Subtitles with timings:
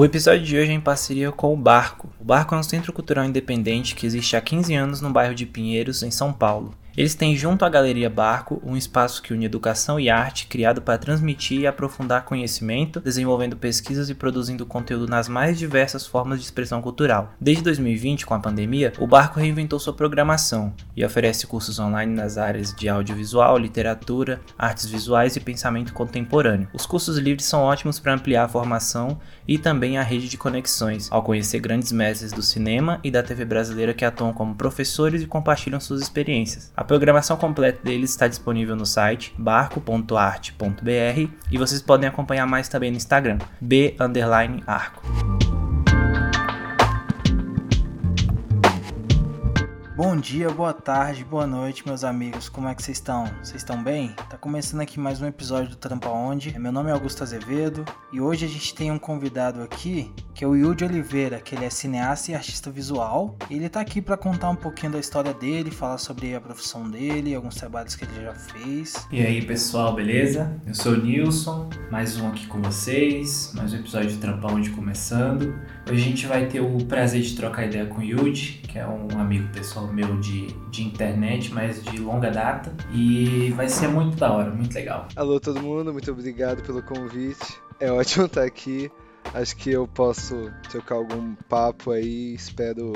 [0.00, 2.08] O episódio de hoje é em parceria com o Barco.
[2.18, 5.44] O Barco é um centro cultural independente que existe há 15 anos no bairro de
[5.44, 6.74] Pinheiros, em São Paulo.
[6.96, 10.98] Eles têm junto à Galeria Barco um espaço que une educação e arte, criado para
[10.98, 16.82] transmitir e aprofundar conhecimento, desenvolvendo pesquisas e produzindo conteúdo nas mais diversas formas de expressão
[16.82, 17.32] cultural.
[17.40, 22.36] Desde 2020, com a pandemia, o Barco reinventou sua programação e oferece cursos online nas
[22.36, 26.68] áreas de audiovisual, literatura, artes visuais e pensamento contemporâneo.
[26.74, 29.18] Os cursos livres são ótimos para ampliar a formação
[29.50, 33.44] e também a rede de conexões, ao conhecer grandes mestres do cinema e da TV
[33.44, 36.70] brasileira que atuam como professores e compartilham suas experiências.
[36.76, 42.92] A programação completa deles está disponível no site barco.arte.br e vocês podem acompanhar mais também
[42.92, 45.59] no Instagram, b_arco.
[50.02, 52.48] Bom dia, boa tarde, boa noite, meus amigos.
[52.48, 53.26] Como é que vocês estão?
[53.42, 54.14] Vocês estão bem?
[54.30, 56.58] Tá começando aqui mais um episódio do Trampa Onde.
[56.58, 60.48] Meu nome é Augusto Azevedo e hoje a gente tem um convidado aqui que é
[60.48, 63.36] o Yudi Oliveira, que ele é cineasta e artista visual.
[63.50, 67.34] Ele tá aqui para contar um pouquinho da história dele, falar sobre a profissão dele,
[67.34, 69.06] alguns trabalhos que ele já fez.
[69.12, 70.50] E aí, pessoal, beleza?
[70.66, 74.70] Eu sou o Nilson, mais um aqui com vocês, mais um episódio de Trampa Onde
[74.70, 75.60] começando.
[75.90, 79.08] Hoje a gente vai ter o prazer de trocar ideia com o que é um
[79.18, 82.72] amigo pessoal meu de, de internet, mas de longa data.
[82.94, 85.08] E vai ser muito da hora, muito legal.
[85.16, 87.60] Alô, todo mundo, muito obrigado pelo convite.
[87.80, 88.88] É ótimo estar aqui.
[89.34, 92.34] Acho que eu posso trocar algum papo aí.
[92.34, 92.92] Espero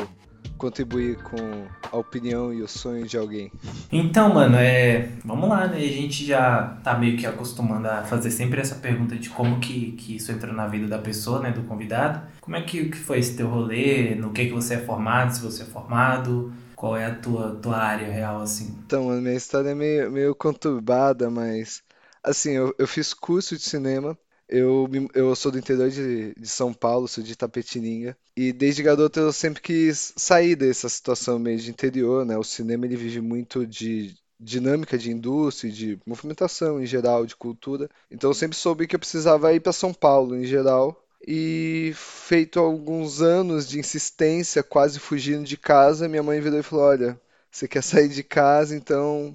[0.56, 3.50] contribuir com a opinião e o sonho de alguém.
[3.91, 5.11] Então, mano, é.
[5.25, 5.78] Vamos lá, né?
[5.78, 9.92] A gente já tá meio que acostumando a fazer sempre essa pergunta de como que,
[9.92, 11.50] que isso entrou na vida da pessoa, né?
[11.50, 12.20] Do convidado.
[12.41, 14.15] Como é que, que foi esse teu rolê?
[14.15, 15.34] No que, que você é formado?
[15.34, 16.53] Se você é formado?
[16.75, 18.77] Qual é a tua, tua área real, assim?
[18.87, 21.83] Então, a minha história é meio, meio conturbada, mas.
[22.22, 24.17] Assim, eu, eu fiz curso de cinema
[24.48, 28.16] eu, eu sou do interior de, de São Paulo, sou de Itapetininga.
[28.37, 32.37] E desde garoto eu sempre quis sair dessa situação meio de interior, né?
[32.37, 37.88] O cinema ele vive muito de dinâmica de indústria, de movimentação em geral, de cultura.
[38.10, 41.00] Então eu sempre soube que eu precisava ir para São Paulo em geral.
[41.26, 46.84] E feito alguns anos de insistência, quase fugindo de casa, minha mãe virou e falou:
[46.84, 49.34] Olha, você quer sair de casa, então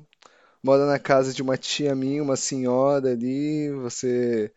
[0.63, 4.51] mora na casa de uma tia minha, uma senhora ali, você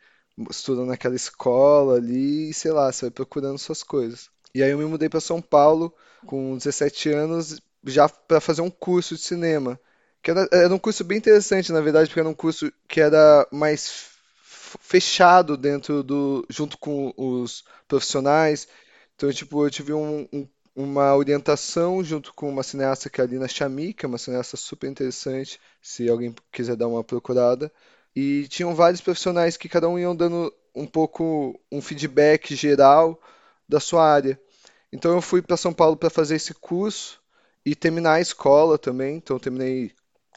[0.50, 4.30] estudando naquela escola ali e sei lá, você vai procurando suas coisas.
[4.54, 5.94] E aí eu me mudei para São Paulo
[6.26, 9.78] com 17 anos já para fazer um curso de cinema.
[10.22, 13.46] Que era, era um curso bem interessante, na verdade, porque era um curso que era
[13.50, 14.12] mais
[14.80, 18.68] fechado dentro do junto com os profissionais.
[19.16, 23.26] Então, tipo, eu tive um, um, uma orientação junto com uma cineasta que é a
[23.26, 27.72] Lina Chami, que é uma cineasta super interessante, se alguém quiser dar uma procurada.
[28.14, 33.20] E tinham vários profissionais que cada um iam dando um pouco um feedback geral
[33.68, 34.38] da sua área.
[34.92, 37.20] Então eu fui para São Paulo para fazer esse curso
[37.64, 39.16] e terminar a escola também.
[39.16, 39.92] Então terminei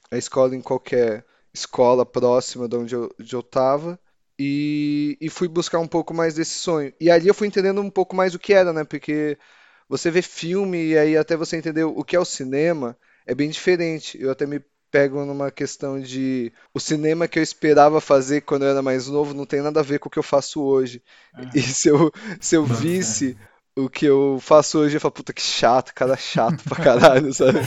[0.09, 3.99] a escola em qualquer escola próxima de onde eu estava.
[4.37, 6.93] E, e fui buscar um pouco mais desse sonho.
[6.99, 8.83] E ali eu fui entendendo um pouco mais o que era, né?
[8.83, 9.37] Porque
[9.87, 13.49] você vê filme e aí até você entender o que é o cinema é bem
[13.49, 14.21] diferente.
[14.21, 14.61] Eu até me
[14.95, 19.33] pego numa questão de o cinema que eu esperava fazer quando eu era mais novo
[19.33, 21.03] não tem nada a ver com o que eu faço hoje.
[21.37, 21.49] Uhum.
[21.53, 23.37] E se eu, se eu visse
[23.75, 27.59] o que eu faço hoje, eu falo, puta que chato, cara chato pra caralho, sabe?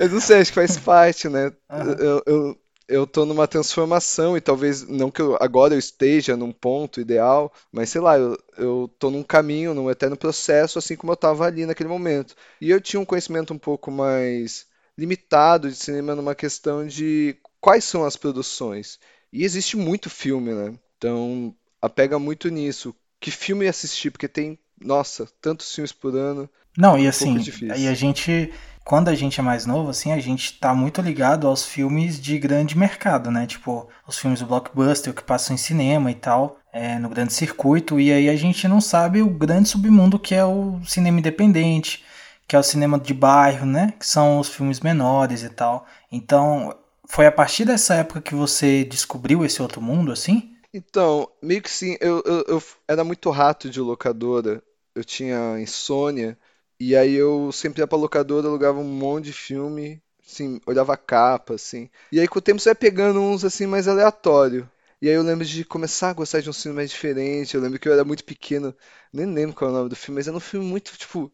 [0.00, 1.52] eu não sei, acho que faz parte, né?
[1.70, 1.92] Uhum.
[1.92, 6.50] Eu, eu, eu tô numa transformação e talvez não que eu, agora eu esteja num
[6.50, 11.12] ponto ideal, mas sei lá, eu, eu tô num caminho, num eterno processo, assim como
[11.12, 12.34] eu tava ali naquele momento.
[12.60, 17.84] E eu tinha um conhecimento um pouco mais limitado de cinema numa questão de quais
[17.84, 18.98] são as produções.
[19.32, 20.74] E existe muito filme, né?
[20.98, 22.94] Então, apega muito nisso.
[23.18, 24.10] Que filme assistir?
[24.10, 26.48] Porque tem, nossa, tantos filmes por ano.
[26.76, 27.36] Não, e assim,
[27.70, 28.52] aí a gente,
[28.84, 32.38] quando a gente é mais novo, assim, a gente tá muito ligado aos filmes de
[32.38, 33.46] grande mercado, né?
[33.46, 38.00] Tipo, os filmes do blockbuster que passam em cinema e tal, é, no grande circuito,
[38.00, 42.02] e aí a gente não sabe o grande submundo que é o cinema independente,
[42.52, 43.94] que é o cinema de bairro, né?
[43.98, 45.86] Que são os filmes menores e tal.
[46.10, 46.78] Então,
[47.08, 50.54] foi a partir dessa época que você descobriu esse outro mundo, assim?
[50.70, 51.96] Então, meio que sim.
[51.98, 54.62] Eu, eu, eu era muito rato de locadora.
[54.94, 56.36] Eu tinha insônia.
[56.78, 60.98] E aí eu sempre ia pra locadora, alugava um monte de filme, assim, olhava a
[60.98, 61.88] capa, assim.
[62.12, 64.70] E aí com o tempo você vai pegando uns, assim, mais aleatório.
[65.00, 67.54] E aí eu lembro de começar a gostar de um filme mais diferente.
[67.54, 68.76] Eu lembro que eu era muito pequeno,
[69.10, 71.32] nem lembro qual é o nome do filme, mas era um filme muito, tipo,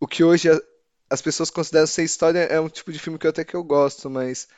[0.00, 0.48] o que hoje
[1.10, 3.64] as pessoas consideram ser história é um tipo de filme que eu até que eu
[3.64, 4.48] gosto, mas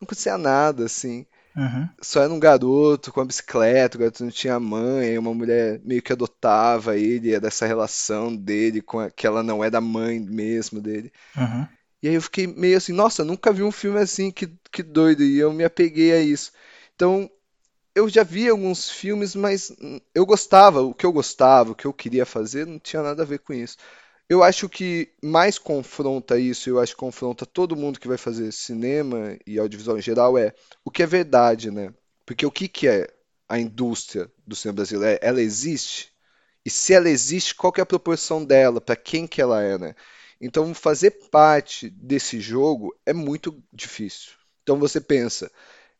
[0.00, 1.26] não acontecia nada, assim.
[1.56, 1.88] Uhum.
[2.02, 6.02] Só era um garoto com uma bicicleta, o garoto não tinha mãe, uma mulher meio
[6.02, 10.18] que adotava ele, é dessa relação dele com a, que ela não é da mãe
[10.18, 11.12] mesmo dele.
[11.36, 11.66] Uhum.
[12.02, 15.22] E aí eu fiquei meio assim, nossa, nunca vi um filme assim, que, que doido,
[15.22, 16.52] e eu me apeguei a isso.
[16.94, 17.30] Então,
[17.94, 19.72] eu já vi alguns filmes, mas
[20.14, 23.26] eu gostava, o que eu gostava, o que eu queria fazer, não tinha nada a
[23.26, 23.78] ver com isso.
[24.28, 28.52] Eu acho que mais confronta isso, eu acho que confronta todo mundo que vai fazer
[28.52, 30.54] cinema e audiovisual em geral é
[30.84, 31.92] o que é verdade, né?
[32.24, 33.06] Porque o que, que é
[33.48, 35.18] a indústria do cinema brasileiro?
[35.22, 36.10] Ela existe?
[36.64, 38.80] E se ela existe, qual que é a proporção dela?
[38.80, 39.94] Para quem que ela é, né?
[40.40, 44.32] Então fazer parte desse jogo é muito difícil.
[44.62, 45.50] Então você pensa,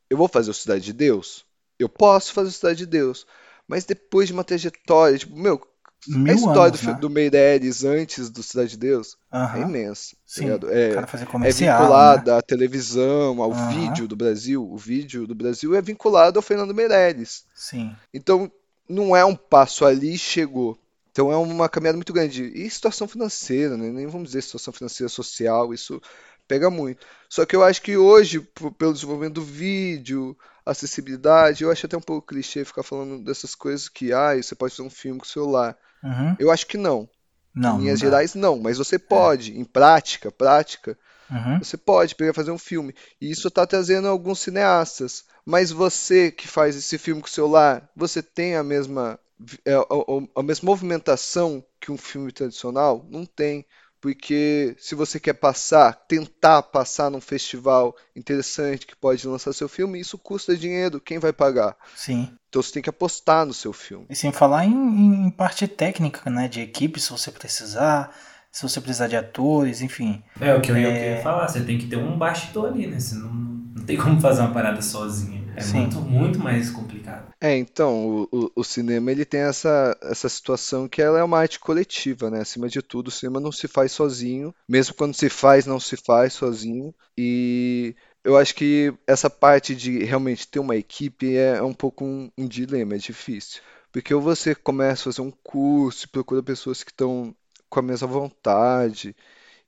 [0.08, 1.44] eu vou fazer o Cidade de Deus?
[1.78, 3.26] Eu posso fazer o Cidade de Deus,
[3.68, 5.60] mas depois de uma trajetória, tipo, meu,
[6.08, 6.98] Mil a história anos, do, né?
[7.00, 10.14] do Meirelles antes do Cidade de Deus é imensa.
[10.14, 12.38] tá Sim, o É, é vinculada né?
[12.38, 14.62] à televisão, ao vídeo do Brasil.
[14.62, 17.44] O vídeo do Brasil é vinculado ao Fernando Meirelles.
[17.54, 17.94] Sim.
[18.12, 18.50] Então,
[18.88, 20.78] não é um passo ali e chegou.
[21.10, 22.44] Então, é uma caminhada muito grande.
[22.54, 23.88] E situação financeira, né?
[23.88, 26.00] Nem vamos dizer situação financeira social, isso
[26.46, 27.06] pega muito.
[27.28, 28.40] Só que eu acho que hoje,
[28.78, 33.88] pelo desenvolvimento do vídeo, acessibilidade, eu acho até um pouco clichê ficar falando dessas coisas
[33.88, 35.76] que, ah, você pode fazer um filme com o celular.
[36.04, 36.36] Uhum.
[36.38, 37.08] Eu acho que não.
[37.54, 40.98] Não, Em linhas não gerais, não, mas você pode, em prática, prática,
[41.30, 41.58] Uhum.
[41.58, 42.94] você pode pegar e fazer um filme.
[43.20, 45.24] E isso está trazendo alguns cineastas.
[45.46, 49.18] Mas você que faz esse filme com o celular, você tem a mesma,
[49.64, 53.06] é, a, a- a mesma movimentação que um filme tradicional?
[53.10, 53.66] Não tem.
[54.04, 59.98] Porque se você quer passar, tentar passar num festival interessante que pode lançar seu filme,
[59.98, 61.00] isso custa dinheiro.
[61.00, 61.74] Quem vai pagar?
[61.96, 62.28] Sim.
[62.50, 64.04] Então você tem que apostar no seu filme.
[64.10, 66.48] E sem falar em, em parte técnica, né?
[66.48, 68.14] De equipe, se você precisar,
[68.52, 70.22] se você precisar de atores, enfim.
[70.38, 70.90] É o que eu ia, É.
[70.90, 73.00] eu queria falar, você tem que ter um bastidor ali, né?
[73.00, 75.50] Você não, não tem como fazer uma parada sozinho.
[75.56, 75.78] É Sim.
[75.78, 77.03] muito, muito mais complicado.
[77.40, 81.58] É, então, o, o, cinema ele tem essa, essa situação que ela é uma arte
[81.60, 82.40] coletiva, né?
[82.40, 85.96] Acima de tudo, o cinema não se faz sozinho, mesmo quando se faz, não se
[85.96, 86.94] faz sozinho.
[87.18, 87.94] E
[88.24, 92.46] eu acho que essa parte de realmente ter uma equipe é um pouco um, um
[92.48, 93.60] dilema, é difícil.
[93.92, 97.34] Porque ou você começa a fazer um curso procura pessoas que estão
[97.68, 99.14] com a mesma vontade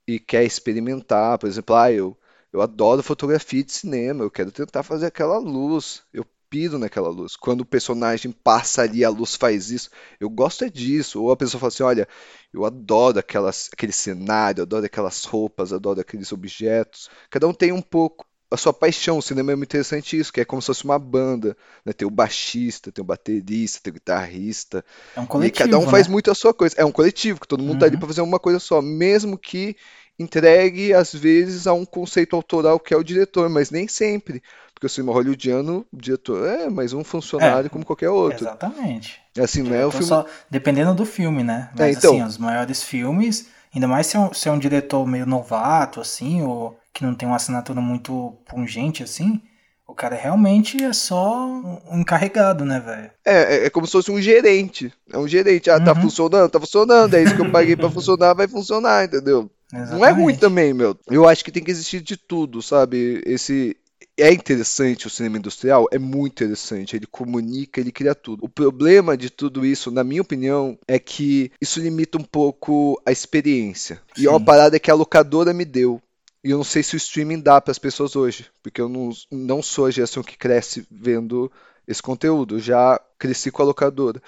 [0.07, 2.17] e quer experimentar, por exemplo, ah, eu,
[2.51, 7.35] eu adoro fotografia de cinema, eu quero tentar fazer aquela luz, eu piro naquela luz.
[7.35, 9.89] Quando o personagem passa ali, a luz faz isso,
[10.19, 11.21] eu gosto é disso.
[11.23, 12.07] Ou a pessoa fala assim, olha,
[12.53, 17.09] eu adoro aquelas, aquele cenário, eu adoro aquelas roupas, adoro aqueles objetos.
[17.29, 19.17] Cada um tem um pouco a sua paixão.
[19.17, 21.55] O cinema é muito interessante isso, que é como se fosse uma banda,
[21.85, 21.93] né?
[21.93, 24.83] Tem o baixista, tem o baterista, tem o guitarrista.
[25.13, 26.07] É um E coletivo, cada um faz né?
[26.07, 26.75] muito a sua coisa.
[26.77, 27.97] É um coletivo, que todo mundo tá ali Uhum.
[27.97, 29.75] para fazer uma coisa só, mesmo que
[30.19, 34.41] entregue às vezes a um conceito autoral que é o diretor, mas nem sempre,
[34.73, 38.49] porque o cinema hollywoodiano, o diretor é mais um funcionário É, como qualquer outro.
[38.49, 39.21] Exatamente.
[39.39, 40.19] Assim, não é o Diretor filme.
[40.19, 41.71] só dependendo do filme, né?
[41.77, 42.21] É, Mas então.
[42.21, 46.01] assim, os maiores filmes, ainda mais se é, um, se é um diretor meio novato,
[46.01, 49.41] assim, ou que não tem uma assinatura muito pungente, assim,
[49.87, 53.11] o cara realmente é só um encarregado, né, velho?
[53.25, 54.93] É, é, é como se fosse um gerente.
[55.11, 55.69] É um gerente.
[55.69, 55.95] Ah, tá Uhum.
[55.95, 57.13] funcionando, tá funcionando.
[57.13, 59.49] É isso que eu paguei pra funcionar, vai funcionar, entendeu?
[59.71, 60.39] Não é ruim Exatamente.
[60.39, 60.97] também, meu.
[61.07, 63.21] Eu acho que tem que existir de tudo, sabe?
[63.25, 63.75] Esse
[64.17, 66.95] é interessante o cinema industrial, é muito interessante.
[66.95, 68.43] Ele comunica, ele cria tudo.
[68.43, 73.11] O problema de tudo isso, na minha opinião, é que isso limita um pouco a
[73.11, 74.01] experiência.
[74.17, 74.45] E é uma Sim.
[74.45, 76.01] parada que a locadora me deu.
[76.43, 79.09] E eu não sei se o streaming dá para as pessoas hoje, porque eu não,
[79.31, 81.51] não sou a geração que cresce vendo
[81.87, 82.55] esse conteúdo.
[82.55, 84.21] Eu já cresci com a locadora.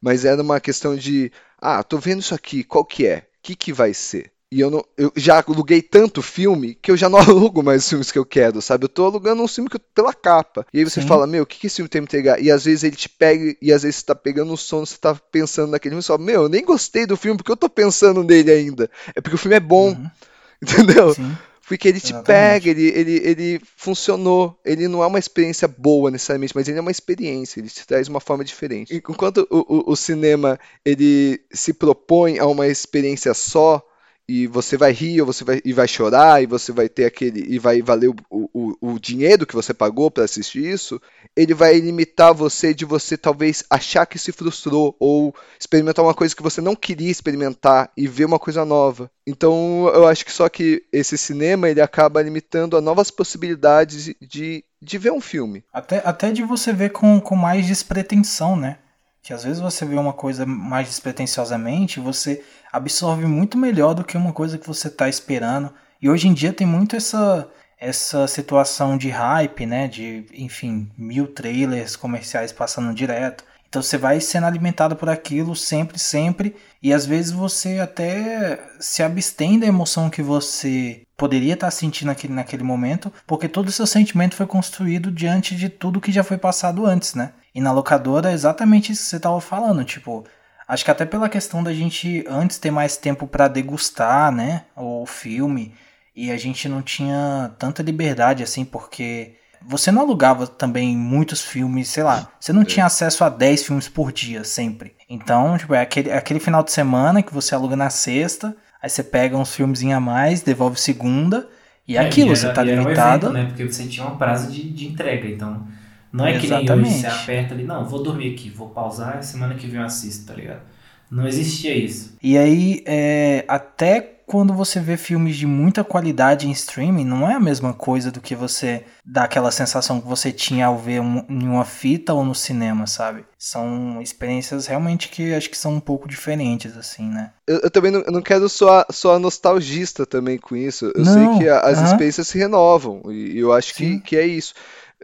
[0.00, 3.18] Mas era uma questão de, ah, tô vendo isso aqui, qual que é?
[3.18, 4.32] O que que vai ser?
[4.50, 7.88] E eu não, eu já aluguei tanto filme que eu já não alugo mais os
[7.88, 8.84] filmes que eu quero, sabe?
[8.84, 10.66] Eu tô alugando um filme que eu- pela capa.
[10.72, 11.02] E aí você Sim.
[11.02, 12.40] fala, meu, o que que esse filme tem que entregar?
[12.42, 14.96] E às vezes ele te pega, e às vezes você tá pegando o sono, você
[14.96, 17.56] tá pensando naquele filme, e você fala, meu, eu nem gostei do filme, porque eu
[17.56, 18.90] tô pensando nele ainda.
[19.14, 20.10] É porque o filme é bom, Uhum.
[20.62, 21.16] entendeu?
[21.16, 21.38] Sim.
[21.66, 22.14] Porque ele te Exatamente.
[22.14, 24.58] pega, ele, ele, ele funcionou.
[24.64, 28.08] Ele não é uma experiência boa necessariamente, mas ele é uma experiência, ele te traz
[28.08, 28.96] uma forma diferente.
[28.96, 33.82] Enquanto o, o, o cinema ele se propõe a uma experiência só,
[34.28, 37.44] e você vai rir, ou você vai, e vai chorar, e você vai ter aquele.
[37.48, 41.00] e vai valer o, o, o dinheiro que você pagou para assistir isso,
[41.34, 46.36] ele vai limitar você de você talvez achar que se frustrou, ou experimentar uma coisa
[46.36, 49.10] que você não queria experimentar e ver uma coisa nova.
[49.26, 54.64] Então eu acho que só que esse cinema ele acaba limitando a novas possibilidades de,
[54.80, 55.64] de ver um filme.
[55.72, 58.78] Até, até de você ver com, com mais despretensão, né?
[59.22, 64.16] Que às vezes você vê uma coisa mais despretensiosamente, você absorve muito melhor do que
[64.16, 65.72] uma coisa que você tá esperando.
[66.00, 67.48] E hoje em dia tem muito essa,
[67.78, 69.88] essa situação de hype, né?
[69.88, 73.44] De, enfim, mil trailers comerciais passando direto.
[73.68, 79.02] Então você vai sendo alimentado por aquilo sempre, sempre, e às vezes você até se
[79.02, 83.86] abstém da emoção que você poderia estar sentindo naquele, naquele momento, porque todo o seu
[83.86, 87.32] sentimento foi construído diante de tudo que já foi passado antes, né?
[87.58, 90.24] E na locadora é exatamente isso que você estava falando, tipo,
[90.68, 95.04] acho que até pela questão da gente antes ter mais tempo para degustar, né, o
[95.04, 95.74] filme,
[96.14, 101.88] e a gente não tinha tanta liberdade assim, porque você não alugava também muitos filmes,
[101.88, 102.64] sei lá, você não é.
[102.64, 104.94] tinha acesso a 10 filmes por dia sempre.
[105.10, 108.88] Então, tipo, é aquele, é aquele final de semana que você aluga na sexta, aí
[108.88, 111.48] você pega uns filmes a mais, devolve segunda,
[111.88, 113.26] e é, aquilo, você tá limitado.
[113.26, 113.46] Um evento, né?
[113.46, 115.66] Porque você tinha um prazo de, de entrega, então.
[116.12, 116.66] Não é Exatamente.
[116.66, 119.80] que nem hoje, você aperta ali, não, vou dormir aqui, vou pausar, semana que vem
[119.80, 120.62] eu assisto, tá ligado?
[121.10, 122.16] Não existia isso.
[122.22, 127.34] E aí, é, até quando você vê filmes de muita qualidade em streaming, não é
[127.34, 131.24] a mesma coisa do que você dá aquela sensação que você tinha ao ver um,
[131.30, 133.24] em uma fita ou no cinema, sabe?
[133.38, 137.30] São experiências realmente que acho que são um pouco diferentes, assim, né?
[137.46, 140.92] Eu, eu também não, eu não quero soar, soar nostalgista também com isso.
[140.94, 141.86] Eu não, sei que a, as uh -huh.
[141.86, 144.52] experiências se renovam, e eu acho que, que é isso.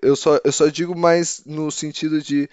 [0.02, 2.48] Eu só, eu só digo mais no sentido de.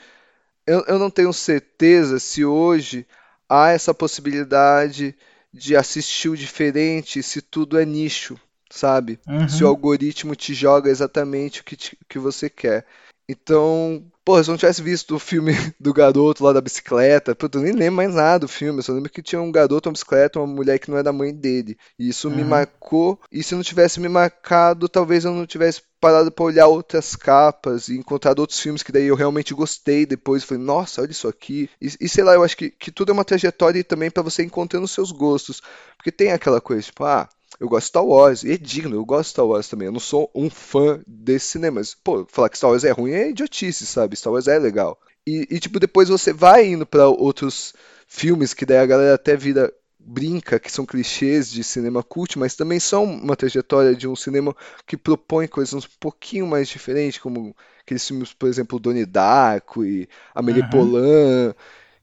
[0.66, 3.06] Eu, eu não tenho certeza se hoje
[3.50, 5.16] há essa possibilidade
[5.54, 9.20] de assistir o diferente se tudo é nicho, sabe?
[9.28, 9.50] Uhum.
[9.50, 12.86] Se o algoritmo te joga exatamente o que, te, que você quer.
[13.28, 17.62] Então, porra, se eu não tivesse visto o filme do garoto lá da bicicleta, eu
[17.62, 20.40] nem lembro mais nada do filme, eu só lembro que tinha um garoto, uma bicicleta,
[20.40, 21.78] uma mulher que não era da mãe dele.
[21.98, 22.36] E isso uhum.
[22.36, 26.68] me marcou, e se não tivesse me marcado, talvez eu não tivesse parado para olhar
[26.68, 30.44] outras capas e encontrado outros filmes que daí eu realmente gostei depois.
[30.44, 31.70] Falei, nossa, olha isso aqui.
[31.80, 34.44] E, e sei lá, eu acho que, que tudo é uma trajetória também para você
[34.44, 35.62] encontrando os seus gostos.
[35.96, 37.30] Porque tem aquela coisa, tipo, ah,
[37.62, 39.86] eu gosto de Star Wars, e é digno, eu gosto de Star Wars também.
[39.86, 43.12] Eu não sou um fã desse cinema, mas, pô, falar que Star Wars é ruim
[43.12, 44.16] é idiotice, sabe?
[44.16, 45.00] Star Wars é legal.
[45.28, 47.76] E, e tipo, depois você vai indo para outros
[48.08, 52.56] filmes que daí a galera até vira brinca que são clichês de cinema cult, mas
[52.56, 54.56] também são uma trajetória de um cinema
[54.88, 60.10] que propõe coisas um pouquinho mais diferentes, como aqueles filmes, por exemplo, Donnie Darko e
[60.34, 60.70] Amélie uhum.
[60.72, 61.54] Poulain,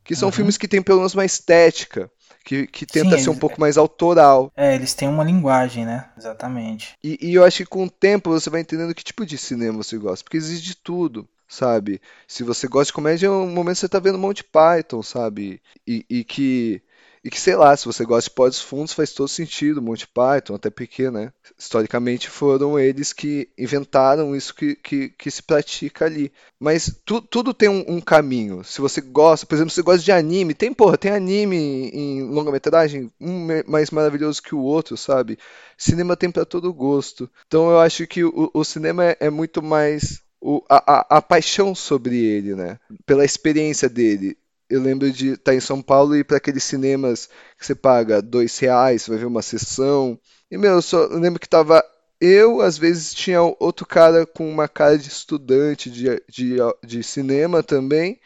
[0.05, 0.33] que são uhum.
[0.33, 2.09] filmes que têm pelo menos uma estética
[2.49, 4.51] que, que tenta Sim, ser um eles, pouco mais autoral.
[4.57, 6.09] É, eles têm uma linguagem, né?
[6.17, 6.99] Exatamente.
[7.03, 9.83] E, e eu acho que com o tempo você vai entendendo que tipo de cinema
[9.83, 12.01] você gosta, porque existe de tudo sabe?
[12.27, 15.63] Se você gosta de comédia, um momento você tá vendo Monty Python, sabe?
[15.87, 16.83] E, e que
[17.25, 19.83] e que, sei lá, se você gosta de pods fundos, faz todo sentido.
[19.83, 21.33] Monty Python, até porque, né?
[21.59, 26.33] Historicamente foram eles que inventaram isso que, que, que se pratica ali.
[26.59, 28.63] Mas tu, tudo tem um, um, caminho.
[28.63, 32.23] Se você gosta, por exemplo, se você gosta de anime, tem, porra, tem anime em
[32.23, 35.39] longa-metragem, um mais maravilhoso que o outro, sabe?
[35.77, 37.29] Cinema tem para todo gosto.
[37.47, 41.23] Então eu acho que o, o cinema é, é muito mais o, a, a, a,
[41.23, 42.79] paixão sobre ele, né?
[43.05, 44.37] Pela experiência dele
[44.69, 48.21] eu lembro de estar em São Paulo e ir para aqueles cinemas que você paga
[48.21, 50.19] dois reais, você vai ver uma sessão.
[50.51, 51.83] E, meu, eu só lembro que tava
[52.21, 57.63] eu, às vezes tinha outro cara com uma cara de estudante de, de, de cinema
[57.63, 58.19] também.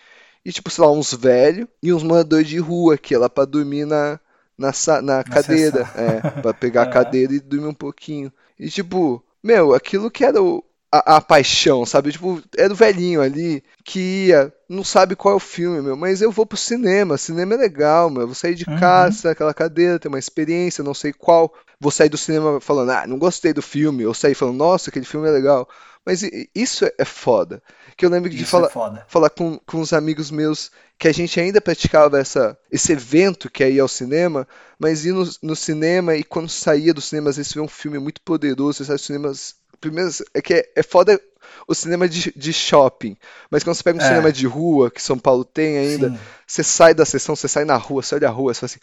[0.45, 3.45] E, tipo, sei lá, uns velhos e uns moradores de rua que é lá pra
[3.45, 4.19] dormir na,
[4.59, 4.73] na,
[5.03, 5.89] na cadeira.
[5.95, 8.33] É, pra pegar a cadeira e dormir um pouquinho.
[8.59, 12.13] E, tipo, meu, aquilo que era o, a, a, paixão, sabe?
[12.13, 16.21] Tipo, é do velhinho ali que ia, não sabe qual é o filme, meu, mas
[16.21, 18.27] eu vou pro cinema, cinema é legal, meu.
[18.27, 18.79] Vou sair de uhum.
[18.79, 21.55] casa, aquela cadeira, ter uma experiência, não sei qual.
[21.81, 25.07] Vou sair do cinema falando, ah, não gostei do filme, ou sair falando, nossa, aquele
[25.07, 25.67] filme é legal.
[26.05, 26.23] Mas
[26.55, 27.63] isso é foda.
[27.97, 31.41] Que eu lembro de falar, é falar com, com uns amigos meus que a gente
[31.41, 34.47] ainda praticava essa, esse evento que é ir ao cinema,
[34.79, 37.99] mas ir no, no cinema e quando saía do cinema, às vezes vê um filme
[37.99, 41.21] muito poderoso, você sai dos cinemas primeiro é que é, é foda
[41.67, 43.17] o cinema de, de shopping.
[43.51, 44.09] Mas quando você pega um é.
[44.09, 46.19] cinema de rua, que São Paulo tem ainda, Sim.
[46.47, 48.81] você sai da sessão, você sai na rua, você olha a rua, você fala assim,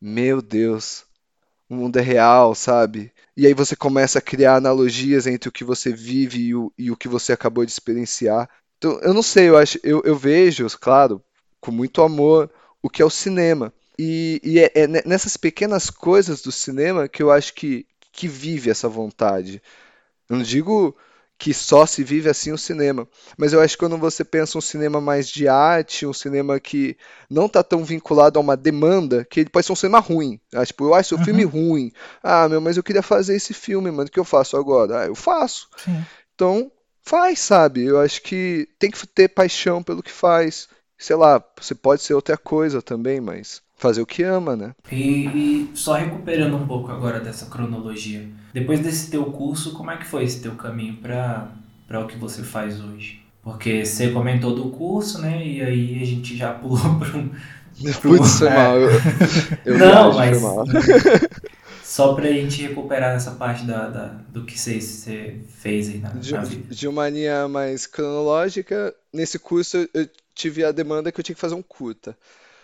[0.00, 1.04] meu Deus,
[1.68, 3.12] o mundo é real, sabe?
[3.36, 6.90] E aí você começa a criar analogias entre o que você vive e o, e
[6.90, 8.48] o que você acabou de experienciar.
[8.78, 11.22] Então, eu não sei, eu acho, eu, eu vejo, claro,
[11.60, 12.50] com muito amor,
[12.82, 13.72] o que é o cinema.
[13.98, 18.70] E, e é, é nessas pequenas coisas do cinema que eu acho que, que vive
[18.70, 19.60] essa vontade.
[20.28, 20.96] Eu não digo
[21.38, 23.06] que só se vive assim o cinema,
[23.36, 26.96] mas eu acho que quando você pensa um cinema mais de arte, um cinema que
[27.30, 30.40] não está tão vinculado a uma demanda, que ele pode ser um cinema ruim.
[30.52, 31.24] Ah, tipo, eu acho o uhum.
[31.24, 31.92] filme ruim.
[32.20, 35.02] Ah, meu, mas eu queria fazer esse filme, mano, o que eu faço agora?
[35.02, 35.68] Ah, eu faço.
[35.76, 36.04] Sim.
[36.34, 36.72] Então,
[37.04, 37.84] faz, sabe?
[37.84, 40.68] Eu acho que tem que ter paixão pelo que faz.
[40.98, 44.74] Sei lá, você pode ser outra coisa também, mas fazer o que ama, né?
[44.90, 49.96] E, e, só recuperando um pouco agora dessa cronologia, depois desse teu curso, como é
[49.96, 51.48] que foi esse teu caminho para
[51.86, 53.22] para o que você faz hoje?
[53.42, 55.44] Porque você comentou do curso, né?
[55.44, 57.30] E aí a gente já pulou para um.
[58.02, 58.54] Putz, é.
[58.54, 58.76] mal.
[58.76, 58.90] Eu,
[59.64, 60.42] eu Não, mas.
[60.42, 60.64] Mal.
[61.82, 66.10] Só pra gente recuperar essa parte da, da do que você, você fez aí na,
[66.10, 66.74] de, na vida.
[66.74, 71.40] De uma linha mais cronológica, nesse curso eu tive a demanda que eu tinha que
[71.40, 72.14] fazer um curta.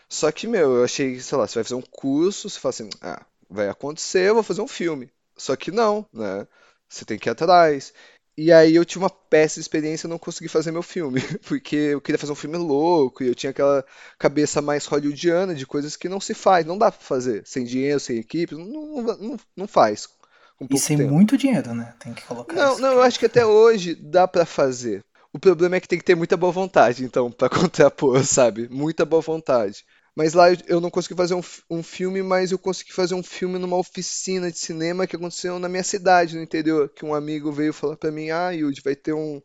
[0.09, 2.91] Só que, meu, eu achei, sei lá, você vai fazer um curso, você fala assim,
[3.01, 5.11] ah, vai acontecer, eu vou fazer um filme.
[5.37, 6.47] Só que não, né?
[6.89, 7.93] Você tem que ir atrás.
[8.37, 12.01] E aí eu tive uma péssima experiência e não consegui fazer meu filme, porque eu
[12.01, 13.85] queria fazer um filme louco e eu tinha aquela
[14.19, 18.01] cabeça mais hollywoodiana de coisas que não se faz, não dá pra fazer, sem dinheiro,
[18.01, 20.09] sem equipe, não, não, não faz.
[20.69, 21.13] e sem tempo.
[21.13, 21.95] muito dinheiro, né?
[22.01, 25.05] Tem que colocar Não, não, eu acho que até hoje dá para fazer.
[25.35, 28.69] O problema é que tem que ter muita boa vontade, então, para contrapor, sabe?
[28.69, 29.85] Muita boa vontade.
[30.15, 33.59] Mas lá eu não consegui fazer um, um filme, mas eu consegui fazer um filme
[33.59, 36.89] numa oficina de cinema que aconteceu na minha cidade, no interior.
[36.89, 39.43] Que um amigo veio falar pra mim: Ah, Yudi, vai ter um,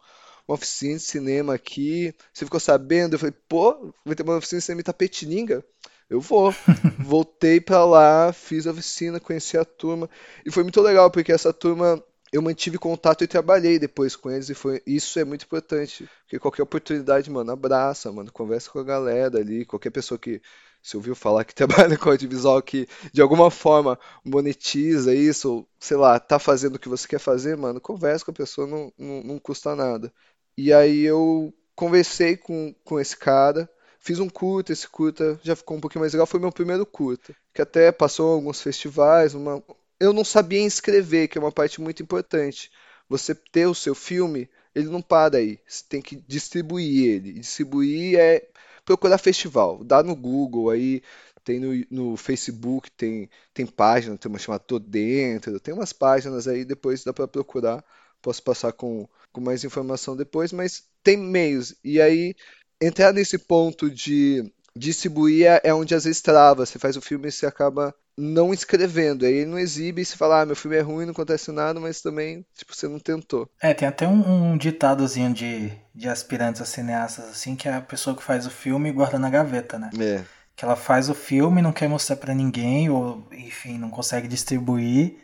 [0.48, 2.14] uma oficina de cinema aqui.
[2.32, 3.16] Você ficou sabendo?
[3.16, 5.66] Eu falei: Pô, vai ter uma oficina de cinema em Tapetininga?
[6.08, 6.54] Eu vou.
[7.00, 10.08] Voltei pra lá, fiz a oficina, conheci a turma.
[10.46, 14.50] E foi muito legal, porque essa turma eu mantive contato e trabalhei depois com eles
[14.50, 18.84] e foi isso é muito importante porque qualquer oportunidade mano abraça mano conversa com a
[18.84, 20.42] galera ali qualquer pessoa que
[20.82, 25.98] se ouviu falar que trabalha com audiovisual que de alguma forma monetiza isso ou, sei
[25.98, 29.24] lá tá fazendo o que você quer fazer mano conversa com a pessoa não, não,
[29.24, 30.12] não custa nada.
[30.58, 33.70] E aí eu conversei com, com esse cara
[34.00, 37.36] fiz um curta esse curta já ficou um pouquinho mais legal foi meu primeiro curta
[37.54, 39.64] que até passou alguns festivais uma
[40.00, 42.72] eu não sabia escrever, que é uma parte muito importante.
[43.08, 45.60] Você ter o seu filme, ele não para aí.
[45.68, 47.34] Você tem que distribuir ele.
[47.34, 48.48] Distribuir é
[48.86, 49.84] procurar festival.
[49.84, 51.02] Dá no Google aí,
[51.44, 56.48] tem no, no Facebook, tem, tem página, tem uma chamada Tô Dentro, tem umas páginas
[56.48, 57.84] aí, depois dá para procurar.
[58.22, 61.76] Posso passar com, com mais informação depois, mas tem meios.
[61.84, 62.36] E aí,
[62.82, 66.66] entrar nesse ponto de distribuir é, é onde às vezes trava.
[66.66, 69.26] Você faz o filme e você acaba não escrevendo.
[69.26, 71.80] Aí ele não exibe e se fala, ah, meu filme é ruim, não acontece nada,
[71.80, 73.50] mas também, tipo, você não tentou.
[73.62, 77.82] É, tem até um, um ditadozinho de, de aspirantes a cineastas, assim, que é a
[77.82, 79.90] pessoa que faz o filme guarda na gaveta, né?
[80.00, 80.24] É.
[80.56, 85.16] Que ela faz o filme, não quer mostrar para ninguém, ou, enfim, não consegue distribuir,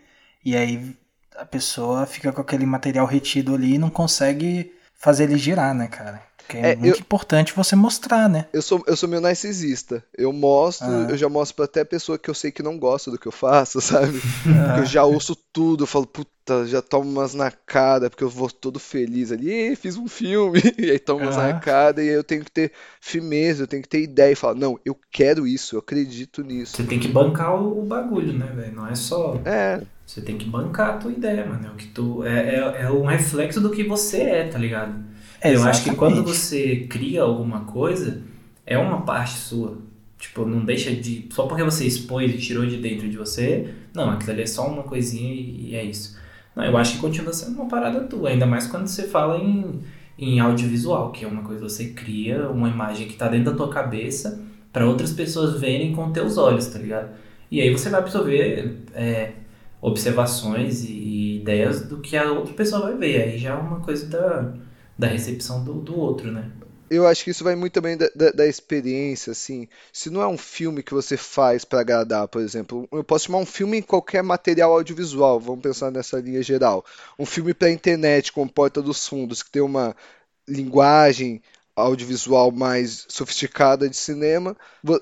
[0.43, 0.95] e aí
[1.35, 5.87] a pessoa fica com aquele material retido ali e não consegue fazer ele girar, né,
[5.87, 6.21] cara?
[6.45, 8.45] Porque é, é muito eu, importante você mostrar, né?
[8.53, 10.03] Eu sou, eu sou meio narcisista.
[10.15, 11.07] Eu mostro, ah.
[11.09, 13.31] eu já mostro pra até pessoa que eu sei que não gosta do que eu
[13.31, 14.21] faço, sabe?
[14.47, 14.79] Ah.
[14.79, 18.49] Eu já ouço tudo, eu falo, puta, já tomo umas na cara, porque eu vou
[18.49, 21.47] todo feliz ali, fiz um filme, e aí tomo umas ah.
[21.47, 24.35] na cara, e aí eu tenho que ter firmeza, eu tenho que ter ideia e
[24.35, 26.77] falar, não, eu quero isso, eu acredito nisso.
[26.77, 28.75] Você tem que bancar o, bagulho, né, velho?
[28.75, 29.39] Não é só.
[29.43, 29.81] É.
[30.05, 31.65] Você tem que bancar a tua ideia, mano.
[31.65, 32.23] É o que tu.
[32.23, 34.93] É, é, é um reflexo do que você é, tá ligado?
[35.45, 38.21] É, eu acho que quando você cria alguma coisa,
[38.65, 39.77] é uma parte sua.
[40.17, 41.27] Tipo, não deixa de.
[41.31, 44.67] Só porque você expôs e tirou de dentro de você, não, aquilo ali é só
[44.67, 46.17] uma coisinha e, é isso.
[46.55, 49.81] Não, eu acho que continua sendo uma parada tua, ainda mais quando você fala em,
[50.17, 53.57] em audiovisual, que é uma coisa que você cria uma imagem que está dentro da
[53.57, 57.09] tua cabeça para outras pessoas verem com teus olhos, tá ligado?
[57.51, 59.33] E aí você vai absorver é,
[59.81, 63.21] observações e, e ideias do que a outra pessoa vai ver.
[63.23, 64.53] Aí já é uma coisa da
[64.97, 66.51] da recepção do, do outro, né?
[66.89, 69.67] Eu acho que isso vai muito também da, da, da, experiência, assim.
[69.91, 73.39] Se não é um filme que você faz para agradar, por exemplo, eu posso chamar
[73.39, 76.85] um filme em qualquer material audiovisual, vamos pensar nessa linha geral.
[77.17, 79.95] Um filme para internet, como Porta dos Fundos, que tem uma
[80.47, 81.41] linguagem
[81.75, 84.55] audiovisual mais sofisticada de cinema,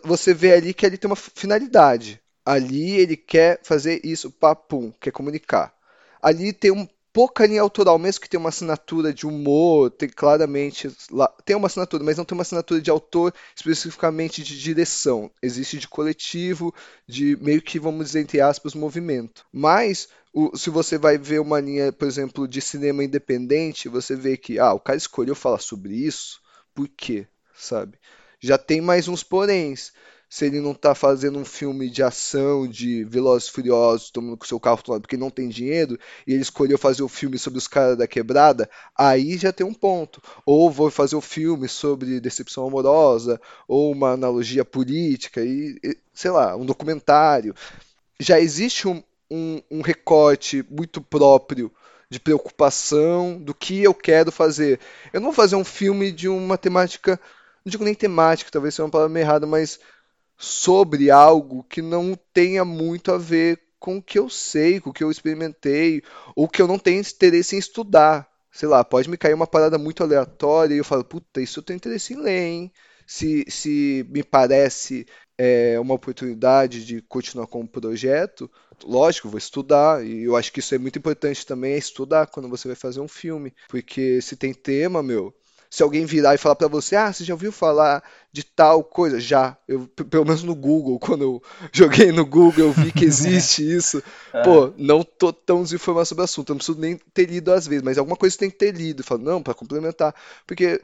[0.03, 2.19] você vê ali que ele tem uma finalidade.
[2.45, 5.73] Ali ele quer fazer isso, papum, quer comunicar.
[6.21, 10.91] Ali tem um pouca linha autoral, mesmo que tenha uma assinatura de humor, tem claramente
[11.11, 15.29] lá, tem uma assinatura, mas não tem uma assinatura de autor especificamente de direção.
[15.41, 16.73] Existe de coletivo,
[17.07, 19.45] de meio que vamos dizer entre aspas movimento.
[19.53, 24.35] Mas o, se você vai ver uma linha, por exemplo, de cinema independente, você vê
[24.35, 26.41] que ah, o cara escolheu falar sobre isso,
[26.73, 27.99] por quê, sabe?
[28.39, 29.93] Já tem mais uns poréns
[30.33, 34.59] se ele não tá fazendo um filme de ação, de Velozes Furiosos, tomando com seu
[34.59, 38.07] carro porque não tem dinheiro, e ele escolheu fazer o filme sobre os caras da
[38.07, 38.67] quebrada,
[38.97, 40.19] aí já tem um ponto.
[40.43, 45.95] Ou vou fazer o um filme sobre decepção amorosa, ou uma analogia política, e, e
[46.11, 47.53] sei lá, um documentário.
[48.19, 51.71] Já existe um, um, um recorte muito próprio
[52.09, 54.79] de preocupação do que eu quero fazer.
[55.13, 57.19] Eu não vou fazer um filme de uma temática,
[57.63, 59.79] não digo nem temática, talvez seja uma palavra errada, mas
[60.43, 64.93] sobre algo que não tenha muito a ver com o que eu sei, com o
[64.93, 66.03] que eu experimentei,
[66.35, 68.29] ou que eu não tenho interesse em estudar.
[68.51, 71.63] Sei lá, pode me cair uma parada muito aleatória e eu falo, puta, isso eu
[71.63, 72.71] tenho interesse em ler, hein?
[73.07, 78.51] Se, se me parece é, uma oportunidade de continuar com o projeto,
[78.83, 82.49] lógico, vou estudar, e eu acho que isso é muito importante também, é estudar quando
[82.49, 85.33] você vai fazer um filme, porque se tem tema, meu,
[85.73, 89.19] se alguém virar e falar para você, ah, você já ouviu falar de tal coisa?
[89.19, 89.57] Já.
[89.67, 94.03] Eu, pelo menos no Google, quando eu joguei no Google, eu vi que existe isso.
[94.31, 94.43] É.
[94.43, 97.65] Pô, não tô tão desinformado sobre o assunto, eu não preciso nem ter lido às
[97.65, 98.99] vezes, mas alguma coisa você tem que ter lido.
[98.99, 100.13] Eu falo, não, para complementar.
[100.45, 100.79] Porque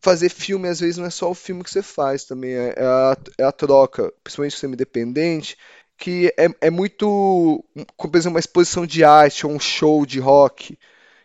[0.00, 2.86] fazer filme, às vezes, não é só o filme que você faz também, é, é
[2.86, 5.58] a, é a troca, principalmente se independente,
[5.98, 7.62] que é, é muito,
[7.98, 10.78] por exemplo, uma exposição de arte ou um show de rock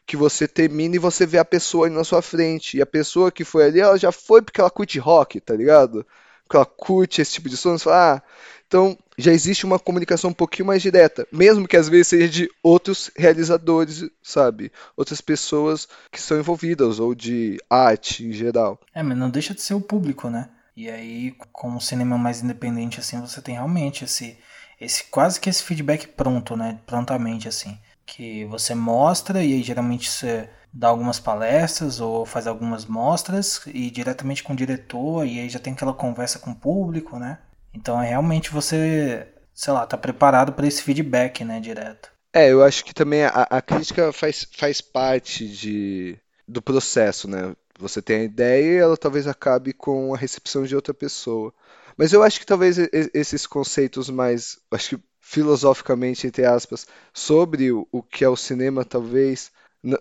[0.07, 2.77] que você termina e você vê a pessoa ali na sua frente.
[2.77, 6.07] E a pessoa que foi ali, ela já foi porque ela curte rock, tá ligado?
[6.45, 7.77] Porque ela curte esse tipo de som.
[7.77, 8.21] Você fala, ah,
[8.65, 12.49] então já existe uma comunicação um pouquinho mais direta, mesmo que às vezes seja de
[12.63, 14.71] outros realizadores, sabe?
[14.95, 18.79] Outras pessoas que são envolvidas, ou de arte em geral.
[18.93, 20.49] É, mas não deixa de ser o público, né?
[20.75, 24.37] E aí, com um cinema mais independente assim, você tem realmente esse,
[24.79, 26.79] esse quase que esse feedback pronto, né?
[26.85, 32.85] Prontamente, assim que você mostra e aí geralmente você dá algumas palestras ou faz algumas
[32.85, 37.19] mostras e diretamente com o diretor e aí já tem aquela conversa com o público,
[37.19, 37.37] né?
[37.73, 42.09] Então é realmente você, sei lá, tá preparado para esse feedback, né, direto.
[42.33, 46.17] É, eu acho que também a, a crítica faz, faz parte de,
[46.47, 47.53] do processo, né?
[47.79, 51.53] Você tem a ideia e ela talvez acabe com a recepção de outra pessoa.
[51.97, 52.77] Mas eu acho que talvez
[53.13, 58.85] esses conceitos mais, acho que filosoficamente, entre aspas, sobre o, o que é o cinema,
[58.85, 59.51] talvez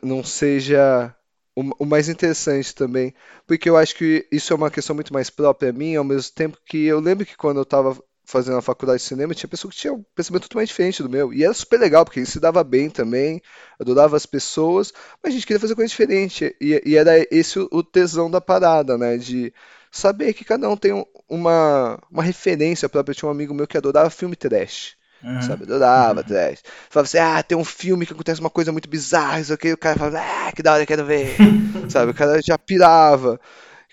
[0.01, 1.13] não seja
[1.55, 3.13] o, o, mais interessante também,
[3.45, 6.33] porque eu acho que isso é uma questão muito mais própria a mim, ao mesmo
[6.33, 9.69] tempo que eu lembro que quando eu estava fazendo a faculdade de cinema, tinha pessoa
[9.69, 12.39] que tinha um pensamento totalmente diferente do meu, e era super legal, porque ele se
[12.39, 13.43] dava bem também,
[13.81, 17.83] adorava as pessoas, mas a gente queria fazer coisa diferente, e, e era esse o,
[17.83, 19.53] tesão da parada, né, de
[19.91, 20.93] saber que cada um tem
[21.29, 23.11] uma, uma referência própria.
[23.11, 24.97] Eu tinha um amigo meu que adorava filme trash.
[25.27, 25.43] Uhum.
[25.43, 25.65] Sabe?
[25.65, 26.27] Adorava uhum.
[26.27, 26.63] trash.
[26.89, 29.77] Falava assim, ah, tem um filme que acontece uma coisa muito bizarra, isso aqui, o
[29.77, 31.35] cara fala, ah, que da hora, quero ver.
[31.91, 32.13] sabe?
[32.13, 33.41] O cara já pirava.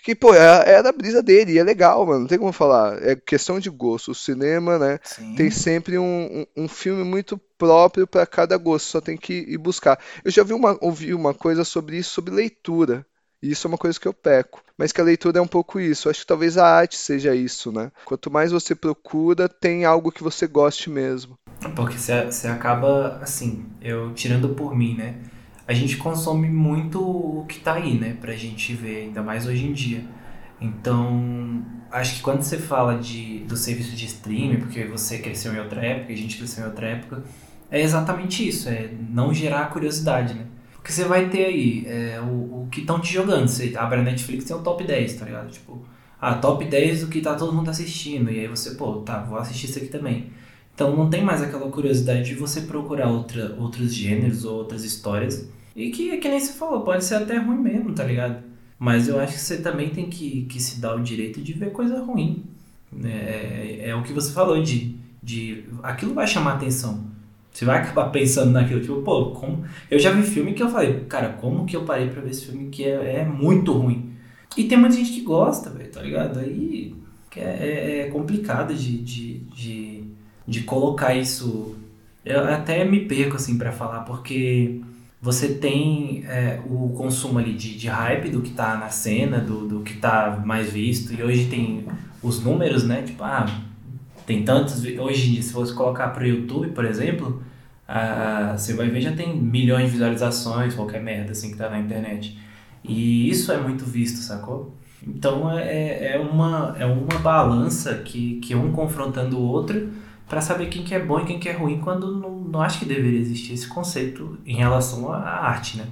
[0.04, 3.02] Que, pô, era, era a brisa dele, e é legal, mano, não tem como falar.
[3.02, 4.12] É questão de gosto.
[4.12, 5.34] O cinema, né, Sim.
[5.34, 9.58] tem sempre um, um, um filme muito próprio para cada gosto, só tem que ir
[9.58, 9.98] buscar.
[10.22, 13.04] Eu já vi uma, ouvi uma coisa sobre isso, sobre leitura.
[13.44, 14.64] E isso é uma coisa que eu peco.
[14.78, 16.08] Mas que a leitura é um pouco isso.
[16.08, 17.92] Acho que talvez a arte seja isso, né?
[18.06, 21.38] Quanto mais você procura, tem algo que você goste mesmo.
[21.76, 25.16] Porque você acaba, assim, eu tirando por mim, né?
[25.68, 28.16] A gente consome muito o que tá aí, né?
[28.18, 30.02] Pra gente ver, ainda mais hoje em dia.
[30.58, 35.58] Então, acho que quando você fala de, do serviço de streaming, porque você cresceu em
[35.58, 37.22] outra época, a gente cresceu em outra época,
[37.70, 40.46] é exatamente isso, é não gerar curiosidade, né?
[40.84, 43.48] Porque você vai ter aí é, o, o que estão te jogando.
[43.48, 45.50] Você abre a Netflix tem o top 10, tá ligado?
[45.50, 45.82] Tipo,
[46.20, 48.30] ah, top 10 do que tá todo mundo assistindo.
[48.30, 50.26] E aí você, pô, tá, vou assistir isso aqui também.
[50.74, 55.48] Então não tem mais aquela curiosidade de você procurar outra, outros gêneros ou outras histórias.
[55.74, 58.44] E que, é que nem você falou, pode ser até ruim mesmo, tá ligado?
[58.78, 61.72] Mas eu acho que você também tem que, que se dar o direito de ver
[61.72, 62.44] coisa ruim.
[63.02, 67.13] É, é, é o que você falou, de, de aquilo vai chamar atenção.
[67.54, 69.64] Você vai acabar pensando naquilo, tipo, pô, como.
[69.88, 72.46] Eu já vi filme que eu falei, cara, como que eu parei pra ver esse
[72.46, 74.12] filme que é, é muito ruim?
[74.56, 76.40] E tem muita gente que gosta, velho, tá ligado?
[76.40, 76.92] Aí
[77.36, 80.04] é, é, é complicado de, de, de,
[80.48, 81.76] de, colocar isso.
[82.24, 84.80] Eu até me perco, assim, para falar, porque
[85.22, 89.68] você tem é, o consumo ali de, de hype do que tá na cena, do,
[89.68, 91.86] do que tá mais visto, e hoje tem
[92.20, 93.02] os números, né?
[93.02, 93.46] Tipo, ah
[94.26, 94.82] tem tantos.
[94.84, 97.42] Hoje, se você colocar para o YouTube, por exemplo,
[97.88, 101.78] uh, você vai ver já tem milhões de visualizações, qualquer merda assim que tá na
[101.78, 102.38] internet.
[102.82, 104.74] E isso é muito visto, sacou?
[105.06, 109.90] Então é, é, uma, é uma balança que, que um confrontando o outro
[110.28, 112.78] para saber quem que é bom e quem que é ruim, quando não, não acho
[112.78, 115.86] que deveria existir esse conceito em relação à arte, né?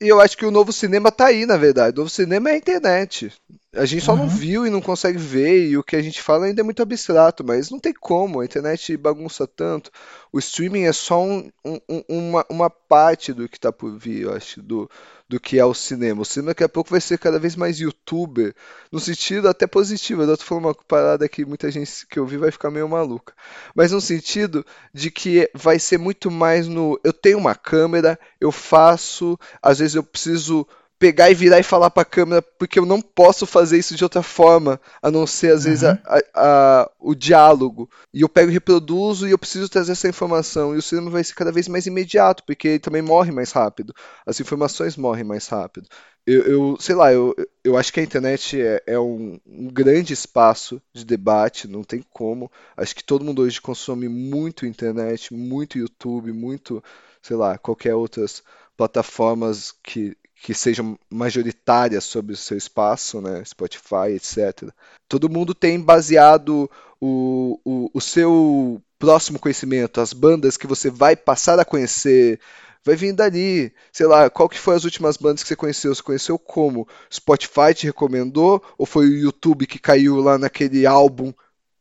[0.00, 1.94] E eu acho que o novo cinema tá aí, na verdade.
[1.96, 3.32] O novo cinema é a internet.
[3.74, 4.20] A gente só uhum.
[4.20, 6.82] não viu e não consegue ver, e o que a gente fala ainda é muito
[6.82, 9.90] abstrato, mas não tem como, a internet bagunça tanto.
[10.32, 14.32] O streaming é só um, um, uma, uma parte do que está por vir, eu
[14.34, 14.90] acho, do,
[15.28, 16.22] do que é o cinema.
[16.22, 18.54] O cinema daqui a pouco vai ser cada vez mais youtuber,
[18.90, 20.22] no sentido até positivo.
[20.22, 23.34] Eu tô falando uma parada que muita gente que ouvir vai ficar meio maluca.
[23.74, 26.98] Mas no sentido de que vai ser muito mais no.
[27.04, 30.66] Eu tenho uma câmera, eu faço, às vezes eu preciso
[30.98, 34.22] pegar e virar e falar pra câmera, porque eu não posso fazer isso de outra
[34.22, 35.70] forma, a não ser, às uhum.
[35.70, 37.88] vezes, a, a, a, o diálogo.
[38.12, 40.74] E eu pego e reproduzo e eu preciso trazer essa informação.
[40.74, 43.94] E o cinema vai ser cada vez mais imediato, porque ele também morre mais rápido.
[44.26, 45.88] As informações morrem mais rápido.
[46.26, 47.34] Eu, eu sei lá, eu,
[47.64, 52.04] eu acho que a internet é, é um, um grande espaço de debate, não tem
[52.12, 52.50] como.
[52.76, 56.82] Acho que todo mundo hoje consome muito internet, muito YouTube, muito,
[57.22, 58.42] sei lá, qualquer outras
[58.76, 64.70] plataformas que, que sejam majoritárias sobre o seu espaço, né, Spotify, etc.
[65.08, 66.70] Todo mundo tem baseado
[67.00, 72.40] o, o, o seu próximo conhecimento, as bandas que você vai passar a conhecer,
[72.84, 73.72] vai vir dali.
[73.92, 75.94] Sei lá, qual que foi as últimas bandas que você conheceu?
[75.94, 76.88] Você conheceu como?
[77.12, 78.62] Spotify te recomendou?
[78.76, 81.32] Ou foi o YouTube que caiu lá naquele álbum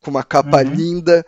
[0.02, 0.74] com uma capa uhum.
[0.74, 1.26] linda,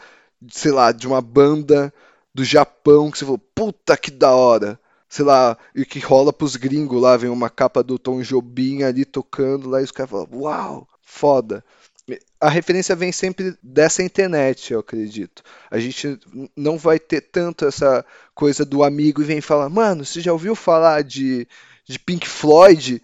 [0.50, 1.94] sei lá, de uma banda
[2.34, 6.56] do Japão que você falou, puta que da hora sei lá, e que rola pros
[6.56, 10.30] gringos lá, vem uma capa do Tom Jobim ali tocando lá e os caras falam,
[10.32, 11.66] uau, foda.
[12.40, 15.44] A referência vem sempre dessa internet, eu acredito.
[15.70, 16.20] A gente
[16.56, 20.56] não vai ter tanto essa coisa do amigo e vem falar, mano, você já ouviu
[20.56, 21.48] falar de,
[21.86, 23.02] de Pink Floyd?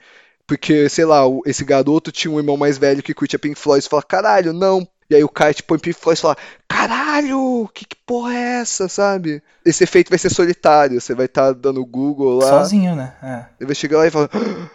[0.48, 3.89] Porque, sei lá, esse garoto tinha um irmão mais velho que curtia Pink Floyd e
[3.89, 6.38] fala, caralho, não, e aí o Kite põe Pink Floyd e fala:
[6.68, 9.41] Caralho, que, que porra é essa, sabe?
[9.63, 11.00] Esse efeito vai ser solitário.
[11.00, 12.50] Você vai estar tá dando Google lá.
[12.50, 13.13] Sozinho, né?
[13.22, 13.46] É.
[13.60, 14.70] Ele vai chegar lá e falar: ah,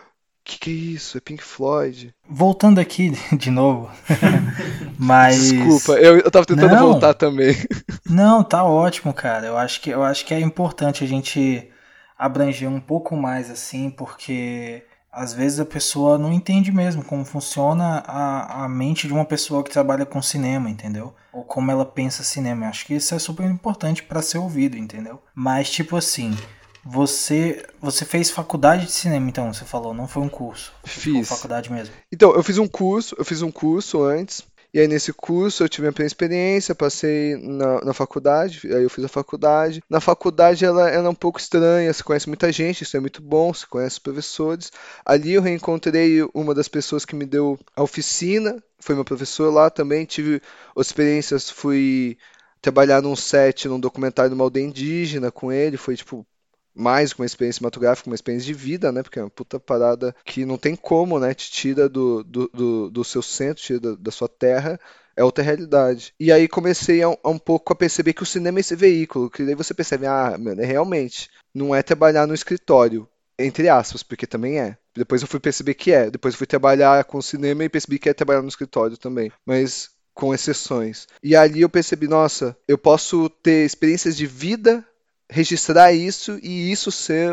[0.44, 1.18] Que que é isso?
[1.18, 2.14] É Pink Floyd.
[2.28, 3.90] Voltando aqui de novo.
[4.96, 5.50] Mas.
[5.50, 7.56] Desculpa, eu, eu tava tentando não, voltar também.
[8.08, 9.46] Não, tá ótimo, cara.
[9.46, 11.70] Eu acho que, eu acho que é importante a gente
[12.18, 18.02] abranger um pouco mais assim, porque às vezes a pessoa não entende mesmo como funciona
[18.06, 21.14] a, a mente de uma pessoa que trabalha com cinema, entendeu?
[21.32, 22.64] Ou como ela pensa cinema.
[22.64, 25.20] Eu acho que isso é super importante para ser ouvido, entendeu?
[25.34, 26.36] Mas tipo assim,
[26.84, 30.72] você você fez faculdade de cinema, então você falou, não foi um curso?
[30.84, 31.28] Fiz.
[31.28, 31.94] Faculdade mesmo.
[32.12, 34.42] Então, eu fiz um curso, eu fiz um curso antes
[34.72, 38.90] e aí nesse curso eu tive a primeira experiência, passei na, na faculdade, aí eu
[38.90, 39.82] fiz a faculdade.
[39.88, 43.20] Na faculdade ela, ela é um pouco estranha, você conhece muita gente, isso é muito
[43.20, 44.70] bom, você conhece os professores.
[45.04, 49.70] Ali eu reencontrei uma das pessoas que me deu a oficina, foi meu professor lá
[49.70, 50.40] também, tive
[50.76, 52.16] experiências, fui
[52.60, 56.26] trabalhar num set, num documentário numa aldeia indígena com ele, foi tipo
[56.74, 59.02] mais uma experiência cinematográfica, uma experiência de vida, né?
[59.02, 61.34] Porque é uma puta parada que não tem como, né?
[61.34, 64.78] Te tira do, do, do, do seu centro, tira da, da, sua terra.
[65.16, 66.14] É outra realidade.
[66.18, 69.28] E aí comecei a, a, um pouco a perceber que o cinema é esse veículo,
[69.28, 73.06] que daí você percebe, ah, mano, é realmente, não é trabalhar no escritório,
[73.38, 74.76] entre aspas, porque também é.
[74.96, 76.10] Depois eu fui perceber que é.
[76.10, 79.30] Depois eu fui trabalhar com cinema e percebi que é trabalhar no escritório também.
[79.44, 81.06] Mas com exceções.
[81.22, 84.84] E ali eu percebi, nossa, eu posso ter experiências de vida
[85.30, 87.32] registrar isso e isso ser,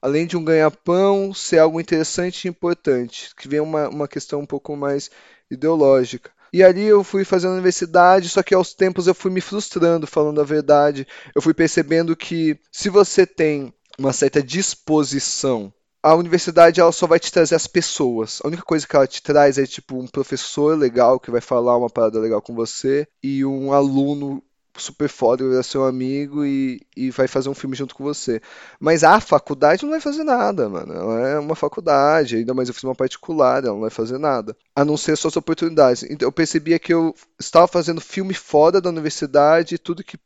[0.00, 4.46] além de um ganha-pão, ser algo interessante e importante, que vem uma, uma questão um
[4.46, 5.10] pouco mais
[5.50, 6.30] ideológica.
[6.52, 10.40] E ali eu fui fazendo universidade, só que aos tempos eu fui me frustrando, falando
[10.40, 11.06] a verdade.
[11.34, 15.72] Eu fui percebendo que se você tem uma certa disposição,
[16.02, 18.40] a universidade ela só vai te trazer as pessoas.
[18.42, 21.76] A única coisa que ela te traz é tipo um professor legal que vai falar
[21.76, 24.42] uma parada legal com você e um aluno
[24.80, 28.40] super foda, vai ser seu amigo e, e vai fazer um filme junto com você.
[28.78, 30.92] Mas a faculdade não vai fazer nada, mano.
[30.92, 34.56] Ela é uma faculdade, ainda mais eu fiz uma particular, ela não vai fazer nada.
[34.74, 36.02] A não ser suas oportunidades.
[36.04, 40.18] Então eu percebia que eu estava fazendo filme foda da universidade tudo que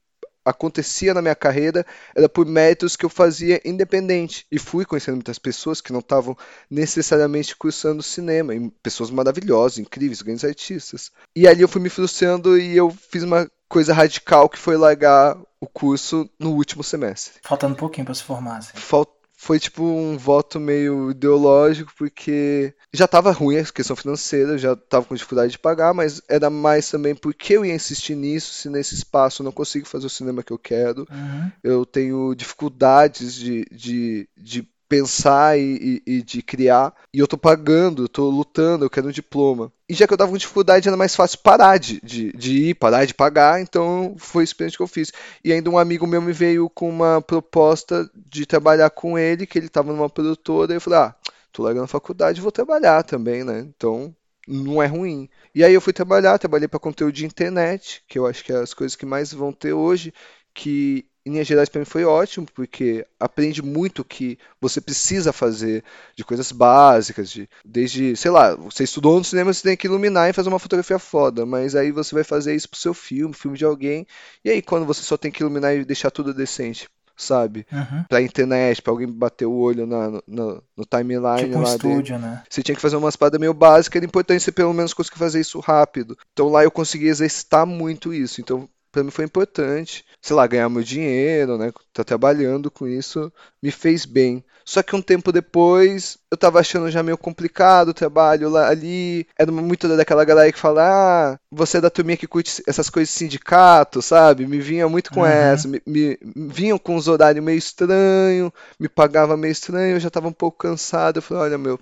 [0.45, 1.85] acontecia na minha carreira
[2.15, 4.47] era por méritos que eu fazia independente.
[4.51, 6.37] E fui conhecendo muitas pessoas que não estavam
[6.69, 11.11] necessariamente cursando cinema, pessoas maravilhosas, incríveis, grandes artistas.
[11.35, 15.39] E ali eu fui me frustrando e eu fiz uma coisa radical que foi largar
[15.61, 17.35] o curso no último semestre.
[17.43, 18.59] Faltando um pouquinho para se formar.
[18.59, 18.73] Assim.
[18.75, 19.09] Falt...
[19.43, 25.07] Foi tipo um voto meio ideológico, porque já estava ruim a questão financeira, já estava
[25.07, 28.95] com dificuldade de pagar, mas era mais também porque eu ia insistir nisso, se nesse
[28.95, 31.07] espaço eu não consigo fazer o cinema que eu quero.
[31.11, 31.51] Uhum.
[31.65, 36.93] Eu tenho dificuldades de, de, de pensar e, e, e, de criar.
[37.15, 39.73] E eu tô pagando, eu tô lutando, eu quero um diploma.
[39.89, 42.75] E já que eu tava com dificuldade, era mais fácil parar de, de, de ir,
[42.75, 45.13] parar de pagar, então foi isso que eu fiz.
[45.45, 49.57] E ainda um amigo meu me veio com uma proposta de trabalhar com ele, que
[49.57, 51.15] ele tava numa produtora, e eu falei, ah,
[51.53, 53.61] tô largando a faculdade, vou trabalhar também, né?
[53.61, 54.13] Então
[54.49, 55.29] não é ruim.
[55.55, 58.57] E aí eu fui trabalhar, trabalhei para conteúdo de internet, que eu acho que é
[58.57, 60.13] as coisas que mais vão ter hoje,
[60.53, 65.85] que em linhas gerais para mim foi ótimo, porque aprende muito que você precisa fazer
[66.17, 70.29] de coisas básicas, de, desde, sei lá, você estudou no cinema, você tem que iluminar
[70.29, 73.57] e fazer uma fotografia foda, mas aí você vai fazer isso pro seu filme, filme
[73.57, 74.07] de alguém,
[74.45, 77.67] e aí quando você só tem que iluminar e deixar tudo decente, sabe?
[77.73, 78.05] Uhum.
[78.09, 82.19] Pra internet, pra alguém bater o olho na, no, no timeline tipo um lá estúdio,
[82.19, 82.43] né?
[82.49, 85.41] Você tinha que fazer umas paradas meio básicas, era importante você pelo menos conseguir fazer
[85.41, 86.19] isso rápido.
[86.33, 88.41] Então lá eu consegui exercitar muito isso.
[88.41, 91.73] Então para mim foi importante, sei lá, ganhar meu dinheiro, né?
[91.93, 94.45] Tá trabalhando com isso, me fez bem.
[94.65, 99.27] Só que um tempo depois, eu tava achando já meio complicado o trabalho lá ali.
[99.37, 103.13] Era muito daquela galera que fala: "Ah, você é da turminha que curte essas coisas
[103.13, 104.47] de sindicato", sabe?
[104.47, 105.27] Me vinha muito com uhum.
[105.27, 110.11] essa, me, me, vinham com os horários meio estranho, me pagava meio estranho, eu já
[110.11, 111.19] tava um pouco cansado.
[111.19, 111.79] Eu falei: "Olha, meu,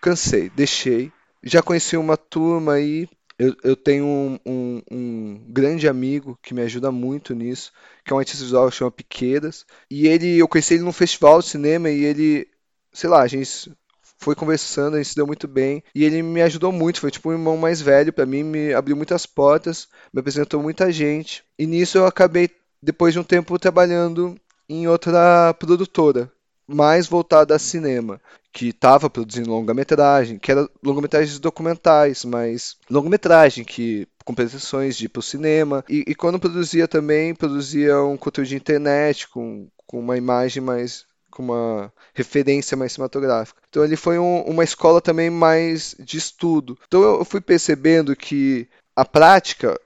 [0.00, 1.10] cansei, deixei.
[1.42, 3.08] Já conheci uma turma aí
[3.42, 7.72] eu, eu tenho um, um, um, grande amigo que me ajuda muito nisso,
[8.04, 9.66] que é um artista visual que chama Piquedas.
[9.90, 12.46] E ele, eu conheci ele num festival de cinema e ele,
[12.92, 13.72] sei lá, a gente
[14.20, 15.82] foi conversando, a gente se deu muito bem.
[15.92, 18.96] E ele me ajudou muito, foi tipo um irmão mais velho para mim, me abriu
[18.96, 21.42] muitas portas, me apresentou muita gente.
[21.58, 22.48] E nisso eu acabei,
[22.80, 24.36] depois de um tempo, trabalhando
[24.68, 26.30] em outra produtora,
[26.66, 28.20] mais voltada a cinema
[28.52, 35.08] que estava produzindo longa-metragem, que era longa-metragens documentais, mas longa-metragem que com pretensões de ir
[35.08, 35.84] para o cinema.
[35.88, 41.04] E, e, quando produzia também, produzia um conteúdo de internet com, com uma imagem mais
[41.30, 43.58] com uma referência mais cinematográfica.
[43.70, 46.78] Então ele foi um, uma escola também mais de estudo.
[46.86, 49.80] Então eu fui percebendo que a prática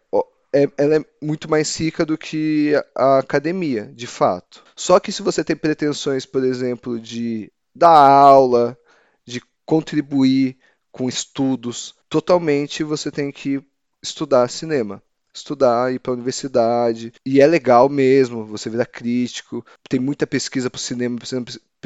[0.54, 4.64] é, ela é muito mais rica do que a academia, de fato.
[4.74, 8.76] Só que se você tem pretensões, por exemplo, de dar aula,
[9.24, 10.56] de contribuir
[10.90, 11.94] com estudos.
[12.09, 13.62] Totalmente você tem que
[14.02, 15.02] estudar cinema.
[15.35, 17.12] Estudar, ir para a universidade.
[17.24, 19.64] E é legal mesmo, você vira crítico.
[19.87, 21.18] Tem muita pesquisa para o cinema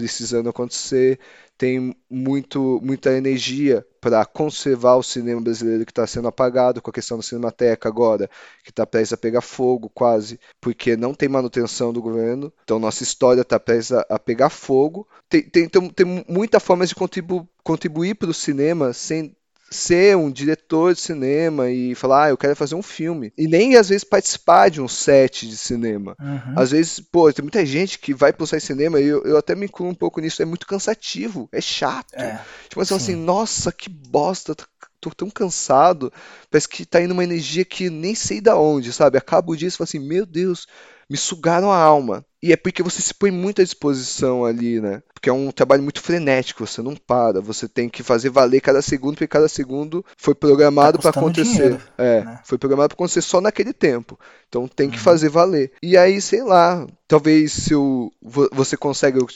[0.08, 1.18] precisando acontecer
[1.60, 6.92] tem muito, muita energia para conservar o cinema brasileiro que está sendo apagado, com a
[6.92, 8.30] questão da Cinemateca agora,
[8.64, 12.50] que está prestes a pegar fogo quase, porque não tem manutenção do governo.
[12.64, 15.06] Então nossa história está prestes a, a, pegar fogo.
[15.28, 19.36] Tem, tem, tem, tem muita forma de contribu contribuir para o cinema sem
[19.72, 23.32] ser um diretor de cinema e falar, ah, eu quero fazer um filme.
[23.38, 26.16] E nem às vezes participar de um set de cinema.
[26.20, 26.54] Uhum.
[26.56, 29.36] Às vezes, pô, tem muita gente que vai pro set de cinema e eu, eu
[29.36, 32.14] até me incluo um pouco nisso, é muito cansativo, é chato.
[32.14, 34.56] É, tipo assim, assim, nossa, que bosta,
[35.00, 36.12] tô tão cansado,
[36.50, 39.16] parece que tá indo uma energia que nem sei da onde, sabe?
[39.16, 40.66] Acabo o dia e falo assim, meu Deus,
[41.08, 42.24] me sugaram a alma.
[42.42, 45.02] E é porque você se põe muito à disposição ali, né?
[45.12, 48.80] Porque é um trabalho muito frenético, você não para, você tem que fazer valer cada
[48.80, 51.52] segundo, porque cada segundo foi programado tá para acontecer.
[51.52, 52.40] Dinheiro, é, né?
[52.44, 54.18] foi programado para acontecer só naquele tempo.
[54.48, 55.02] Então tem que uhum.
[55.02, 55.72] fazer valer.
[55.82, 59.26] E aí, sei lá, talvez se eu, você consegue, eu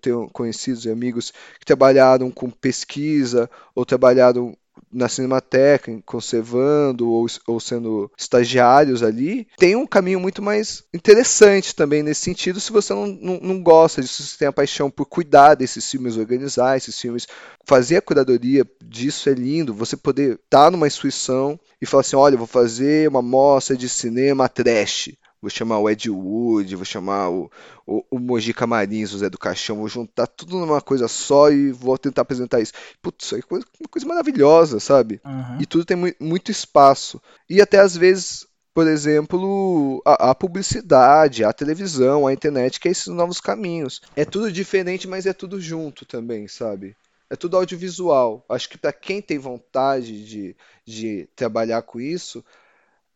[0.00, 4.56] tenho conhecidos e amigos que trabalharam com pesquisa ou trabalharam
[4.94, 12.02] na Cinemateca, conservando ou, ou sendo estagiários ali, tem um caminho muito mais interessante também
[12.02, 15.06] nesse sentido, se você não, não, não gosta disso, se você tem a paixão por
[15.06, 17.26] cuidar desses filmes, organizar esses filmes,
[17.66, 22.36] fazer a curadoria disso é lindo, você poder estar numa instituição e falar assim, olha,
[22.36, 25.10] vou fazer uma mostra de cinema trash,
[25.44, 27.50] vou chamar o Ed Wood, vou chamar o,
[27.86, 31.70] o, o Moji Camarins, o Zé do Caixão, vou juntar tudo numa coisa só e
[31.70, 32.72] vou tentar apresentar isso.
[33.02, 35.20] Putz, isso é coisa, uma coisa maravilhosa, sabe?
[35.22, 35.60] Uhum.
[35.60, 37.20] E tudo tem mu muito espaço.
[37.48, 42.90] E até às vezes, por exemplo, a, a, publicidade, a televisão, a internet, que é
[42.90, 44.00] esses novos caminhos.
[44.16, 46.96] É tudo diferente, mas é tudo junto também, sabe?
[47.28, 48.42] É tudo audiovisual.
[48.48, 52.42] Acho que para quem tem vontade de, de trabalhar com isso,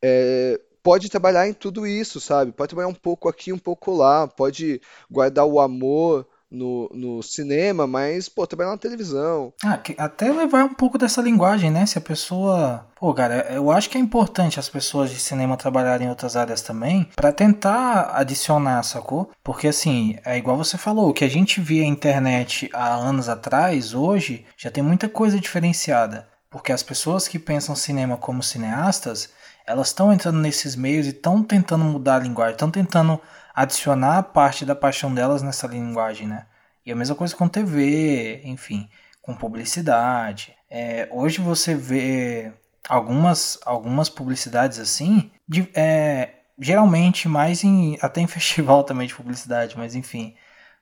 [0.02, 2.50] é, pode trabalhar em tudo isso, sabe?
[2.50, 7.86] Pode trabalhar um pouco aqui, um pouco lá, pode guardar o amor no, no cinema,
[7.86, 9.52] mas, pô, trabalhar na televisão.
[9.62, 11.84] Ah, até levar um pouco dessa linguagem, né?
[11.84, 12.86] Se a pessoa.
[12.98, 16.62] Pô, cara, eu acho que é importante as pessoas de cinema trabalharem em outras áreas
[16.62, 19.30] também, para tentar adicionar, sacou?
[19.44, 23.28] Porque, assim, é igual você falou, o que a gente via na internet há anos
[23.28, 26.26] atrás, hoje, já tem muita coisa diferenciada.
[26.50, 29.28] Porque as pessoas que pensam cinema como cineastas,
[29.68, 33.20] elas estão entrando nesses meios e estão tentando mudar a linguagem, estão tentando
[33.54, 36.46] adicionar parte da paixão delas nessa linguagem, né?
[36.86, 38.88] E a mesma coisa com TV, enfim,
[39.20, 40.56] com publicidade.
[40.70, 42.50] É, hoje você vê
[42.88, 49.76] algumas, algumas publicidades assim, de, é, geralmente mais em até em festival também de publicidade,
[49.76, 50.34] mas enfim,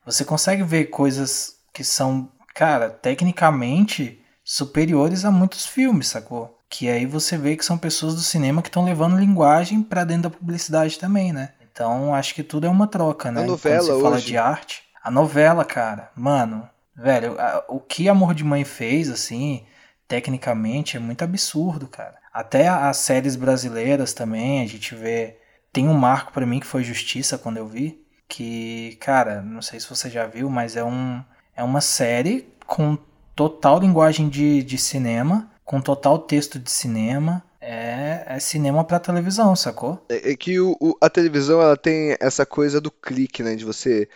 [0.04, 6.55] você consegue ver coisas que são, cara, tecnicamente superiores a muitos filmes, sacou?
[6.76, 10.24] Que aí você vê que são pessoas do cinema que estão levando linguagem para dentro
[10.24, 11.54] da publicidade também, né?
[11.72, 13.42] Então acho que tudo é uma troca, né?
[13.42, 18.10] A novela Quando você fala de arte, a novela, cara, mano, velho, a, o que
[18.10, 19.64] Amor de Mãe fez, assim,
[20.06, 22.16] tecnicamente é muito absurdo, cara.
[22.30, 25.38] Até as séries brasileiras também, a gente vê.
[25.72, 28.04] Tem um marco para mim que foi Justiça quando eu vi.
[28.28, 31.24] que, cara, não sei se você já viu, mas é, um,
[31.56, 32.98] é uma série com
[33.34, 37.42] total linguagem de, de cinema, com total texto de cinema.
[37.60, 40.02] É, é cinema para televisão, sacou?
[40.08, 43.56] É, é que o, o, a televisão ela tem essa coisa do clique, né?
[43.56, 44.08] De você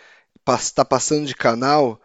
[0.47, 2.01] estar tá passando de canal,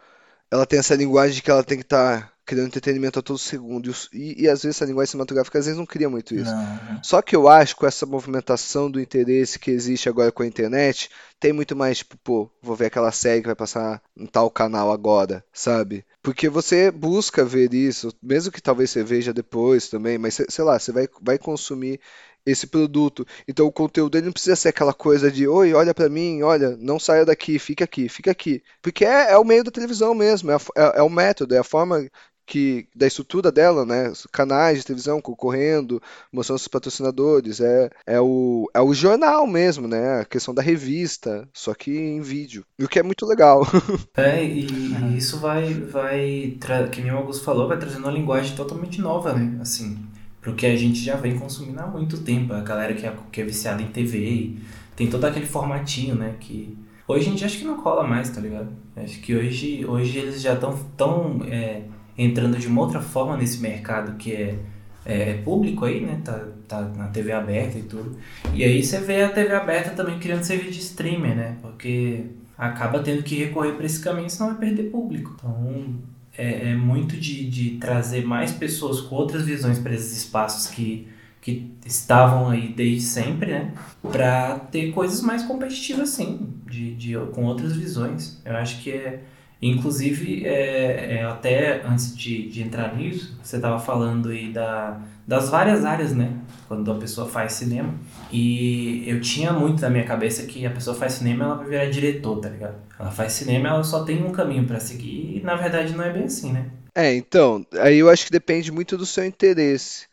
[0.51, 3.93] ela tem essa linguagem que ela tem que estar tá criando entretenimento a todo segundo.
[4.13, 6.49] E, e, às vezes a linguagem cinematográfica às vezes não cria muito isso.
[6.49, 7.03] Não.
[7.03, 10.47] Só que eu acho que com essa movimentação do interesse que existe agora com a
[10.47, 14.49] internet, tem muito mais, tipo, pô, vou ver aquela série que vai passar em tal
[14.49, 16.05] canal agora, sabe?
[16.23, 20.79] Porque você busca ver isso, mesmo que talvez você veja depois também, mas sei lá,
[20.79, 21.99] você vai, vai consumir
[22.45, 23.27] esse produto.
[23.47, 26.77] Então o conteúdo dele não precisa ser aquela coisa de oi, olha para mim, olha,
[26.77, 28.63] não saia daqui, fica aqui, fica aqui.
[28.81, 31.57] Porque é, é o meio da televisão mesmo, é, a, é, é, o método, é
[31.57, 32.09] a forma
[32.47, 34.11] que da estrutura dela, né?
[34.31, 40.21] Canais de televisão concorrendo, mostrando os patrocinadores, é, é, o, é o jornal mesmo, né?
[40.21, 42.65] A questão da revista, só que em vídeo.
[42.79, 43.67] E o que é muito legal.
[44.15, 46.57] É, e isso vai, vai
[46.91, 49.59] que nem o Augusto falou, vai trazendo uma linguagem totalmente nova, né?
[49.61, 49.97] Assim,
[50.41, 52.53] pro que a gente já vem consumindo há muito tempo.
[52.53, 54.55] A galera que é, que é viciada em TV,
[54.95, 56.35] tem todo aquele formatinho, né?
[56.39, 56.77] Que
[57.07, 58.69] hoje em dia acho que não cola mais, tá ligado?
[58.95, 61.83] Acho que hoje, hoje eles já estão tão, tão é,
[62.17, 64.59] entrando de uma outra forma nesse mercado que é,
[65.05, 66.21] é, público aí, né?
[66.23, 68.17] Tá, tá na TV aberta e tudo.
[68.53, 71.57] E aí você vê a TV aberta também criando serviço de streamer, né?
[71.61, 72.25] Porque
[72.57, 75.35] acaba tendo que recorrer para esse caminho, senão vai perder público.
[75.37, 75.95] Então
[76.37, 81.07] é, é muito de, de trazer mais pessoas com outras visões para esses espaços que
[81.47, 83.73] que estavam aí desde sempre, né?
[84.01, 88.41] Para ter coisas mais competitivas, sim, de, de, com outras visões.
[88.43, 89.23] Eu acho que é,
[89.61, 95.49] Inclusive, é, é, até antes de, de entrar nisso, você estava falando aí da, das
[95.49, 96.31] várias áreas, né?
[96.67, 97.93] Quando a pessoa faz cinema.
[98.31, 101.85] E eu tinha muito na minha cabeça que a pessoa faz cinema ela vai virar
[101.85, 102.75] diretor, tá ligado?
[102.99, 106.11] Ela faz cinema ela só tem um caminho para seguir e na verdade não é
[106.11, 106.69] bem assim, né?
[106.93, 110.07] É, então, aí eu acho que depende muito do seu interesse.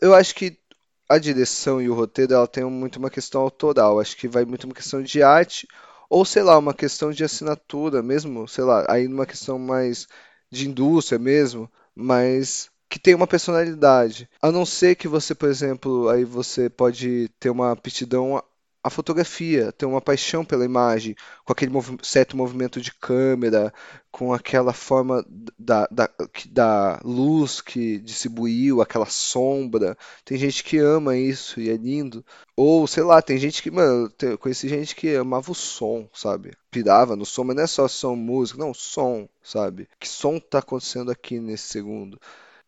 [0.00, 0.58] Eu acho que
[1.08, 4.00] a direção e o roteiro ela tem muito uma questão autoral.
[4.00, 5.66] Acho que vai muito uma questão de arte
[6.10, 10.08] ou, sei lá, uma questão de assinatura mesmo, sei lá, aí numa questão mais
[10.50, 14.28] de indústria mesmo, mas que tem uma personalidade.
[14.42, 18.42] A não ser que você, por exemplo, aí você pode ter uma aptidão
[18.82, 21.14] a fotografia, ter uma paixão pela imagem,
[21.44, 23.72] com aquele mov certo movimento de câmera,
[24.10, 25.24] com aquela forma
[25.58, 26.08] da, da,
[26.50, 29.96] da luz que distribuiu, aquela sombra.
[30.24, 32.24] Tem gente que ama isso e é lindo.
[32.56, 36.52] Ou, sei lá, tem gente que, mano, eu conheci gente que amava o som, sabe?
[36.70, 39.88] Pirava no som, mas não é só som, música, não, som, sabe?
[39.98, 42.18] Que som tá acontecendo aqui nesse segundo?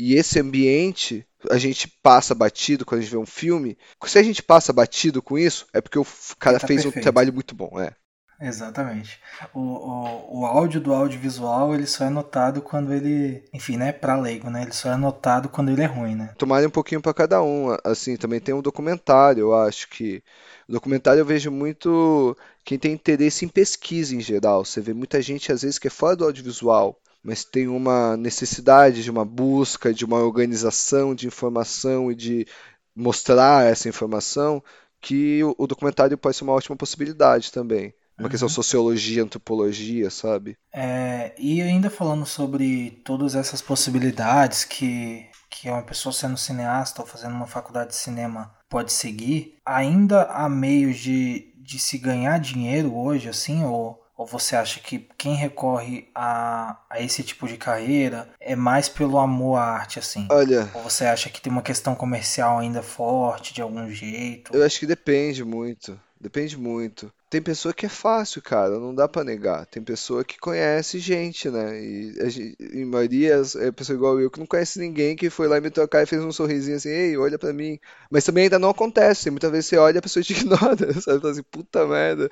[0.03, 3.78] E esse ambiente a gente passa batido quando a gente vê um filme.
[4.05, 6.05] Se a gente passa batido com isso, é porque o
[6.40, 6.98] cara tá fez perfeito.
[6.98, 7.94] um trabalho muito bom, é.
[8.40, 9.20] Exatamente.
[9.55, 13.44] O, o, o áudio do audiovisual, ele só é notado quando ele.
[13.53, 13.92] Enfim, né?
[13.92, 14.62] Pra leigo, né?
[14.62, 16.34] Ele só é notado quando ele é ruim, né?
[16.36, 17.68] Tomarem um pouquinho para cada um.
[17.84, 20.20] Assim, também tem um documentário, eu acho que.
[20.68, 24.64] O documentário eu vejo muito quem tem interesse em pesquisa em geral.
[24.64, 29.03] Você vê muita gente, às vezes, que é fora do audiovisual mas tem uma necessidade
[29.03, 32.47] de uma busca, de uma organização de informação e de
[32.95, 34.62] mostrar essa informação,
[35.01, 37.95] que o, documentário pode ser uma ótima possibilidade também.
[38.18, 38.31] Uma uhum.
[38.31, 40.57] questão de sociologia, antropologia, sabe?
[40.73, 47.09] É, e ainda falando sobre todas essas possibilidades que, que uma pessoa sendo cineasta ou
[47.09, 52.95] fazendo uma faculdade de cinema pode seguir, ainda há meios de, de se ganhar dinheiro
[52.95, 58.29] hoje, assim, ou ou você acha que quem recorre a, a esse tipo de carreira
[58.41, 60.29] é mais pelo amor à arte, assim?
[60.31, 60.70] Olha.
[60.75, 64.55] Ou você acha que tem uma questão comercial ainda forte de algum jeito?
[64.55, 65.99] Eu acho que depende muito.
[66.23, 67.12] Depende muito.
[67.29, 69.66] Tem pessoa que é fácil, cara, não dá para negar.
[69.66, 71.83] Tem pessoa que conhece gente, né?
[71.83, 75.49] E a gente, em maioria é pessoa igual eu que não conhece ninguém que foi
[75.49, 77.77] lá me tocar e fez um sorrisinho assim, ei, olha para mim.
[78.09, 79.31] Mas também ainda não acontece.
[79.33, 81.20] Muitas vezes você olha e a pessoa te ignora, sabe?
[81.20, 82.31] Fala assim, puta merda.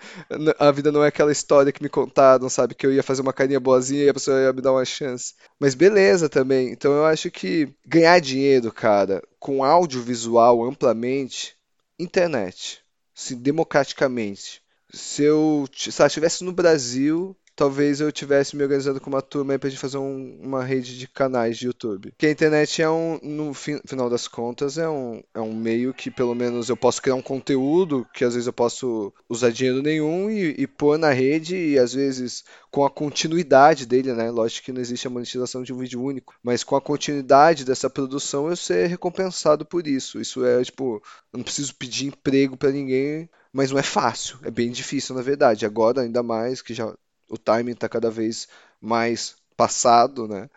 [0.60, 2.76] A vida não é aquela história que me contaram, sabe?
[2.76, 5.34] Que eu ia fazer uma carinha boazinha e a pessoa ia me dar uma chance.
[5.58, 6.70] Mas beleza também.
[6.70, 11.56] Então eu acho que ganhar dinheiro, cara, com audiovisual amplamente,
[11.98, 12.79] internet.
[13.20, 14.62] Se democraticamente
[14.92, 19.52] se eu se ela estivesse no Brasil, talvez eu tivesse me organizando com uma turma
[19.52, 22.10] aí pra gente fazer um, uma rede de canais de YouTube.
[22.12, 25.92] Porque a internet é um, no fi, final das contas, é um, é um meio
[25.92, 29.82] que pelo menos eu posso criar um conteúdo que às vezes eu posso usar dinheiro
[29.82, 34.30] nenhum e, e pôr na rede e às vezes com a continuidade dele, né?
[34.30, 37.90] Lógico que não existe a monetização de um vídeo único, mas com a continuidade dessa
[37.90, 40.18] produção eu ser recompensado por isso.
[40.18, 44.50] Isso é tipo, eu não preciso pedir emprego para ninguém, mas não é fácil, é
[44.50, 45.66] bem difícil na verdade.
[45.66, 46.96] Agora ainda mais que já
[47.30, 48.48] o timing está cada vez
[48.80, 50.50] mais passado, né?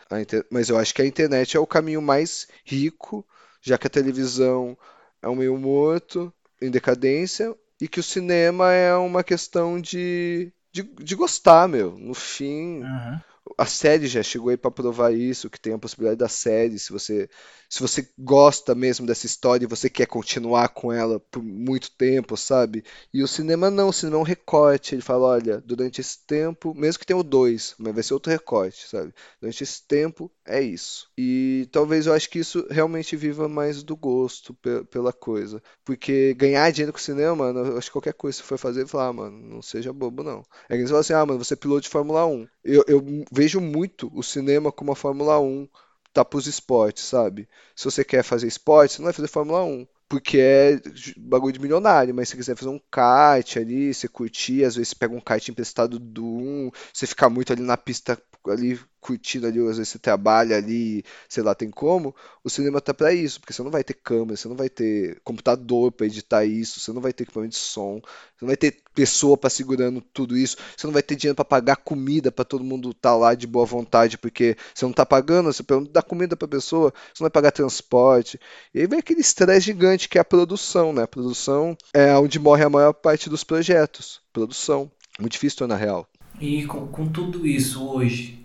[0.49, 3.25] Mas eu acho que a internet é o caminho mais rico,
[3.61, 4.77] já que a televisão
[5.21, 10.81] é um meio morto, em decadência, e que o cinema é uma questão de de,
[10.81, 11.97] de gostar, meu.
[11.97, 13.19] No fim, uhum.
[13.57, 16.91] A série já chegou aí para provar isso, que tem a possibilidade da série, se
[16.91, 17.29] você
[17.69, 22.37] se você gosta mesmo dessa história e você quer continuar com ela por muito tempo,
[22.37, 22.83] sabe?
[23.11, 24.93] E o cinema não, o cinema é um recorte.
[24.93, 28.31] Ele fala, olha, durante esse tempo, mesmo que tenha o dois, mas vai ser outro
[28.31, 29.11] recorte, sabe?
[29.41, 31.09] Durante esse tempo é isso.
[31.17, 34.53] E talvez eu acho que isso realmente viva mais do gosto
[34.91, 35.61] pela coisa.
[35.83, 38.57] Porque ganhar dinheiro com o cinema, mano, eu acho que qualquer coisa que você for
[38.59, 40.43] fazer, falar, ah, mano, não seja bobo, não.
[40.69, 42.47] É que falam assim, ah, mano, você é piloto de Fórmula 1.
[42.63, 45.67] Eu, eu vejo muito o cinema como a Fórmula 1
[46.13, 47.49] tá pros esportes, sabe?
[47.75, 50.79] Se você quer fazer esporte, você não vai fazer Fórmula 1 porque é
[51.17, 54.95] bagulho de milionário, mas se quiser fazer um kart ali, você curtir, às vezes você
[54.95, 59.59] pega um kart emprestado do 1, você fica muito ali na pista ali curtindo ali,
[59.59, 63.51] às vezes você trabalha ali, sei lá, tem como, o cinema tá para isso, porque
[63.51, 67.01] você não vai ter câmera, você não vai ter computador para editar isso, você não
[67.01, 70.87] vai ter equipamento de som, você não vai ter pessoa para segurando tudo isso, você
[70.87, 73.65] não vai ter dinheiro para pagar comida para todo mundo estar tá lá de boa
[73.65, 77.31] vontade, porque você não tá pagando, você pelo dá comida para pessoa, você não vai
[77.31, 78.39] pagar transporte.
[78.73, 81.03] E aí vem aquele estresse gigante que é a produção, né?
[81.03, 84.21] A produção é onde morre a maior parte dos projetos.
[84.31, 84.89] Produção.
[85.19, 86.07] Muito difícil tornar real.
[86.39, 88.42] E com, com tudo isso hoje,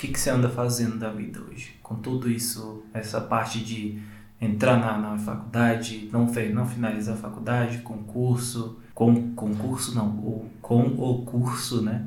[0.00, 1.72] que, que você anda fazendo da vida hoje?
[1.82, 4.00] Com tudo isso, essa parte de
[4.40, 6.24] entrar na, na faculdade, não,
[6.54, 12.06] não finalizar a faculdade, concurso, com concurso não, ou com o curso, né?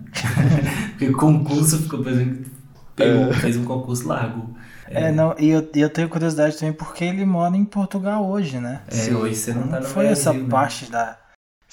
[0.97, 2.49] Porque concurso ficou fazendo,
[2.95, 3.33] pegou, é.
[3.33, 4.57] fez um concurso largo.
[4.87, 8.59] É, é não, e eu, eu tenho curiosidade também porque ele mora em Portugal hoje,
[8.59, 8.81] né?
[8.87, 10.49] É, hoje você não tá no foi Brasil, essa né?
[10.49, 11.17] parte da,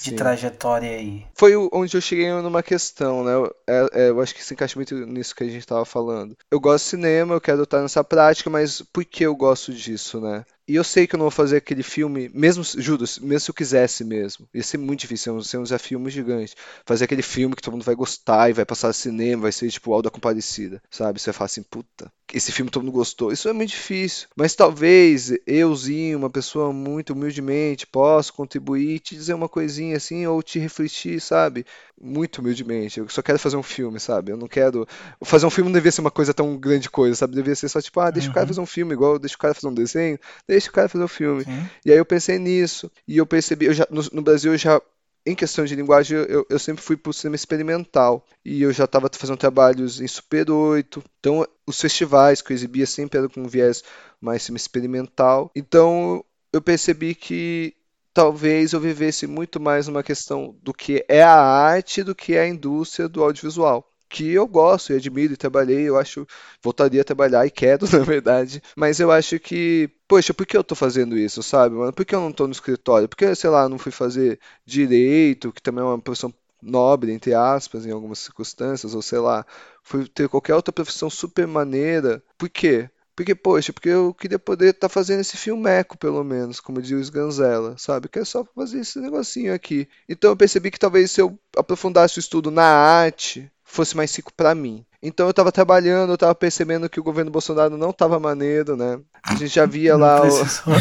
[0.03, 0.17] de Sim.
[0.17, 1.27] trajetória aí.
[1.35, 3.33] Foi onde eu cheguei numa questão, né?
[3.67, 6.37] É, é, eu acho que se encaixa muito nisso que a gente estava falando.
[6.51, 10.21] Eu gosto de cinema, eu quero estar nessa prática, mas por que eu gosto disso,
[10.21, 10.45] né?
[10.67, 13.55] E eu sei que eu não vou fazer aquele filme, mesmo, juro, mesmo se eu
[13.55, 14.49] quisesse mesmo.
[14.55, 16.55] Ia ser muito difícil, ia ser um desafio muito gigante.
[16.87, 19.69] Fazer aquele filme que todo mundo vai gostar e vai passar no cinema, vai ser
[19.69, 21.21] tipo Alda Comparecida, sabe?
[21.21, 23.33] Você vai falar assim, puta, esse filme todo mundo gostou.
[23.33, 24.29] Isso é muito difícil.
[24.37, 30.27] Mas talvez euzinho, uma pessoa muito humildemente, possa contribuir e te dizer uma coisinha assim,
[30.27, 31.65] ou te refletir, sabe?
[32.01, 33.01] Muito humildemente.
[33.01, 34.33] Eu só quero fazer um filme, sabe?
[34.33, 34.87] Eu não quero.
[35.23, 37.35] Fazer um filme não devia ser uma coisa tão grande coisa, sabe?
[37.35, 38.33] Devia ser só tipo, ah, deixa uhum.
[38.33, 38.49] o cara uhum.
[38.49, 41.09] fazer um filme, igual deixa o cara fazer um desenho, deixa o cara fazer um
[41.09, 41.45] filme.
[41.85, 42.91] E aí eu pensei nisso.
[43.07, 44.81] E eu percebi, eu já, no, no Brasil eu já
[45.25, 48.25] em questão de linguagem, eu, eu sempre fui para o cinema experimental.
[48.45, 51.03] E eu já estava fazendo trabalhos em Super 8.
[51.19, 53.83] Então, os festivais que eu exibia sempre eram com um viés
[54.21, 55.51] mais cinema experimental.
[55.55, 57.75] Então, eu percebi que
[58.13, 62.43] talvez eu vivesse muito mais uma questão do que é a arte do que é
[62.43, 66.27] a indústria do audiovisual que eu gosto e admiro e trabalhei, eu acho,
[66.63, 70.65] voltaria a trabalhar e quero, na verdade, mas eu acho que, poxa, por que eu
[70.65, 71.93] tô fazendo isso, sabe, mano?
[71.93, 73.09] Por que eu não tô no escritório?
[73.09, 77.33] Por que, sei lá, não fui fazer direito, que também é uma profissão nobre, entre
[77.35, 79.47] aspas, em algumas circunstâncias, ou sei lá,
[79.83, 82.23] fui ter qualquer outra profissão super maneira.
[82.37, 82.91] Por quê?
[83.21, 86.93] Porque, poxa, porque eu queria poder estar tá fazendo esse filmeco, pelo menos, como diz
[86.93, 88.09] o Sganzella, sabe?
[88.09, 89.89] Que é só fazer esse negocinho aqui.
[90.09, 94.33] Então eu percebi que talvez se eu aprofundasse o estudo na arte, fosse mais rico
[94.35, 94.85] para mim.
[95.03, 99.01] Então eu estava trabalhando, eu estava percebendo que o governo Bolsonaro não estava maneiro, né?
[99.23, 100.29] A gente já via não lá o.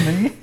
[0.06, 0.34] Nem...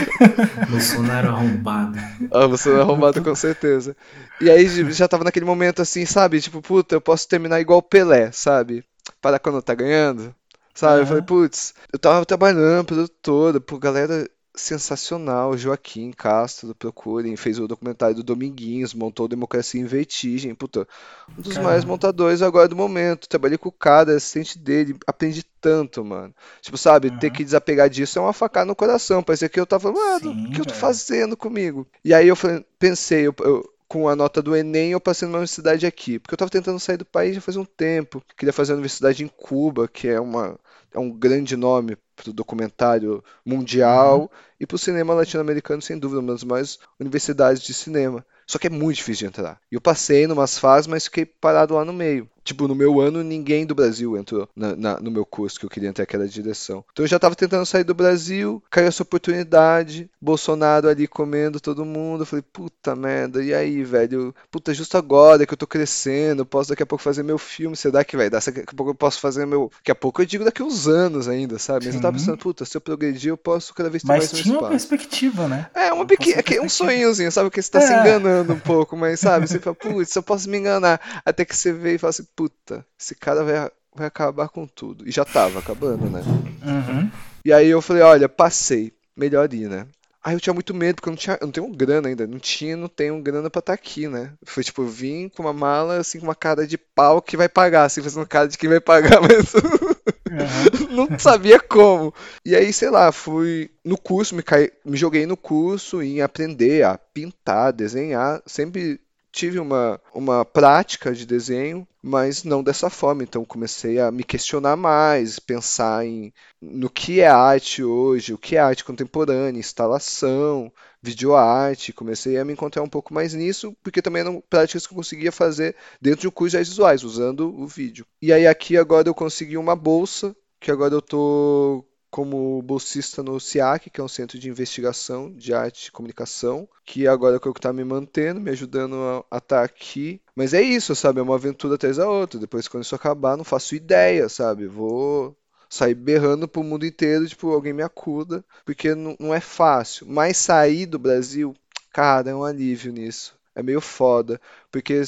[0.70, 1.98] Bolsonaro arrombado.
[2.32, 3.94] Ah, Bolsonaro arrombado com certeza.
[4.40, 6.40] E aí já estava naquele momento assim, sabe?
[6.40, 8.84] Tipo, puta, eu posso terminar igual o Pelé, sabe?
[9.20, 10.34] Para quando tá ganhando.
[10.74, 10.94] Sabe?
[10.94, 11.00] Uhum.
[11.00, 15.56] Eu falei, putz, eu tava trabalhando, produtora, pô, galera sensacional.
[15.56, 20.54] Joaquim Castro, procurem, fez o documentário do Dominguinhos, montou Democracia em Vertigem.
[20.54, 20.86] Puta,
[21.30, 21.64] um dos Caramba.
[21.64, 23.28] maiores montadores agora do momento.
[23.28, 26.34] Trabalhei com o cara, assistente dele, aprendi tanto, mano.
[26.60, 27.18] Tipo, sabe, uhum.
[27.18, 29.22] ter que desapegar disso é uma facada no coração.
[29.22, 31.86] Parecia que eu tava, mano, o que eu tô fazendo comigo?
[32.04, 35.38] E aí eu falei, pensei, eu, eu com a nota do Enem, eu passei numa
[35.38, 36.20] universidade aqui.
[36.20, 38.22] Porque eu estava tentando sair do país já faz um tempo.
[38.36, 40.56] Queria fazer a universidade em Cuba, que é, uma,
[40.94, 44.28] é um grande nome para o documentário mundial uhum.
[44.60, 48.24] e para o cinema latino-americano, sem dúvida, uma das maiores universidades de cinema.
[48.46, 49.60] Só que é muito difícil de entrar.
[49.72, 52.30] E eu passei numas fases, mas fiquei parado lá no meio.
[52.50, 55.70] Tipo, no meu ano, ninguém do Brasil entrou na, na, no meu curso que eu
[55.70, 56.84] queria entrar, aquela direção.
[56.90, 61.84] Então eu já tava tentando sair do Brasil, caiu essa oportunidade, Bolsonaro ali comendo todo
[61.84, 62.22] mundo.
[62.22, 64.34] Eu falei, puta merda, e aí, velho?
[64.50, 68.02] Puta, justo agora que eu tô crescendo, posso daqui a pouco fazer meu filme, será
[68.02, 68.42] que vai dar?
[68.44, 69.70] Daqui a pouco eu posso fazer meu.
[69.76, 71.84] Daqui a pouco eu digo daqui uns anos ainda, sabe?
[71.84, 71.98] Mas Sim.
[71.98, 74.58] eu tava pensando, puta, se eu progredir, eu posso cada vez ter mas mais tinha
[74.58, 75.70] uma perspectiva, né?
[75.72, 77.48] É, uma pequena, é um sonhozinho, sabe?
[77.48, 77.82] Que você tá é.
[77.82, 79.46] se enganando um pouco, mas sabe?
[79.46, 81.22] Você fala, putz, eu posso me enganar.
[81.24, 85.06] Até que você vê e fala assim, puta, esse cara vai, vai acabar com tudo.
[85.06, 86.22] E já tava acabando, né?
[86.64, 87.10] Uhum.
[87.44, 89.86] E aí eu falei, olha, passei, melhor ir, né?
[90.24, 92.26] Aí eu tinha muito medo, porque eu não, tinha, eu não tenho grana ainda.
[92.26, 94.32] Não tinha, não tenho grana pra estar tá aqui, né?
[94.42, 97.48] Foi tipo, eu vim com uma mala, assim, com uma cara de pau que vai
[97.48, 100.94] pagar, assim, fazendo cara de quem vai pagar, mas uhum.
[100.96, 102.14] não sabia como.
[102.42, 106.84] E aí, sei lá, fui no curso, me, caí, me joguei no curso em aprender
[106.84, 108.42] a pintar, desenhar.
[108.46, 108.98] Sempre
[109.32, 113.22] tive uma, uma prática de desenho, mas não dessa forma.
[113.22, 118.56] Então comecei a me questionar mais, pensar em no que é arte hoje, o que
[118.56, 120.72] é arte contemporânea, instalação,
[121.02, 121.92] videoarte.
[121.92, 125.32] Comecei a me encontrar um pouco mais nisso, porque também eram práticas que eu conseguia
[125.32, 128.06] fazer dentro de um curso de artes visuais, usando o vídeo.
[128.20, 133.38] E aí aqui agora eu consegui uma bolsa, que agora eu tô como bolsista no
[133.38, 137.40] CIAC, que é um centro de investigação de arte e comunicação, que agora é o
[137.40, 140.20] que está me mantendo, me ajudando a estar tá aqui.
[140.34, 141.20] Mas é isso, sabe?
[141.20, 142.40] É uma aventura atrás da outra.
[142.40, 144.66] Depois, quando isso acabar, não faço ideia, sabe?
[144.66, 145.36] Vou
[145.68, 150.06] sair berrando pro mundo inteiro, tipo, alguém me acuda, porque não, não é fácil.
[150.08, 151.54] Mas sair do Brasil,
[151.92, 153.38] cara, é um alívio nisso.
[153.54, 154.40] É meio foda,
[154.70, 155.02] porque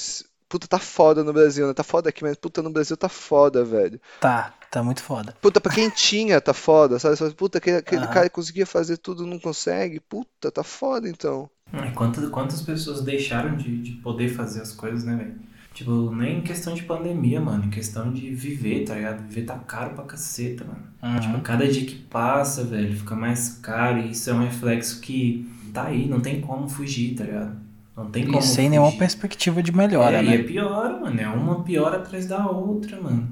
[0.52, 1.72] puta, tá foda no Brasil, né?
[1.72, 3.98] Tá foda aqui, mas puta, no Brasil tá foda, velho.
[4.20, 5.34] Tá, tá muito foda.
[5.40, 7.16] Puta, pra quem tinha, tá foda, sabe?
[7.34, 9.98] Puta, aquele, aquele cara conseguia fazer tudo, não consegue.
[9.98, 11.48] Puta, tá foda então.
[11.94, 15.52] Quantas, quantas pessoas deixaram de, de poder fazer as coisas, né, velho?
[15.72, 17.64] Tipo, nem em questão de pandemia, mano.
[17.64, 19.26] Em questão de viver, tá ligado?
[19.26, 20.82] Viver tá caro pra caceta, mano.
[21.02, 21.18] Uhum.
[21.18, 24.00] Tipo, cada dia que passa, velho, fica mais caro.
[24.00, 27.71] E isso é um reflexo que tá aí, não tem como fugir, tá ligado?
[27.96, 28.38] Não tem como.
[28.38, 28.68] E sem fugir.
[28.70, 30.36] nenhuma perspectiva de melhora, é, né?
[30.36, 31.20] E é pior, mano.
[31.20, 33.28] É uma pior atrás da outra, mano.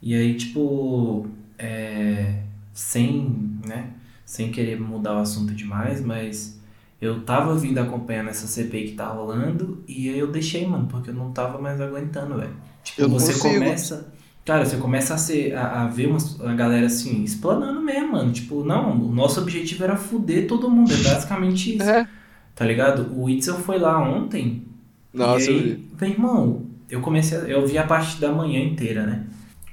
[0.00, 1.26] E aí, tipo,
[1.58, 2.42] é,
[2.72, 3.90] sem, né?
[4.24, 6.60] Sem querer mudar o assunto demais, mas
[7.00, 11.10] eu tava vindo acompanhando essa CPI que tá rolando e aí eu deixei, mano, porque
[11.10, 12.54] eu não tava mais aguentando, velho.
[12.82, 13.54] Tipo, eu você consigo.
[13.54, 14.12] começa.
[14.44, 16.18] Cara, você começa a, ser, a, a ver uma,
[16.50, 18.30] a galera assim, explanando mesmo, mano.
[18.30, 20.92] Tipo, não, o nosso objetivo era fuder todo mundo.
[20.92, 21.88] É basicamente isso.
[21.88, 22.06] É.
[22.54, 23.10] Tá ligado?
[23.16, 24.62] O Itzel foi lá ontem.
[25.12, 26.12] Nossa, e aí, eu vi.
[26.12, 27.38] irmão, eu comecei.
[27.38, 29.24] A, eu vi a parte da manhã inteira, né?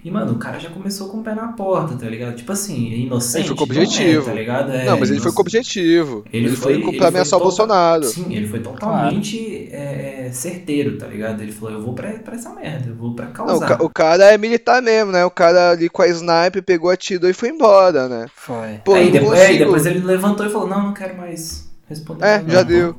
[0.03, 2.35] E, mano, o cara já começou com o pé na porta, tá ligado?
[2.35, 3.41] Tipo assim, é inocente.
[3.41, 4.21] Ele foi com objetivo.
[4.23, 4.71] É, tá ligado?
[4.71, 6.25] É, não, mas ele foi com objetivo.
[6.33, 8.05] Ele, ele foi, foi pra ameaçar o Bolsonaro.
[8.05, 9.85] Sim, ele foi totalmente claro.
[9.85, 11.39] é, certeiro, tá ligado?
[11.43, 13.77] Ele falou, eu vou pra, pra essa merda, eu vou pra causar.
[13.77, 15.23] Não, o, cara é militar mesmo, né?
[15.23, 18.25] O cara ali com a sniper pegou, atirou e foi embora, né?
[18.35, 18.79] Foi.
[18.83, 19.59] Pô, aí, depois, consigo...
[19.59, 21.70] depois ele levantou e falou, não, não quero mais
[22.21, 22.95] É, já deu.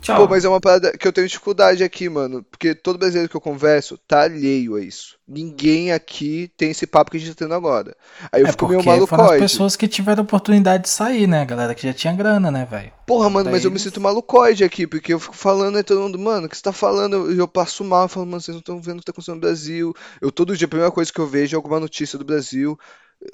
[0.00, 0.16] Tchau.
[0.16, 2.44] Pô, mas é uma parada que eu tenho dificuldade aqui, mano.
[2.44, 5.16] Porque todo brasileiro que eu converso tá alheio a isso.
[5.26, 7.96] Ninguém aqui tem esse papo que a gente tá tendo agora.
[8.30, 9.08] Aí eu é fico meio maluco.
[9.08, 11.44] Foram as pessoas que tiveram oportunidade de sair, né?
[11.44, 12.92] galera que já tinha grana, né, velho?
[13.06, 16.00] Porra, mano, Daí mas eu me sinto malucoide aqui, porque eu fico falando e todo
[16.00, 17.14] mundo, mano, o que você tá falando?
[17.14, 19.34] Eu, eu passo mal, eu falo, mano, vocês não estão vendo o que tá acontecendo
[19.34, 19.94] no Brasil.
[20.20, 22.78] Eu todo dia, a primeira coisa que eu vejo é alguma notícia do Brasil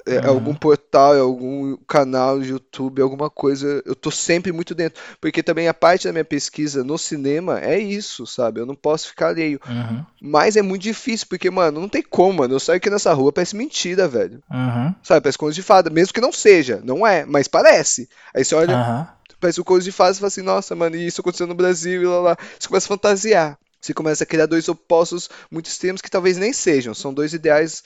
[0.05, 0.29] é, uhum.
[0.29, 5.01] algum portal, é algum canal de YouTube, alguma coisa, eu tô sempre muito dentro.
[5.21, 8.59] Porque também a parte da minha pesquisa no cinema é isso, sabe?
[8.59, 9.59] Eu não posso ficar alheio.
[9.67, 10.05] Uhum.
[10.21, 12.55] Mas é muito difícil, porque, mano, não tem como, mano.
[12.55, 14.41] Eu saio aqui nessa rua, parece mentira, velho.
[14.51, 14.93] Uhum.
[15.03, 15.21] Sabe?
[15.21, 15.89] Parece coisa de fada.
[15.89, 18.09] Mesmo que não seja, não é, mas parece.
[18.33, 19.07] Aí você olha,
[19.39, 22.01] parece o coisa de fada e fala assim, nossa, mano, e isso aconteceu no Brasil
[22.01, 22.37] e lá lá.
[22.59, 23.57] Você começa a fantasiar.
[23.79, 26.95] Você começa a criar dois opostos muito extremos que talvez nem sejam.
[26.95, 27.83] São dois ideais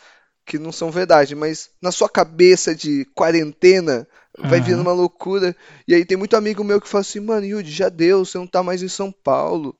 [0.49, 4.65] que não são verdade, mas na sua cabeça de quarentena vai uhum.
[4.65, 5.55] vindo uma loucura.
[5.87, 8.47] E aí tem muito amigo meu que fala assim, mano, Yudi, já deu, você não
[8.47, 9.77] tá mais em São Paulo.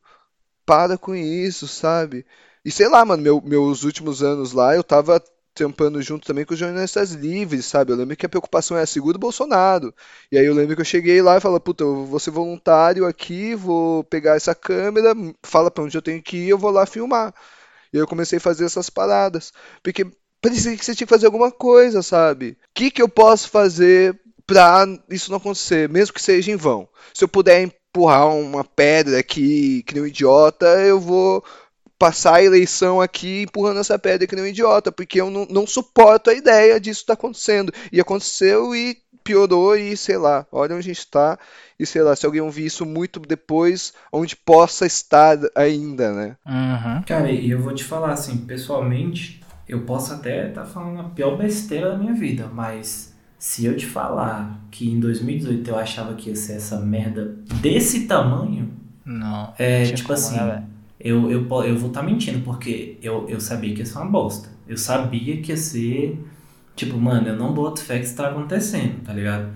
[0.67, 2.23] Para com isso, sabe?
[2.63, 5.19] E sei lá, mano, meu, meus últimos anos lá, eu tava
[5.55, 7.91] trampando junto também com os jornalistas livres, sabe?
[7.91, 9.91] Eu lembro que a preocupação era seguro Bolsonaro.
[10.31, 13.07] E aí eu lembro que eu cheguei lá e falei, puta, eu vou ser voluntário
[13.07, 16.85] aqui, vou pegar essa câmera, fala pra onde eu tenho que ir, eu vou lá
[16.85, 17.33] filmar.
[17.91, 19.51] E aí eu comecei a fazer essas paradas.
[19.83, 20.05] Porque
[20.41, 22.51] parecia que você tinha que fazer alguma coisa, sabe?
[22.51, 26.87] O que, que eu posso fazer pra isso não acontecer, mesmo que seja em vão?
[27.13, 31.43] Se eu puder empurrar uma pedra aqui, que nem um idiota, eu vou
[31.97, 35.67] passar a eleição aqui empurrando essa pedra que nem um idiota, porque eu não, não
[35.67, 37.73] suporto a ideia disso estar tá acontecendo.
[37.91, 41.37] E aconteceu e piorou e sei lá, olha onde a gente está
[41.79, 46.37] e sei lá, se alguém ouvir isso muito depois, onde possa estar ainda, né?
[46.45, 47.03] Uhum.
[47.03, 49.38] Cara, e eu vou te falar assim, pessoalmente,
[49.69, 53.77] eu posso até estar tá falando a pior besteira da minha vida, mas se eu
[53.77, 59.53] te falar que em 2018 eu achava que ia ser essa merda desse tamanho, não.
[59.57, 60.63] É, tipo assim, né,
[60.99, 64.05] eu, eu, eu vou estar tá mentindo, porque eu, eu sabia que ia ser uma
[64.05, 64.49] bosta.
[64.67, 66.23] Eu sabia que ia ser.
[66.75, 69.49] Tipo, mano, eu não boto fé que isso tá acontecendo, tá ligado?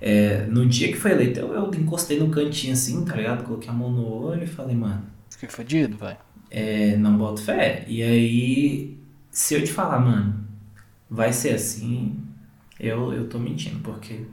[0.00, 3.44] É, no dia que foi eleito, eu, eu encostei no cantinho assim, tá ligado?
[3.44, 5.02] Coloquei a mão no olho e falei, mano.
[5.28, 6.16] Fiquei fodido, vai.
[6.50, 7.84] É, não boto fé.
[7.88, 8.99] E aí,
[9.30, 10.44] se eu te falar, mano,
[11.08, 12.16] vai ser assim,
[12.78, 14.26] eu, eu tô mentindo, porque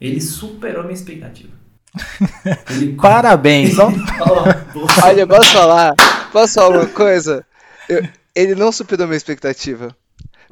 [0.00, 1.52] ele superou minha expectativa.
[2.70, 2.94] Ele...
[2.94, 3.76] Parabéns!
[5.04, 5.94] Olha, posso falar?
[6.32, 7.46] Posso falar uma coisa?
[7.88, 9.96] Eu, ele não superou minha expectativa.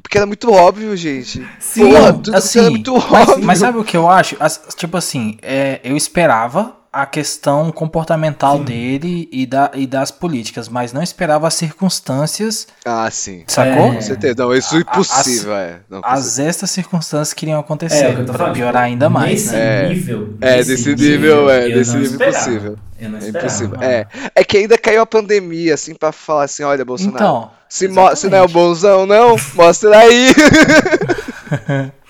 [0.01, 1.45] Porque era muito óbvio, gente.
[1.59, 3.11] Sim, Porra, tudo assim, era muito óbvio.
[3.11, 4.37] Mas, mas sabe o que eu acho?
[4.39, 8.65] As, tipo assim, é, eu esperava a questão comportamental sim.
[8.65, 12.67] dele e, da, e das políticas, mas não esperava as circunstâncias.
[12.85, 13.43] Ah, sim.
[13.47, 13.87] Sacou?
[13.87, 13.95] É.
[13.95, 14.35] Com certeza.
[14.37, 15.79] Não, isso é impossível, as, é.
[15.89, 19.89] Não, as estas circunstâncias que iriam acontecer, é, pra piorar ainda mais, nesse né?
[19.89, 22.77] Nível, é, nesse, desse nível, é, desse nível impossível.
[22.99, 23.77] é impossível.
[23.81, 24.05] É.
[24.35, 27.15] é que ainda caiu a pandemia, assim, pra falar assim, olha, Bolsonaro.
[27.15, 27.51] Então.
[27.67, 30.27] Se, se não é o bonzão, não, mostra aí.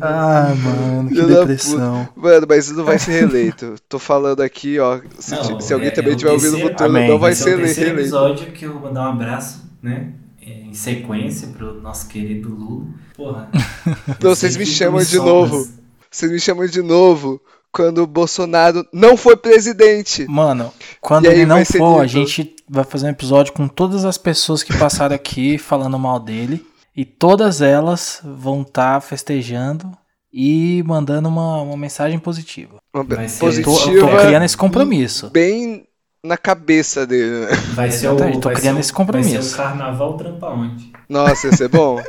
[0.00, 2.08] Ah, mano, que depressão.
[2.16, 3.76] Mano, mas não vai ser reeleito.
[3.88, 5.00] Tô falando aqui, ó.
[5.18, 7.08] Se, não, se alguém é, também é tiver ouvindo no futuro, Amém.
[7.08, 7.80] não vai, vai ser, reeleito.
[7.80, 10.12] É o episódio que eu vou mandar um abraço, né?
[10.40, 12.86] É, em sequência pro nosso querido Lula.
[13.16, 13.48] Porra.
[14.20, 15.68] Não, vocês me chamam de novo.
[16.10, 17.40] Vocês me chamam de novo
[17.72, 20.26] quando o Bolsonaro não foi presidente.
[20.28, 20.70] Mano,
[21.00, 24.76] quando ele não for, a gente vai fazer um episódio com todas as pessoas que
[24.76, 26.64] passaram aqui falando mal dele.
[26.94, 29.90] E todas elas vão estar tá festejando
[30.32, 32.76] e mandando uma, uma mensagem positiva.
[32.94, 33.70] Uma positiva.
[33.70, 35.30] Eu tô, tô criando esse compromisso.
[35.30, 35.86] Bem
[36.24, 37.56] na cabeça dele, né?
[37.74, 39.32] Vai ser o, tô vai criando ser esse compromisso.
[39.32, 40.92] Vai ser o carnaval trampa onde?
[41.08, 42.00] Nossa, ia ser bom.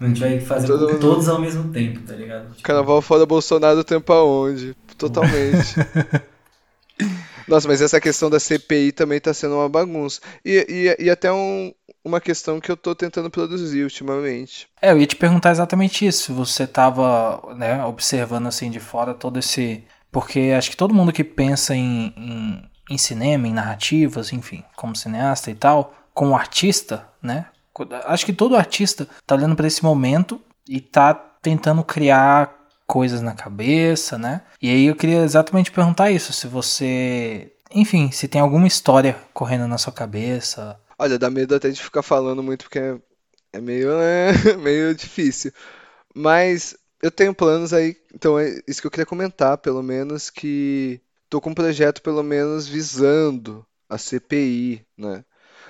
[0.00, 2.50] A gente vai fazer Todo todos ao mesmo tempo, tá ligado?
[2.50, 2.62] Tipo...
[2.62, 4.74] Carnaval fora Bolsonaro trampa onde?
[4.96, 5.74] Totalmente.
[7.48, 10.20] Nossa, mas essa questão da CPI também tá sendo uma bagunça.
[10.44, 11.72] E, e, e até um,
[12.08, 14.66] uma questão que eu tô tentando produzir ultimamente.
[14.80, 16.34] É, eu ia te perguntar exatamente isso.
[16.34, 19.84] Você tava né, observando assim de fora todo esse.
[20.10, 24.96] Porque acho que todo mundo que pensa em, em, em cinema, em narrativas, enfim, como
[24.96, 27.46] cineasta e tal, como artista, né?
[28.06, 33.34] Acho que todo artista tá olhando para esse momento e tá tentando criar coisas na
[33.34, 34.40] cabeça, né?
[34.60, 39.68] E aí eu queria exatamente perguntar isso, se você, enfim, se tem alguma história correndo
[39.68, 43.00] na sua cabeça, Olha, dá medo até de ficar falando muito porque é,
[43.54, 45.52] é meio, é, meio difícil.
[46.14, 51.00] Mas eu tenho planos aí, então é isso que eu queria comentar, pelo menos que
[51.30, 55.24] tô com um projeto pelo menos visando a CPI, né?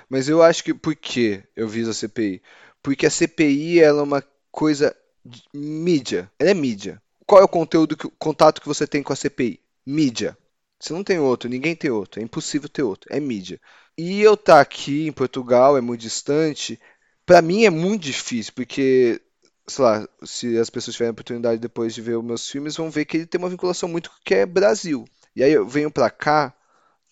[0.09, 2.43] Mas eu acho que por que eu viso a CPI?
[2.83, 7.01] Porque a CPI ela é uma coisa de mídia, ela é mídia.
[7.25, 9.61] Qual é o conteúdo, que, o contato que você tem com a CPI?
[9.85, 10.37] Mídia.
[10.79, 13.59] Você não tem outro, ninguém tem outro, é impossível ter outro, é mídia.
[14.01, 16.79] E eu estar tá aqui em Portugal é muito distante.
[17.25, 19.21] Para mim é muito difícil, porque,
[19.67, 22.89] sei lá, se as pessoas tiverem a oportunidade depois de ver os meus filmes, vão
[22.89, 25.03] ver que ele tem uma vinculação muito que é Brasil.
[25.35, 26.53] E aí eu venho pra cá,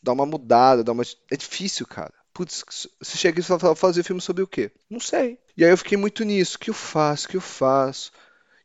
[0.01, 1.03] dá uma mudada, dá uma.
[1.29, 2.13] É difícil, cara.
[2.33, 2.63] Putz,
[3.01, 4.71] você chega e fala, fazer filme sobre o quê?
[4.89, 5.37] Não sei.
[5.57, 6.55] E aí eu fiquei muito nisso.
[6.55, 7.27] O que eu faço?
[7.27, 8.13] O que eu faço?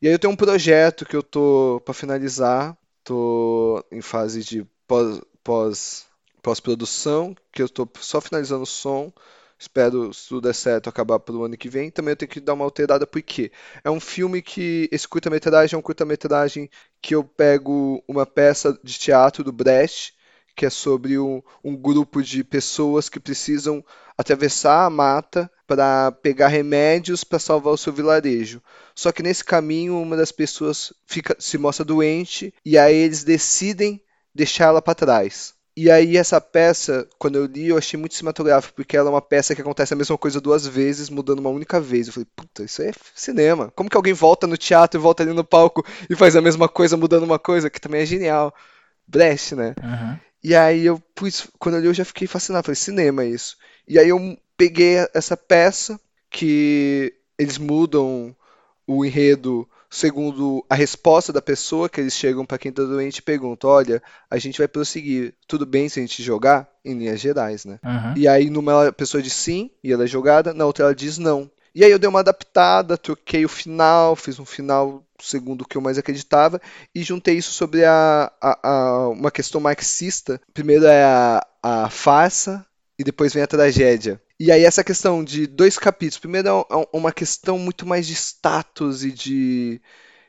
[0.01, 2.79] E aí eu tenho um projeto que eu tô para finalizar.
[3.03, 6.07] Tô em fase de pós, pós
[6.43, 9.12] pós-produção, que eu estou só finalizando o som.
[9.59, 11.90] Espero, se tudo der certo, acabar para o ano que vem.
[11.90, 13.53] Também eu tenho que dar uma alterada, porque
[13.84, 14.88] é um filme que.
[14.90, 16.68] Esse curta-metragem é um curta-metragem
[17.01, 20.14] que eu pego uma peça de teatro do Brecht,
[20.57, 23.84] que é sobre um, um grupo de pessoas que precisam
[24.18, 28.61] atravessar a mata para pegar remédios para salvar o seu vilarejo.
[28.95, 34.03] Só que nesse caminho, uma das pessoas fica, se mostra doente e aí eles decidem
[34.34, 35.55] deixá-la para trás.
[35.75, 39.23] E aí essa peça, quando eu li, eu achei muito cinematográfico, porque ela é uma
[39.23, 42.07] peça que acontece a mesma coisa duas vezes, mudando uma única vez.
[42.07, 43.73] Eu falei, puta, isso é cinema.
[43.75, 46.68] Como que alguém volta no teatro e volta ali no palco e faz a mesma
[46.68, 48.55] coisa mudando uma coisa, que também é genial.
[49.07, 49.75] Brecht, né?
[49.83, 50.18] Uhum.
[50.45, 52.66] E aí eu, pus, quando eu li, eu já fiquei fascinado.
[52.66, 53.57] Falei, cinema é isso.
[53.89, 55.99] E aí eu peguei essa peça,
[56.33, 58.35] que eles mudam
[58.87, 63.22] o enredo segundo a resposta da pessoa que eles chegam para quem está doente e
[63.22, 66.66] perguntam: olha, a gente vai prosseguir, tudo bem se a gente jogar?
[66.84, 67.78] Em linhas gerais, né?
[67.84, 68.14] Uhum.
[68.16, 71.49] E aí numa pessoa diz sim e ela é jogada, na outra ela diz não.
[71.74, 75.76] E aí eu dei uma adaptada, troquei o final, fiz um final segundo o que
[75.76, 76.61] eu mais acreditava,
[76.93, 80.40] e juntei isso sobre a, a, a uma questão marxista.
[80.53, 82.66] Primeiro é a, a farsa,
[82.99, 84.20] e depois vem a tragédia.
[84.43, 86.18] E aí essa questão de dois capítulos.
[86.18, 89.80] Primeiro é, é uma questão muito mais de status e de,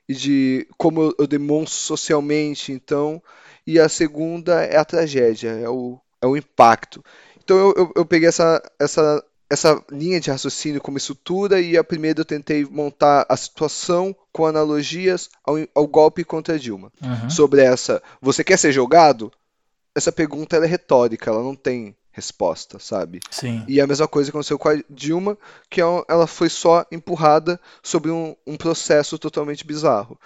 [0.08, 3.20] e de como eu demonstro socialmente, então.
[3.66, 7.04] E a segunda é a tragédia, é o, é o impacto.
[7.44, 11.84] Então eu, eu, eu peguei essa, essa, essa linha de raciocínio como estrutura e a
[11.84, 16.92] primeira eu tentei montar a situação com analogias ao, ao golpe contra Dilma.
[17.02, 17.32] Uhum.
[17.32, 19.34] Sobre essa, você quer ser jogado?
[19.96, 23.20] Essa pergunta é retórica, ela não tem resposta, sabe?
[23.30, 23.66] Sim.
[23.68, 25.38] E a mesma coisa aconteceu com a Dilma,
[25.70, 30.18] que é ela foi só empurrada sobre um, um processo totalmente bizarro.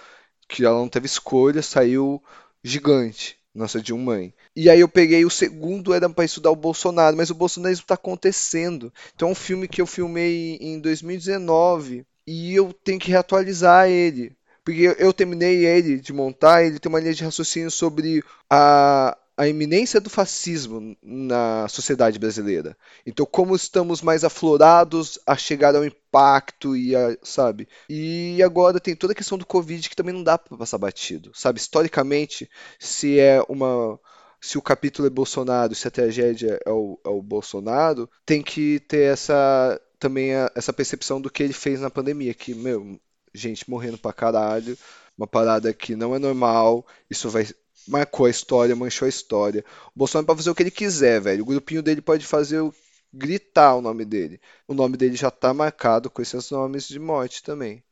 [0.48, 2.22] Que ela não teve escolha, saiu
[2.64, 3.38] gigante.
[3.56, 4.34] Nossa Dilma mãe.
[4.56, 7.96] E aí eu peguei o segundo era para estudar o Bolsonaro, mas o bolsonarismo está
[7.96, 8.94] acontecendo.
[9.16, 14.36] Então é um filme que eu filmei em 2019 e eu tenho que reatualizar ele.
[14.64, 19.48] Porque eu terminei ele de montar, ele tem uma linha de raciocínio sobre a, a
[19.48, 22.76] iminência do fascismo na sociedade brasileira.
[23.06, 27.68] Então, como estamos mais aflorados a chegar ao impacto e a, sabe?
[27.88, 31.32] E agora tem toda a questão do Covid que também não dá para passar batido,
[31.36, 31.60] sabe?
[31.60, 34.00] Historicamente, se é uma
[34.40, 38.80] se o capítulo é Bolsonaro, se a tragédia é o, é o Bolsonaro, tem que
[38.82, 43.00] ter essa também a, essa percepção do que ele fez na pandemia, que, meu,
[43.34, 44.78] gente morrendo pra caralho,
[45.18, 47.48] uma parada que não é normal, isso vai
[47.88, 49.64] marcou a história, manchou a história.
[49.96, 51.44] O Bolsonaro pode fazer o que ele quiser, velho.
[51.44, 52.74] O grupinho dele pode fazer o
[53.14, 54.40] gritar o nome dele.
[54.68, 57.84] O nome dele já tá marcado com esses nomes de morte também.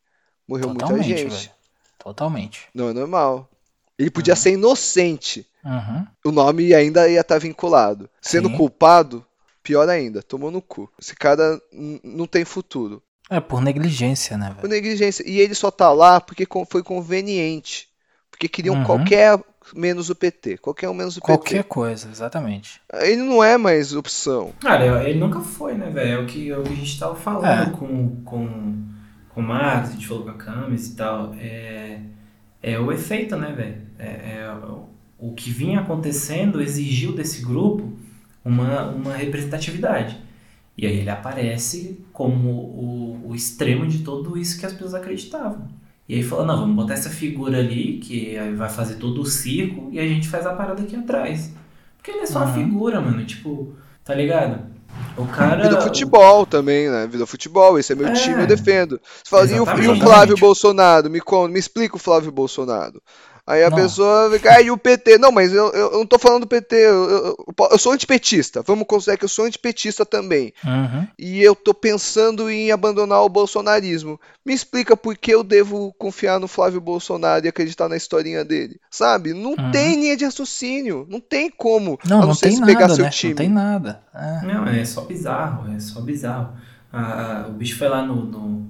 [0.48, 1.46] Morreu Totalmente, muita gente.
[1.46, 1.56] Velho.
[1.98, 2.68] Totalmente.
[2.74, 3.50] Não é normal.
[3.98, 4.40] Ele podia uhum.
[4.40, 5.48] ser inocente.
[5.64, 6.08] Uhum.
[6.26, 8.10] O nome ainda ia estar tá vinculado.
[8.22, 8.58] Sendo Sim.
[8.58, 9.26] culpado,
[9.64, 10.92] pior ainda, tomou no cu.
[11.00, 11.60] Esse cara
[12.04, 13.02] não tem futuro.
[13.30, 14.50] É por negligência, né?
[14.50, 14.62] Velho?
[14.62, 15.28] Por negligência.
[15.28, 17.90] E ele só tá lá porque foi conveniente.
[18.30, 18.84] Porque queriam uhum.
[18.84, 19.40] qualquer
[19.74, 20.58] menos o PT.
[20.58, 21.28] Qualquer um menos o PT.
[21.28, 22.82] Qualquer coisa, exatamente.
[22.94, 24.52] Ele não é mais opção.
[24.60, 26.12] Cara, ele nunca foi, né, velho?
[26.12, 27.78] É o que, é o que a gente tava falando é.
[27.78, 28.84] com, com,
[29.30, 31.34] com o Marcos, a gente falou com a Camis e tal.
[31.36, 32.00] É,
[32.62, 33.82] é o efeito, né, velho?
[33.98, 34.58] É, é,
[35.18, 37.94] o que vinha acontecendo exigiu desse grupo
[38.44, 40.24] uma, uma representatividade.
[40.78, 45.68] E aí ele aparece como o, o extremo de tudo isso que as pessoas acreditavam.
[46.08, 49.90] E aí falou, não, vamos botar essa figura ali, que vai fazer todo o circo,
[49.92, 51.52] e a gente faz a parada aqui atrás.
[51.98, 52.46] Porque ele é só uhum.
[52.46, 54.76] uma figura, mano, tipo, tá ligado?
[55.18, 55.64] O cara.
[55.64, 57.08] Vida futebol também, né?
[57.08, 58.14] Vida futebol, esse é meu é.
[58.14, 59.00] time, eu defendo.
[59.24, 61.10] Você fala, e o, e o Flávio Bolsonaro?
[61.10, 63.02] Me, me explica o Flávio Bolsonaro.
[63.48, 63.78] Aí a não.
[63.78, 65.20] pessoa fica, ah, e o PT?
[65.20, 68.64] Não, mas eu, eu, não tô falando do PT, eu, eu, eu, sou antipetista.
[68.64, 70.52] Vamos considerar que eu sou antipetista também.
[70.66, 71.08] Uhum.
[71.20, 74.20] E eu tô pensando em abandonar o bolsonarismo.
[74.44, 78.80] Me explica por que eu devo confiar no Flávio Bolsonaro e acreditar na historinha dele.
[78.90, 79.32] Sabe?
[79.32, 79.72] Não uhum.
[79.72, 81.06] tem linha de raciocínio.
[81.08, 82.00] Não tem como.
[82.04, 83.12] Não, não, não tem nada, pegar seu né?
[83.12, 83.34] time.
[83.34, 84.02] Não tem nada.
[84.12, 84.42] É.
[84.44, 86.54] Não, é só bizarro, é só bizarro.
[86.92, 88.68] Ah, o bicho foi lá no, no,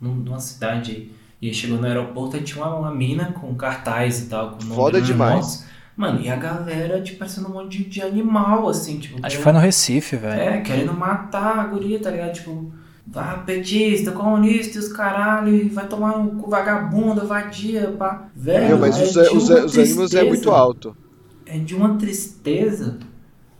[0.00, 1.10] no, numa cidade
[1.42, 4.52] aí e chegou no aeroporto e tinha uma, uma mina com cartaz e tal.
[4.52, 5.66] Com Foda demais.
[5.96, 9.18] Mano, e a galera, tipo, parecendo um monte de, de animal, assim, tipo.
[9.22, 10.40] Acho que foi no Recife, velho.
[10.40, 12.32] É, querendo matar a guria, tá ligado?
[12.32, 12.72] Tipo,
[13.14, 18.28] ah, petista, comunista, os caralho, e vai tomar um vagabunda, vadia, pá.
[18.34, 20.96] Velho, mas é os, os, os ânimos é muito alto.
[21.44, 22.98] É de uma tristeza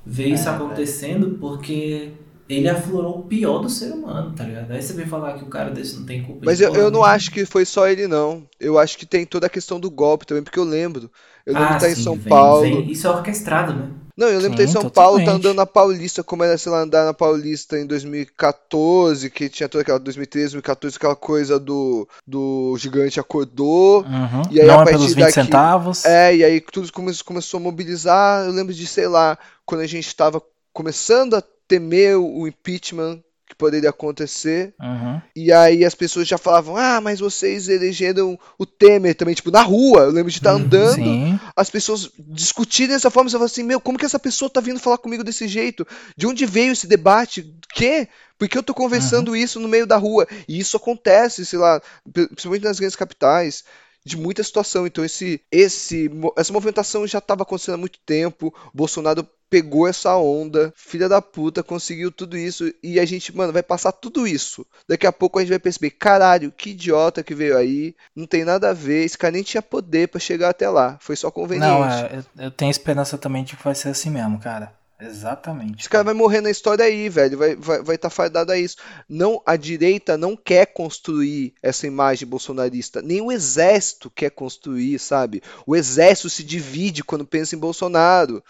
[0.05, 2.13] ver é, isso acontecendo, porque
[2.57, 4.71] ele aflorou o pior do ser humano, tá ligado?
[4.71, 6.43] Aí você vem falar que o cara desse não tem culpa.
[6.45, 8.47] Mas eu, eu não acho que foi só ele, não.
[8.61, 11.11] Eu acho que tem toda a questão do golpe também, porque eu lembro.
[11.45, 12.63] Eu lembro ah, de estar sim, em São vem, Paulo.
[12.63, 12.91] Vem.
[12.91, 13.91] Isso é orquestrado, né?
[14.17, 15.25] Não, eu lembro sim, de estar em São totalmente.
[15.25, 19.49] Paulo, tá andando na Paulista, como era, sei lá, andar na Paulista em 2014, que
[19.49, 24.03] tinha toda aquela 2013, 2014, aquela coisa do, do gigante acordou.
[24.03, 24.43] Uhum.
[24.51, 26.05] E aí não a é partir pelos 20 daqui, centavos.
[26.05, 28.47] É, e aí tudo começou, começou a mobilizar.
[28.47, 30.43] Eu lembro de, sei lá, quando a gente estava
[30.73, 34.75] começando a temer o impeachment que poderia acontecer.
[34.81, 35.21] Uhum.
[35.37, 39.63] E aí as pessoas já falavam: ah, mas vocês elegeram o Temer também, tipo, na
[39.63, 40.01] rua.
[40.01, 41.39] Eu lembro de estar uhum, andando, Sim.
[41.55, 43.29] as pessoas discutirem dessa forma.
[43.29, 45.87] Você fala assim: meu, como que essa pessoa tá vindo falar comigo desse jeito?
[46.17, 47.55] De onde veio esse debate?
[47.75, 48.09] Que?
[48.39, 49.37] Porque eu tô conversando uhum.
[49.37, 50.27] isso no meio da rua.
[50.49, 51.81] E isso acontece, sei lá,
[52.13, 53.65] principalmente nas grandes capitais
[54.05, 54.87] de muita situação.
[54.87, 58.55] Então esse, esse, essa movimentação já estava acontecendo há muito tempo.
[58.73, 63.53] O Bolsonaro pegou essa onda, filha da puta, conseguiu tudo isso e a gente, mano,
[63.53, 64.67] vai passar tudo isso.
[64.89, 68.47] Daqui a pouco a gente vai perceber, caralho, que idiota que veio aí, não tem
[68.47, 71.69] nada a ver, esse cara nem tinha poder para chegar até lá, foi só conveniente.
[71.69, 74.73] Não, é, eu tenho esperança também de que vai ser assim mesmo, cara.
[75.05, 75.81] Exatamente.
[75.81, 77.37] Esse cara vai morrer na história aí, velho.
[77.37, 78.77] Vai estar vai, vai tá fadado a isso.
[79.09, 83.03] Não, a direita não quer construir essa imagem bolsonarista.
[83.03, 85.43] Nem o exército quer construir, sabe?
[85.67, 88.43] O exército se divide quando pensa em Bolsonaro.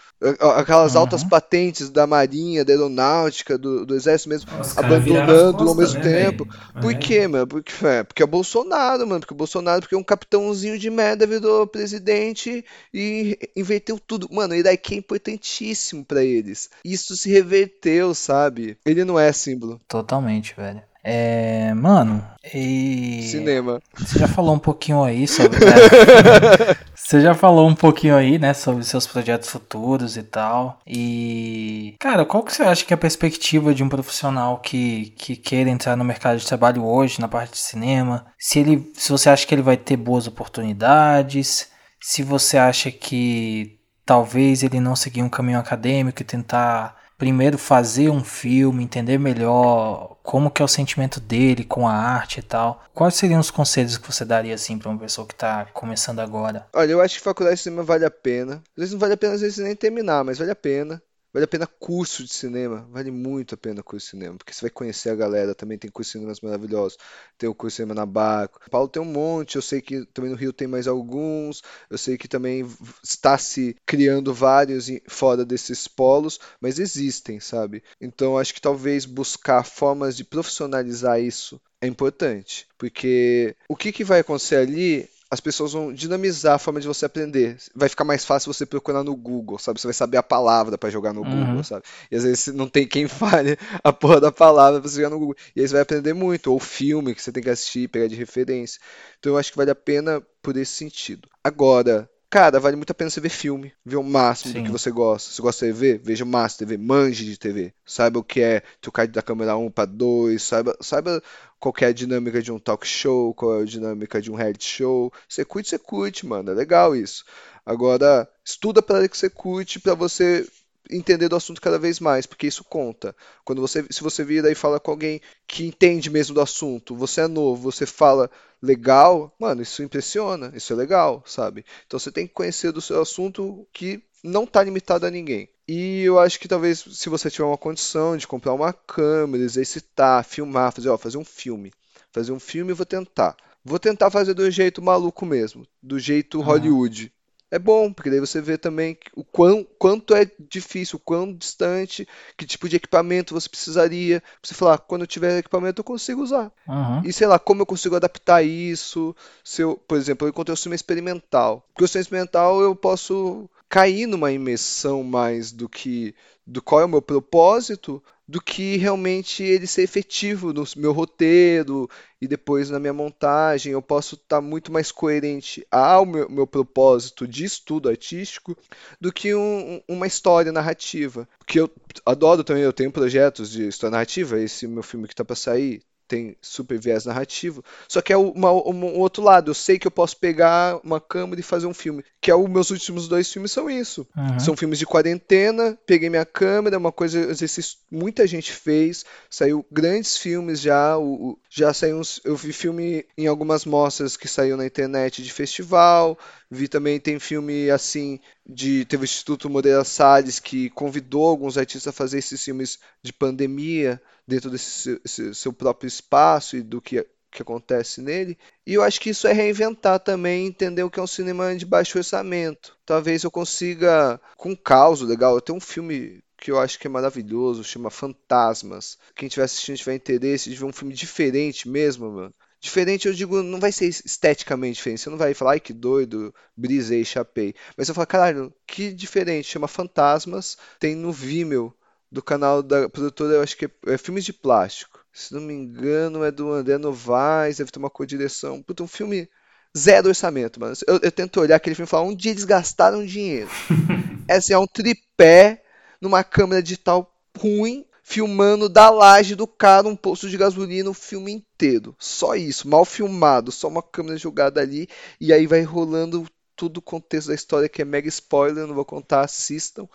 [0.55, 1.01] Aquelas uhum.
[1.01, 5.99] altas patentes da marinha, da aeronáutica, do, do exército mesmo, Os abandonando costas, ao mesmo
[6.03, 6.45] né, tempo.
[6.45, 6.81] Véio?
[6.81, 6.95] Por é.
[6.95, 7.47] quê, mano?
[7.47, 9.21] Porque, é, porque é Bolsonaro, mano.
[9.21, 14.27] Porque o Bolsonaro, porque um capitãozinho de merda virou presidente e inverteu tudo.
[14.31, 16.69] Mano, o Iraque é importantíssimo para eles.
[16.83, 18.77] Isso se reverteu, sabe?
[18.85, 19.81] Ele não é símbolo.
[19.87, 20.81] Totalmente, velho.
[21.05, 23.23] É, mano, e.
[23.23, 23.81] Cinema.
[23.93, 25.59] Você já falou um pouquinho aí sobre.
[25.59, 25.73] Né?
[26.95, 30.79] Você já falou um pouquinho aí, né, sobre seus projetos futuros e tal.
[30.87, 31.95] E.
[31.99, 35.69] Cara, qual que você acha que é a perspectiva de um profissional que, que queira
[35.69, 38.25] entrar no mercado de trabalho hoje, na parte de cinema?
[38.39, 41.67] Se, ele, se você acha que ele vai ter boas oportunidades,
[41.99, 48.09] se você acha que talvez ele não seguir um caminho acadêmico e tentar primeiro fazer
[48.09, 52.83] um filme, entender melhor como que é o sentimento dele com a arte e tal.
[52.93, 56.67] Quais seriam os conselhos que você daria assim para uma pessoa que está começando agora?
[56.73, 58.55] Olha, eu acho que faculdade de cinema vale a pena.
[58.55, 61.01] Às vezes não vale a pena às vezes nem terminar, mas vale a pena.
[61.33, 64.61] Vale a pena curso de cinema, vale muito a pena curso de cinema, porque você
[64.61, 66.95] vai conhecer a galera, também tem curso de cinemas maravilhosos,
[67.39, 68.59] tem o curso de cinema na Baco.
[68.69, 72.19] Paulo tem um monte, eu sei que também no Rio tem mais alguns, eu sei
[72.19, 72.63] que também
[73.03, 77.83] está se criando vários fora desses polos, mas existem, sabe?
[77.99, 84.03] Então acho que talvez buscar formas de profissionalizar isso é importante, porque o que, que
[84.03, 87.57] vai acontecer ali as pessoas vão dinamizar a forma de você aprender.
[87.75, 89.81] Vai ficar mais fácil você procurar no Google, sabe?
[89.81, 91.45] Você vai saber a palavra para jogar no uhum.
[91.45, 91.83] Google, sabe?
[92.11, 95.17] E às vezes não tem quem fale a porra da palavra pra você jogar no
[95.17, 95.35] Google.
[95.55, 96.53] E aí você vai aprender muito.
[96.53, 98.79] Ou filme que você tem que assistir, pegar de referência.
[99.19, 101.27] Então eu acho que vale a pena por esse sentido.
[101.43, 104.59] Agora, cara, vale muito a pena você ver filme, ver o máximo Sim.
[104.59, 105.29] do que você gosta.
[105.29, 107.71] Se você gosta de TV, veja o máximo de TV, manje de TV.
[107.85, 111.21] Saiba o que é trocar da câmera 1 para 2, saiba, saiba
[111.59, 114.67] qual é a dinâmica de um talk show, qual é a dinâmica de um reality
[114.67, 115.13] show.
[115.29, 117.23] Você curte, você curte, mano, é legal isso.
[117.63, 120.43] Agora, estuda para que você curte, para você
[120.89, 123.15] entender do assunto cada vez mais, porque isso conta.
[123.43, 127.21] Quando você, se você vira e fala com alguém que entende mesmo do assunto, você
[127.21, 128.29] é novo, você fala
[128.61, 131.65] legal, mano, isso impressiona, isso é legal, sabe?
[131.85, 135.49] Então você tem que conhecer do seu assunto que não está limitado a ninguém.
[135.67, 140.23] E eu acho que talvez se você tiver uma condição de comprar uma câmera, exercitar,
[140.23, 141.71] filmar, fazer, ó, fazer um filme.
[142.11, 143.35] Fazer um filme eu vou tentar.
[143.63, 146.41] Vou tentar fazer do jeito maluco mesmo, do jeito.
[146.41, 147.12] Hollywood
[147.53, 152.07] é bom, porque daí você vê também o quão, quanto é difícil, o quão distante,
[152.35, 154.23] que tipo de equipamento você precisaria.
[154.41, 156.51] Você falar, quando eu tiver equipamento eu consigo usar.
[156.67, 157.01] Uhum.
[157.05, 159.15] E sei lá, como eu consigo adaptar isso.
[159.43, 161.63] Se eu, por exemplo, eu encontrei o cinema experimental.
[161.67, 166.13] Porque o cinema experimental eu posso cair numa imersão mais do que
[166.45, 171.89] do qual é o meu propósito do que realmente ele ser efetivo no meu roteiro
[172.21, 173.73] e depois na minha montagem.
[173.73, 178.55] Eu posso estar muito mais coerente ao meu, meu propósito de estudo artístico
[179.01, 181.27] do que um, uma história narrativa.
[181.39, 181.67] Porque eu
[182.05, 185.81] adoro também, eu tenho projetos de história narrativa, esse meu filme que está para sair
[186.13, 187.63] tem super viés narrativo.
[187.87, 189.49] Só que é uma, um outro lado.
[189.49, 192.03] Eu sei que eu posso pegar uma câmera e fazer um filme.
[192.21, 194.07] Que é os meus últimos dois filmes são isso.
[194.15, 194.39] Uhum.
[194.39, 195.75] São filmes de quarentena.
[195.87, 199.03] Peguei minha câmera, uma coisa exercício muita gente fez.
[199.27, 200.95] Saiu grandes filmes já.
[200.97, 205.23] O, o, já saiu uns, Eu vi filme em algumas mostras que saiu na internet
[205.23, 206.17] de festival.
[206.53, 211.87] Vi também tem filme assim de teve o Instituto Moreira Salles que convidou alguns artistas
[211.87, 217.05] a fazer esses filmes de pandemia dentro desse seu, seu próprio espaço e do que
[217.33, 218.37] que acontece nele.
[218.65, 221.65] E eu acho que isso é reinventar também, entender o que é um cinema de
[221.65, 222.77] baixo orçamento.
[222.85, 226.89] Talvez eu consiga, com caos legal, eu tenho um filme que eu acho que é
[226.89, 228.97] maravilhoso, chama Fantasmas.
[229.15, 232.33] Quem estiver assistindo tiver interesse de ver um filme diferente mesmo, mano.
[232.63, 235.01] Diferente, eu digo, não vai ser esteticamente diferente.
[235.01, 237.53] Você não vai falar, ai que doido, brisei, chapei.
[237.75, 239.49] Mas eu falo, caralho, que diferente.
[239.49, 241.73] Chama Fantasmas, tem no Vimeo
[242.09, 245.05] do canal da produtora, eu acho que é, é Filmes de Plástico.
[245.11, 248.63] Se não me engano, é do André Novaes, deve ter uma co-direção.
[248.63, 249.29] Puta, um filme
[249.77, 250.73] zero orçamento, mano.
[250.87, 253.49] Eu, eu, tento olhar aquele filme e falar, onde eles gastaram dinheiro?
[254.25, 255.61] é assim, é um tripé
[255.99, 261.31] numa câmera digital ruim, filmando da laje do cara um posto de gasolina o filme
[261.31, 261.95] inteiro.
[261.97, 264.87] Só isso, mal filmado, só uma câmera jogada ali,
[265.19, 268.85] e aí vai rolando todo o contexto da história, que é mega spoiler, não vou
[268.85, 269.87] contar, assistam.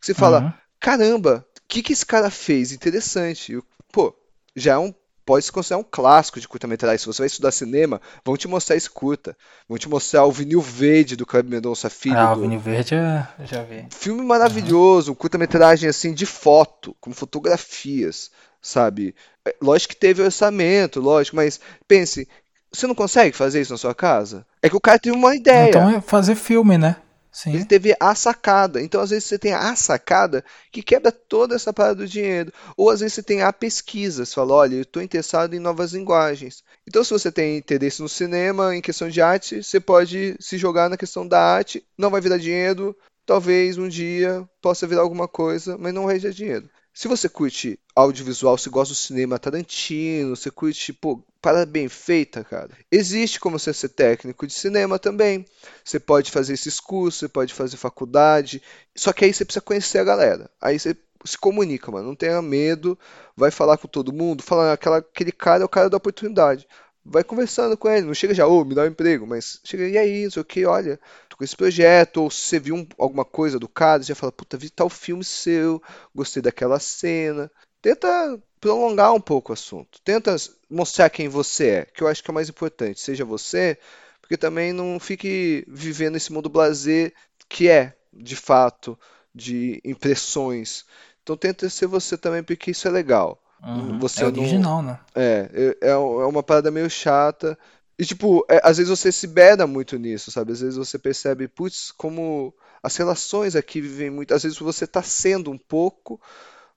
[0.00, 0.52] Que você fala, uhum.
[0.80, 2.72] caramba, que, que esse cara fez?
[2.72, 3.62] Interessante.
[3.92, 4.14] Pô,
[4.56, 4.92] já é um
[5.30, 6.98] pode se considerar um clássico de curta-metragem.
[6.98, 9.36] Se você vai estudar cinema, vão te mostrar esse curta.
[9.68, 12.18] Vão te mostrar o Vinil Verde do Kleber Mendonça Filho.
[12.18, 12.40] Ah, do...
[12.40, 13.86] o Vinil Verde eu já vi.
[13.90, 15.12] Filme maravilhoso, uhum.
[15.12, 19.14] um curta-metragem assim de foto, com fotografias, sabe?
[19.46, 22.26] É, lógico que teve orçamento, lógico, mas pense,
[22.72, 24.44] você não consegue fazer isso na sua casa?
[24.60, 25.68] É que o cara teve uma ideia.
[25.68, 26.96] Então é fazer filme, né?
[27.32, 27.54] Sim.
[27.54, 28.82] Ele teve a sacada.
[28.82, 32.52] Então, às vezes, você tem a sacada que quebra toda essa parada do dinheiro.
[32.76, 34.24] Ou, às vezes, você tem a pesquisa.
[34.24, 36.64] Você fala, olha, eu estou interessado em novas linguagens.
[36.86, 40.88] Então, se você tem interesse no cinema, em questão de arte, você pode se jogar
[40.90, 41.84] na questão da arte.
[41.96, 42.96] Não vai virar dinheiro.
[43.24, 46.68] Talvez um dia possa virar alguma coisa, mas não vai dinheiro.
[47.00, 52.44] Se você curte audiovisual, se gosta do cinema Tarantino, você curte, pô, para bem feita,
[52.44, 52.76] cara.
[52.92, 55.46] Existe como você ser técnico de cinema também.
[55.82, 58.60] Você pode fazer esses cursos, você pode fazer faculdade.
[58.94, 60.50] Só que aí você precisa conhecer a galera.
[60.60, 60.94] Aí você
[61.24, 62.08] se comunica, mano.
[62.08, 62.98] Não tenha medo.
[63.34, 64.42] Vai falar com todo mundo.
[64.42, 66.68] Fala, aquela, aquele cara é o cara da oportunidade.
[67.02, 68.08] Vai conversando com ele.
[68.08, 69.26] Não chega já, ô, oh, me dá um emprego.
[69.26, 71.00] Mas chega, e aí, isso aqui, olha
[71.40, 74.30] com esse projeto, ou se você viu um, alguma coisa do cara, você já fala,
[74.30, 75.82] puta, vi tal filme seu,
[76.14, 77.50] gostei daquela cena.
[77.80, 80.02] Tenta prolongar um pouco o assunto.
[80.04, 80.36] Tenta
[80.68, 83.00] mostrar quem você é, que eu acho que é o mais importante.
[83.00, 83.78] Seja você,
[84.20, 87.14] porque também não fique vivendo esse mundo blazer
[87.48, 88.98] que é, de fato,
[89.34, 90.84] de impressões.
[91.22, 93.42] Então tenta ser você também, porque isso é legal.
[93.62, 93.98] Uhum.
[93.98, 94.92] Você é original, não...
[94.92, 95.00] né?
[95.14, 97.58] É, é, é uma parada meio chata.
[98.00, 100.52] E, tipo, é, às vezes você se beda muito nisso, sabe?
[100.52, 104.32] Às vezes você percebe, putz, como as relações aqui vivem muito.
[104.32, 106.18] Às vezes você tá sendo um pouco,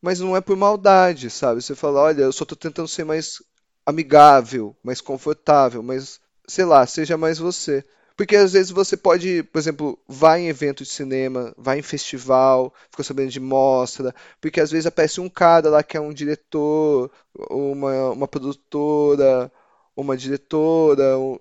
[0.01, 1.61] mas não é por maldade, sabe?
[1.61, 3.41] Você fala, olha, eu só tô tentando ser mais
[3.86, 7.86] amigável, mais confortável, mas, sei lá, seja mais você.
[8.17, 12.74] Porque às vezes você pode, por exemplo, vai em evento de cinema, vai em festival,
[12.91, 17.09] fica sabendo de mostra, porque às vezes aparece um cara lá que é um diretor,
[17.49, 19.49] uma, uma produtora,
[19.96, 21.38] uma diretora, um,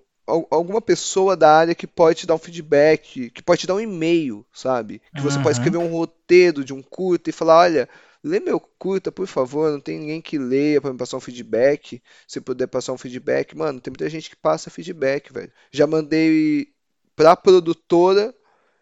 [0.49, 3.79] alguma pessoa da área que pode te dar um feedback, que pode te dar um
[3.79, 5.01] e-mail, sabe?
[5.15, 5.43] Que você uhum.
[5.43, 7.89] pode escrever um roteiro de um curta e falar, olha,
[8.23, 12.01] lê meu curta, por favor, não tem ninguém que leia para me passar um feedback.
[12.27, 15.51] Se puder passar um feedback, mano, tem muita gente que passa feedback, velho.
[15.71, 16.69] Já mandei
[17.15, 18.33] pra produtora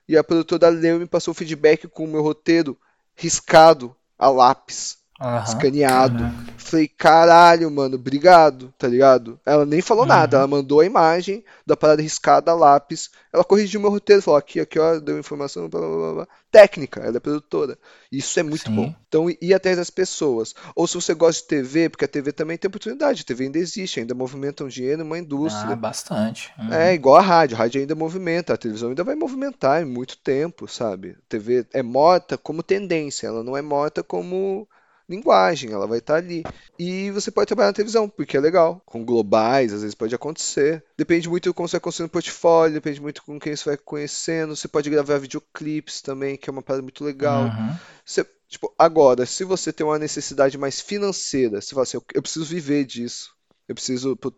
[0.08, 2.78] e a produtora leu e me passou feedback com o meu roteiro
[3.16, 5.44] riscado a lápis uhum.
[5.44, 6.24] escaneado.
[6.24, 6.46] Uhum.
[6.58, 9.40] Falei, caralho, mano, obrigado, tá ligado?
[9.46, 10.10] Ela nem falou uhum.
[10.10, 13.10] nada, ela mandou a imagem da parada riscada, lápis.
[13.32, 16.28] Ela corrigiu meu roteiro, falou, aqui, aqui, ó, deu informação, blá, blá, blá.
[16.52, 17.78] técnica, ela é produtora.
[18.12, 18.76] Isso é muito Sim.
[18.76, 18.96] bom.
[19.08, 20.54] Então, ir atrás das pessoas.
[20.76, 23.58] Ou se você gosta de TV, porque a TV também tem oportunidade, a TV ainda
[23.58, 25.74] existe, ainda movimenta um dinheiro, uma indústria.
[25.74, 26.54] Ah, bastante.
[26.58, 26.74] Uhum.
[26.74, 30.18] É, igual a rádio, a rádio ainda movimenta, a televisão ainda vai movimentar em muito
[30.18, 31.12] tempo, sabe?
[31.12, 34.68] A TV é morta como tendência, ela não é morta como
[35.12, 36.44] linguagem, ela vai estar tá ali.
[36.80, 38.82] E você pode trabalhar na televisão, porque é legal.
[38.86, 40.84] Com globais, às vezes pode acontecer.
[40.98, 43.78] Depende muito de como você vai construindo o portfólio, depende muito com quem você vai
[43.78, 44.56] conhecendo.
[44.56, 47.44] Você pode gravar videoclipes também, que é uma parada muito legal.
[47.44, 47.76] Uhum.
[48.04, 52.22] Você, tipo, agora, se você tem uma necessidade mais financeira, você fala assim, eu, eu
[52.22, 53.36] preciso viver disso.
[53.68, 54.34] Eu preciso, pô,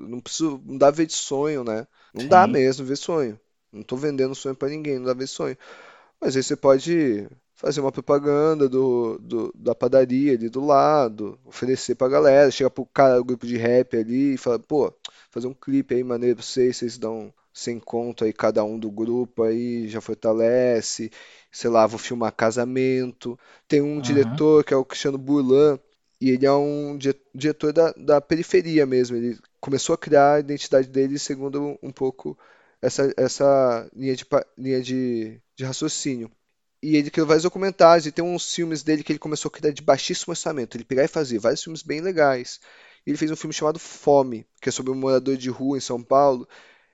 [0.00, 1.86] não preciso, não dá ver de sonho, né?
[2.12, 2.28] Não Sim.
[2.28, 3.38] dá mesmo ver sonho.
[3.72, 5.56] Não tô vendendo sonho para ninguém, não dá ver sonho.
[6.20, 7.28] Mas aí você pode
[7.58, 12.86] fazer uma propaganda do, do, da padaria ali do lado, oferecer pra galera, chegar pro
[12.86, 14.94] cara, o grupo de rap ali e falar, pô,
[15.28, 18.88] fazer um clipe aí maneiro pra vocês, vocês dão sem conto aí cada um do
[18.92, 21.10] grupo aí, já fortalece,
[21.50, 23.36] sei lá, vou filmar casamento.
[23.66, 24.00] Tem um uhum.
[24.00, 25.80] diretor que é o Cristiano Burlan,
[26.20, 26.96] e ele é um
[27.34, 32.38] diretor da, da periferia mesmo, ele começou a criar a identidade dele segundo um pouco
[32.80, 34.24] essa, essa linha, de,
[34.56, 36.30] linha de, de raciocínio.
[36.82, 39.72] E ele criou vários documentários e tem uns filmes dele que ele começou a criar
[39.72, 40.76] de baixíssimo orçamento.
[40.76, 42.60] Ele pegar e fazer vários filmes bem legais.
[43.04, 45.80] E ele fez um filme chamado Fome, que é sobre um morador de rua em
[45.80, 46.48] São Paulo.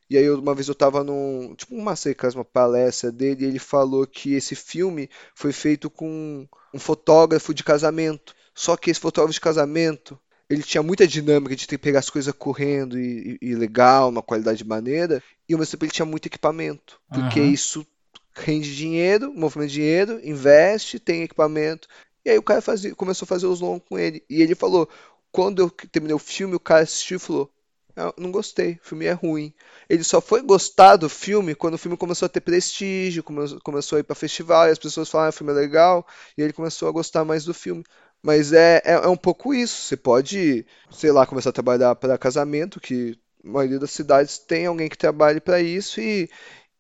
[0.09, 3.59] E aí uma vez eu tava num, tipo uma masterclass, uma palestra dele, e ele
[3.59, 8.35] falou que esse filme foi feito com um fotógrafo de casamento.
[8.55, 10.19] Só que esse fotógrafo de casamento,
[10.49, 14.09] ele tinha muita dinâmica de ter que pegar as coisas correndo e, e, e legal,
[14.09, 17.51] uma qualidade de maneira, e ao mesmo tempo ele tinha muito equipamento, porque uhum.
[17.51, 17.87] isso
[18.35, 21.89] rende dinheiro, movimenta dinheiro, investe, tem equipamento.
[22.25, 24.25] E aí o cara fazia, começou a fazer os longos com ele.
[24.29, 24.89] E ele falou,
[25.31, 27.51] quando eu terminei o filme, o cara assistiu e falou,
[27.97, 29.55] ah, não gostei, o filme é ruim.
[29.89, 33.23] Ele só foi gostar do filme quando o filme começou a ter prestígio,
[33.63, 36.07] começou a ir para festival, e as pessoas falaram, ah, o filme é legal,
[36.37, 37.85] e ele começou a gostar mais do filme.
[38.23, 39.83] Mas é, é, é um pouco isso.
[39.83, 44.67] Você pode, sei lá, começar a trabalhar para casamento, que a maioria das cidades tem
[44.67, 46.29] alguém que trabalhe para isso, e,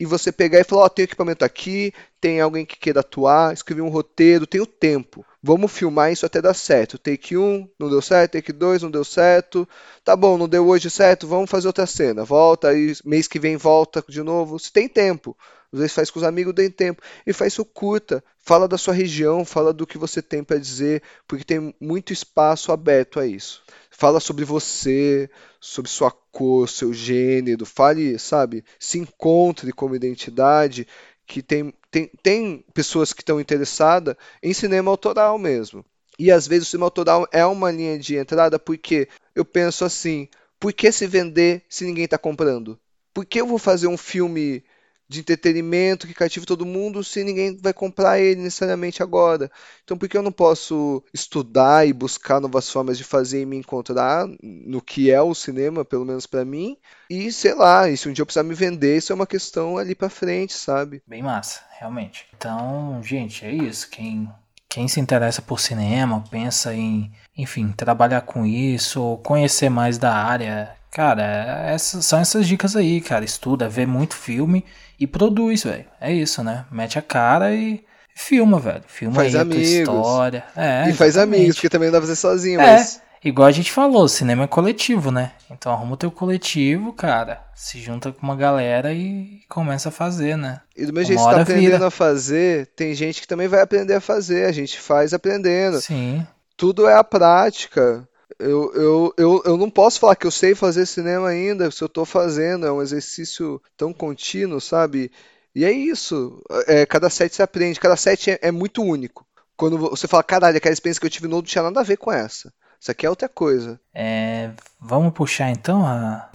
[0.04, 3.54] e você pegar e falar, ó, oh, tem equipamento aqui, tem alguém que queira atuar,
[3.54, 5.24] escrever um roteiro, tem o tempo.
[5.42, 6.98] Vamos filmar isso até dar certo.
[6.98, 8.32] Take 1, não deu certo.
[8.32, 9.66] Take 2, não deu certo.
[10.04, 12.22] Tá bom, não deu hoje certo, vamos fazer outra cena.
[12.22, 14.58] Volta, aí mês que vem volta de novo.
[14.58, 15.36] Se tem tempo.
[15.74, 17.02] Às vezes faz com os amigos, tem tempo.
[17.26, 18.22] E faz isso curta.
[18.38, 22.70] Fala da sua região, fala do que você tem para dizer, porque tem muito espaço
[22.70, 23.60] aberto a isso.
[23.90, 25.28] Fala sobre você,
[25.60, 27.66] sobre sua cor, seu gênero.
[27.66, 28.64] Fale, sabe?
[28.78, 30.86] Se encontre como identidade
[31.26, 35.84] que tem, tem, tem pessoas que estão interessadas em cinema autoral mesmo.
[36.16, 40.28] E às vezes o cinema autoral é uma linha de entrada porque eu penso assim:
[40.60, 42.78] por que se vender se ninguém está comprando?
[43.12, 44.62] Por que eu vou fazer um filme
[45.08, 49.50] de entretenimento que cativa todo mundo se ninguém vai comprar ele necessariamente agora.
[49.82, 53.56] Então, por que eu não posso estudar e buscar novas formas de fazer e me
[53.56, 56.76] encontrar no que é o cinema, pelo menos para mim?
[57.08, 59.76] E sei lá, e se um dia eu precisar me vender, isso é uma questão
[59.76, 61.02] ali para frente, sabe?
[61.06, 62.26] Bem massa, realmente.
[62.36, 63.88] Então, gente, é isso.
[63.90, 64.28] Quem
[64.74, 70.74] quem se interessa por cinema, pensa em, enfim, trabalhar com isso, conhecer mais da área,
[70.94, 73.24] cara, são essas dicas aí, cara.
[73.24, 74.64] Estuda, vê muito filme
[74.98, 75.84] e produz, velho.
[76.00, 76.64] É isso, né?
[76.70, 77.84] Mete a cara e
[78.14, 78.84] filma, velho.
[78.86, 79.62] Filma faz aí amigos.
[79.62, 80.44] a tua história.
[80.56, 83.02] É, e faz amigos, porque também não dá pra fazer sozinho, é, mas.
[83.24, 85.32] Igual a gente falou, cinema é coletivo, né?
[85.50, 87.42] Então arruma o teu coletivo, cara.
[87.54, 90.60] Se junta com uma galera e começa a fazer, né?
[90.76, 91.86] E do mesmo jeito que você tá aprendendo vira.
[91.86, 94.44] a fazer, tem gente que também vai aprender a fazer.
[94.44, 95.80] A gente faz aprendendo.
[95.80, 96.24] Sim.
[96.54, 98.06] Tudo é a prática.
[98.44, 101.86] Eu, eu, eu, eu não posso falar que eu sei fazer cinema ainda, se eu
[101.86, 105.10] estou fazendo, é um exercício tão contínuo, sabe?
[105.54, 106.42] E é isso.
[106.66, 109.26] É, cada set você aprende, cada set é, é, muito único.
[109.56, 111.96] Quando você fala, caralho, aquela experiência que eu tive no outro tinha nada a ver
[111.96, 112.52] com essa.
[112.84, 113.80] Isso aqui é outra coisa.
[113.94, 116.28] É, vamos puxar então a.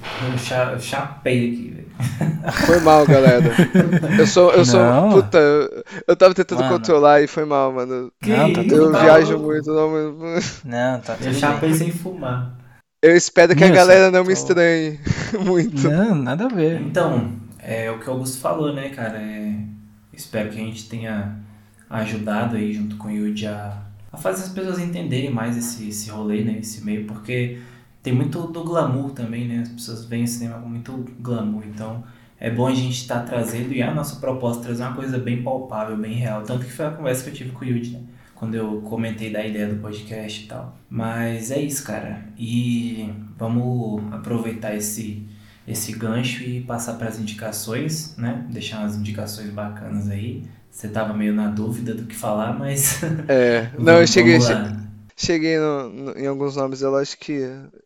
[0.73, 1.87] Eu chapei aqui, velho.
[2.65, 3.53] Foi mal, galera.
[4.17, 4.51] Eu sou.
[4.51, 4.81] Eu sou.
[5.11, 5.37] Puta,
[6.07, 6.73] eu tava tentando mano.
[6.73, 8.11] controlar e foi mal, mano.
[8.19, 10.63] Que não, tá eu tá viajo muito, não, mas...
[10.65, 12.57] Não, tá tudo Eu chapei sem fumar.
[12.99, 14.27] Eu espero que Meu, a galera não tô...
[14.29, 14.99] me estranhe
[15.45, 15.87] muito.
[15.87, 16.81] Não, nada a ver.
[16.81, 19.19] Então, é o que o Augusto falou, né, cara?
[19.19, 19.53] É...
[20.11, 21.37] Espero que a gente tenha
[21.87, 26.09] ajudado aí junto com o Yuji a a fazer as pessoas entenderem mais esse, esse
[26.09, 26.57] rolê, né?
[26.59, 27.59] Esse meio, porque
[28.01, 29.59] tem muito do glamour também, né?
[29.61, 32.03] As pessoas veem o cinema com muito glamour, então
[32.39, 35.43] é bom a gente estar tá trazendo e a nossa proposta trazer uma coisa bem
[35.43, 36.41] palpável, bem real.
[36.43, 38.01] Tanto que foi a conversa que eu tive com o Yudi, né?
[38.33, 40.77] Quando eu comentei da ideia do podcast e tal.
[40.89, 42.23] Mas é isso, cara.
[42.37, 45.27] E vamos aproveitar esse,
[45.67, 48.45] esse gancho e passar para as indicações, né?
[48.49, 50.45] Deixar umas indicações bacanas aí.
[50.71, 53.01] Você tava meio na dúvida do que falar, mas.
[53.27, 54.39] É, não, eu cheguei.
[55.17, 57.41] Cheguei no, no, em alguns nomes, eu acho que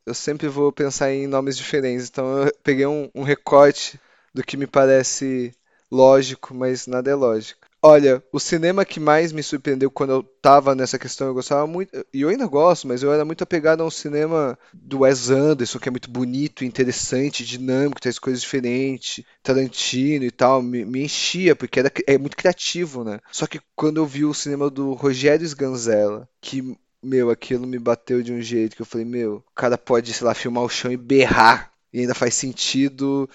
[0.05, 2.09] eu sempre vou pensar em nomes diferentes.
[2.09, 3.99] Então eu peguei um, um recorte
[4.33, 5.53] do que me parece
[5.91, 7.62] lógico, mas nada é lógico.
[7.85, 11.91] Olha, o cinema que mais me surpreendeu quando eu tava nessa questão, eu gostava muito,
[12.13, 15.79] e eu ainda gosto, mas eu era muito apegado a um cinema do Wes Anderson,
[15.79, 21.57] que é muito bonito, interessante, dinâmico, traz coisas diferentes, Tarantino e tal, me, me enchia,
[21.57, 23.19] porque era, é muito criativo, né?
[23.29, 28.23] Só que quando eu vi o cinema do Rogério Sganzella, que, meu, aquilo me bateu
[28.23, 30.89] de um jeito que eu falei, meu, o cara pode, sei lá, filmar o chão
[30.89, 33.29] e berrar, e ainda faz sentido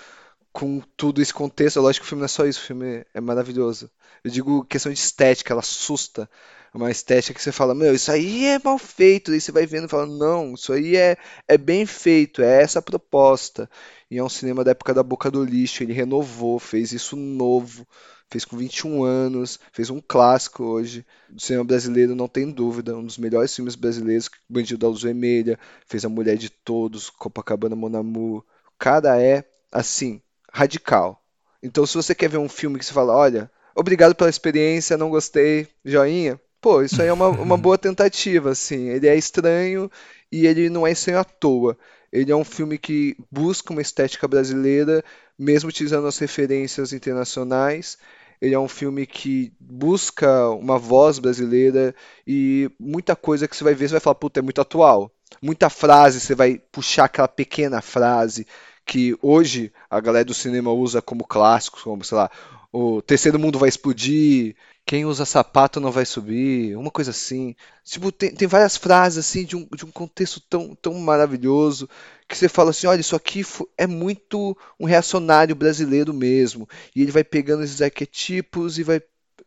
[0.59, 1.81] com tudo esse contexto.
[1.81, 3.89] Lógico que o filme não é só isso, o filme é maravilhoso.
[4.25, 6.29] Eu digo questão de estética, ela assusta.
[6.75, 9.31] É uma estética que você fala, meu, isso aí é mal feito.
[9.31, 11.17] Aí você vai vendo e fala, não, isso aí é,
[11.47, 13.71] é bem feito, é essa a proposta.
[14.11, 17.87] E é um cinema da época da boca do lixo, ele renovou, fez isso novo,
[18.29, 21.07] fez com 21 anos, fez um clássico hoje.
[21.29, 25.57] Do cinema brasileiro, não tem dúvida, um dos melhores filmes brasileiros, Bandido da Luz Vermelha,
[25.87, 28.39] fez A Mulher de Todos, Copacabana Monamu.
[28.39, 28.45] O
[28.77, 30.21] cara é, assim,
[30.53, 31.23] radical.
[31.63, 35.11] Então, se você quer ver um filme que você fala, olha, obrigado pela experiência, não
[35.11, 36.41] gostei, joinha.
[36.61, 38.89] Pô, isso aí é uma, uma boa tentativa, assim.
[38.89, 39.91] Ele é estranho
[40.31, 41.77] e ele não é estranho à toa.
[42.13, 45.05] Ele é um filme que busca uma estética brasileira,
[45.39, 47.99] mesmo utilizando as referências internacionais.
[48.41, 51.95] Ele é um filme que busca uma voz brasileira
[52.27, 55.11] e muita coisa que você vai ver, você vai falar, puta, é muito atual.
[55.43, 58.47] Muita frase, você vai puxar aquela pequena frase
[58.89, 62.31] que hoje a galera do cinema usa como clássicos, como, sei lá,
[62.73, 64.57] o terceiro mundo vai explodir,
[64.87, 67.55] quem usa sapato não vai subir, uma coisa assim.
[67.85, 71.87] Tipo, tem, tem várias frases assim de um, de um contexto tão, tão maravilhoso
[72.27, 73.45] que você fala assim, olha, isso aqui
[73.77, 76.67] é muito um reacionário brasileiro mesmo.
[76.97, 79.03] E ele vai pegando esses arquetipos e vai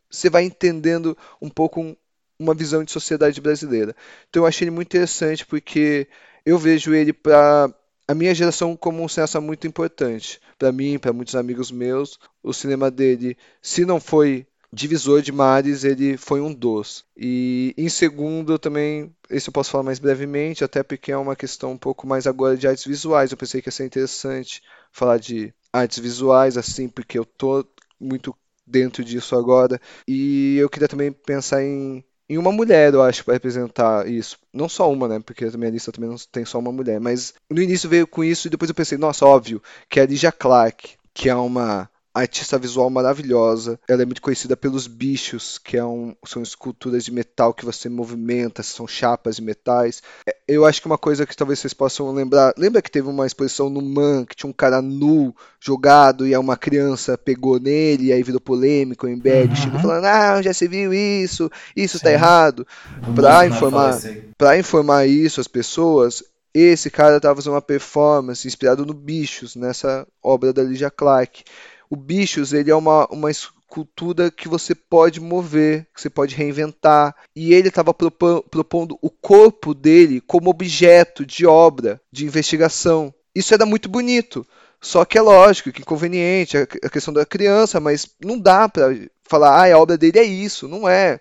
[0.08, 1.96] você vai entendendo um pouco um,
[2.38, 3.96] uma visão de sociedade brasileira.
[4.28, 6.06] Então eu achei ele muito interessante porque
[6.46, 7.74] eu vejo ele para
[8.12, 10.40] a minha geração como um cineasta muito importante.
[10.58, 15.82] Para mim, para muitos amigos meus, o cinema dele, se não foi divisor de mares,
[15.82, 17.04] ele foi um dos.
[17.16, 21.72] E em segundo, também, esse eu posso falar mais brevemente, até porque é uma questão
[21.72, 23.30] um pouco mais agora de artes visuais.
[23.30, 24.62] Eu pensei que ia ser interessante
[24.92, 27.66] falar de artes visuais, assim, porque eu tô
[27.98, 28.36] muito
[28.66, 29.80] dentro disso agora.
[30.06, 34.38] E eu queria também pensar em, em uma mulher, eu acho, para representar isso.
[34.52, 35.20] Não só uma, né?
[35.20, 37.00] Porque a minha lista também não tem só uma mulher.
[37.00, 40.06] Mas no início veio com isso e depois eu pensei, nossa, óbvio, que é a
[40.06, 43.78] Lydia Clark, que é uma artista visual maravilhosa.
[43.88, 47.88] Ela é muito conhecida pelos bichos, que é um, são esculturas de metal que você
[47.88, 50.02] movimenta, são chapas de metais.
[50.26, 53.26] É, eu acho que uma coisa que talvez vocês possam lembrar, lembra que teve uma
[53.26, 58.12] exposição no Man que tinha um cara nu jogado e uma criança pegou nele e
[58.12, 59.56] aí virou polêmico, o Embed uhum.
[59.56, 62.04] chegou falando: "Ah, já se viu isso, isso tá Sim.
[62.04, 62.66] tá errado".
[63.14, 63.98] Para informar,
[64.36, 66.22] para informar isso às pessoas,
[66.52, 71.44] esse cara estava fazendo uma performance inspirado no Bichos, nessa obra da Lydia Clark
[71.92, 77.14] o Bichos ele é uma, uma escultura que você pode mover, que você pode reinventar.
[77.36, 83.12] E ele estava propondo o corpo dele como objeto de obra, de investigação.
[83.34, 84.46] Isso era muito bonito.
[84.80, 88.96] Só que é lógico que inconveniente a questão da criança, mas não dá para
[89.28, 90.66] falar, ah, a obra dele é isso.
[90.66, 91.20] Não é.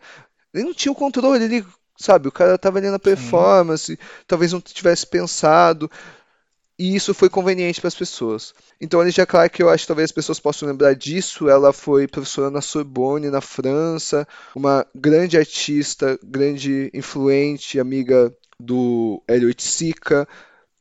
[0.54, 1.66] Ele não tinha o controle, ele,
[1.98, 3.98] sabe, o cara estava ali na performance, Sim.
[4.26, 5.92] talvez não tivesse pensado
[6.82, 8.56] e isso foi conveniente para as pessoas.
[8.82, 12.08] Então a Ligia Clark, eu acho que talvez as pessoas possam lembrar disso, ela foi
[12.08, 20.28] professora na Sorbonne, na França, uma grande artista, grande influente, amiga do Hélio Sica.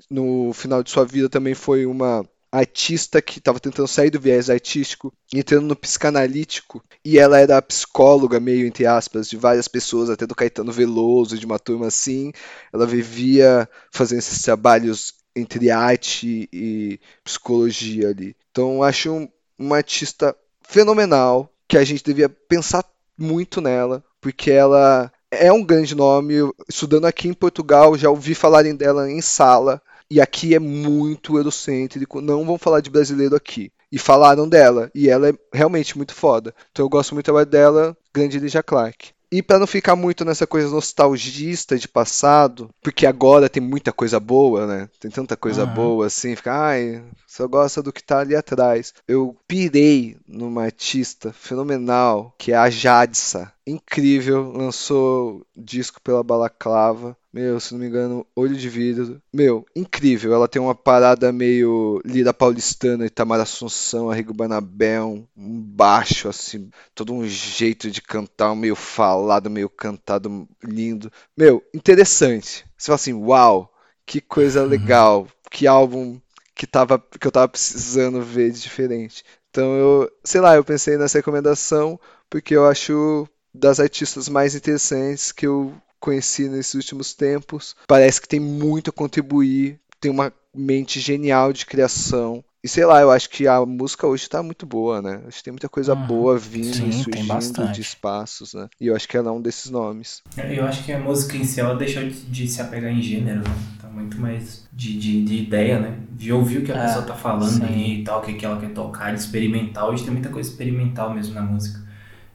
[0.08, 4.48] No final de sua vida também foi uma artista que estava tentando sair do viés
[4.48, 10.26] artístico, entrando no psicanalítico, e ela era psicóloga, meio entre aspas, de várias pessoas, até
[10.26, 12.32] do Caetano Veloso, de uma turma assim.
[12.72, 18.36] Ela vivia fazendo esses trabalhos entre arte e psicologia ali.
[18.50, 22.84] Então acho um, uma artista fenomenal que a gente devia pensar
[23.16, 26.34] muito nela, porque ela é um grande nome.
[26.68, 29.80] Estudando aqui em Portugal, já ouvi falarem dela em sala.
[30.10, 32.20] E aqui é muito eurocêntrico.
[32.20, 33.70] Não vão falar de brasileiro aqui.
[33.92, 34.90] E falaram dela.
[34.92, 36.52] E ela é realmente muito foda.
[36.72, 39.12] Então eu gosto muito dela, grande Lydia Clark.
[39.32, 44.18] E para não ficar muito nessa coisa nostalgista de passado, porque agora tem muita coisa
[44.18, 44.88] boa, né?
[44.98, 45.74] Tem tanta coisa uhum.
[45.74, 48.92] boa assim, fica, ai, só gosta do que tá ali atrás.
[49.06, 53.52] Eu pirei numa artista fenomenal, que é a Jadsa.
[53.64, 57.16] Incrível, lançou disco pela Balaclava.
[57.32, 59.22] Meu, se não me engano, Olho de Vidro.
[59.32, 60.34] Meu, incrível.
[60.34, 67.12] Ela tem uma parada meio lira paulistana, Itamar Assunção, Arrigo Banabel, um baixo, assim, todo
[67.12, 71.10] um jeito de cantar, meio falado, meio cantado, lindo.
[71.36, 72.64] Meu, interessante.
[72.76, 73.72] Você fala assim, uau,
[74.04, 74.68] que coisa uhum.
[74.68, 76.20] legal, que álbum
[76.60, 79.24] que, tava, que eu tava precisando ver de diferente.
[79.50, 81.98] Então eu, sei lá, eu pensei nessa recomendação
[82.28, 87.76] porque eu acho das artistas mais interessantes que eu conheci nesses últimos tempos.
[87.86, 92.42] Parece que tem muito a contribuir, tem uma mente genial de criação.
[92.62, 95.22] E sei lá, eu acho que a música hoje tá muito boa, né?
[95.26, 96.06] Acho que tem muita coisa uhum.
[96.06, 98.68] boa vindo Sim, e surgindo de espaços, né?
[98.78, 100.22] E eu acho que ela é um desses nomes.
[100.36, 103.54] Eu acho que a música em si ela deixou de, se apegar em gênero, né?
[103.80, 105.98] Tá muito mais de, de, de ideia, né?
[106.10, 108.00] De ouvir o que a é, pessoa tá falando sim.
[108.00, 109.90] e tal, o que, que ela quer tocar, de experimental.
[109.90, 111.80] Hoje tem muita coisa experimental mesmo na música.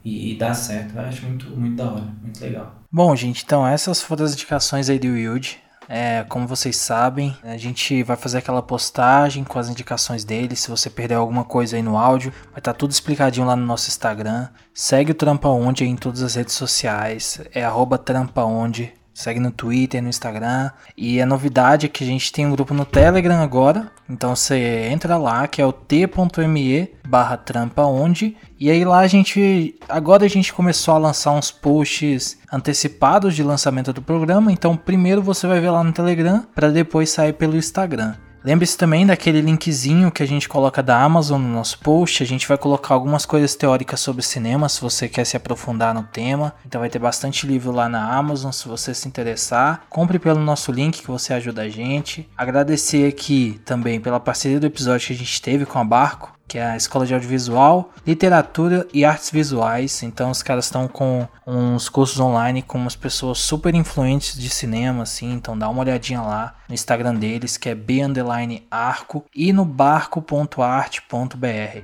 [0.05, 0.95] E, e dá certo.
[0.95, 2.75] Eu acho muito, muito da hora, muito legal.
[2.91, 5.59] Bom, gente, então essas foram as indicações aí do Wild.
[5.87, 10.55] É, como vocês sabem, a gente vai fazer aquela postagem com as indicações dele.
[10.55, 13.65] Se você perder alguma coisa aí no áudio, vai estar tá tudo explicadinho lá no
[13.65, 14.47] nosso Instagram.
[14.73, 17.41] Segue o Trampa Onde em todas as redes sociais.
[17.53, 18.01] É arroba
[18.37, 18.93] Onde.
[19.15, 20.71] Segue no Twitter, no Instagram.
[20.97, 23.89] E a novidade é que a gente tem um grupo no Telegram agora.
[24.09, 28.35] Então você entra lá, que é o t.me barra trampa onde.
[28.59, 29.79] E aí lá a gente.
[29.87, 34.51] Agora a gente começou a lançar uns posts antecipados de lançamento do programa.
[34.51, 38.15] Então primeiro você vai ver lá no Telegram para depois sair pelo Instagram.
[38.45, 42.21] Lembre-se também daquele linkzinho que a gente coloca da Amazon no nosso post.
[42.21, 46.03] A gente vai colocar algumas coisas teóricas sobre cinema se você quer se aprofundar no
[46.03, 46.53] tema.
[46.63, 49.81] Então vai ter bastante livro lá na Amazon se você se interessar.
[49.89, 52.29] Compre pelo nosso link que você ajuda a gente.
[52.37, 56.59] Agradecer aqui também pela parceria do episódio que a gente teve com a Barco que
[56.59, 60.03] é a Escola de Audiovisual, Literatura e Artes Visuais.
[60.03, 65.03] Então os caras estão com uns cursos online com umas pessoas super influentes de cinema,
[65.03, 65.33] assim.
[65.33, 71.05] Então dá uma olhadinha lá no Instagram deles, que é b_arco e no barco.arte.br.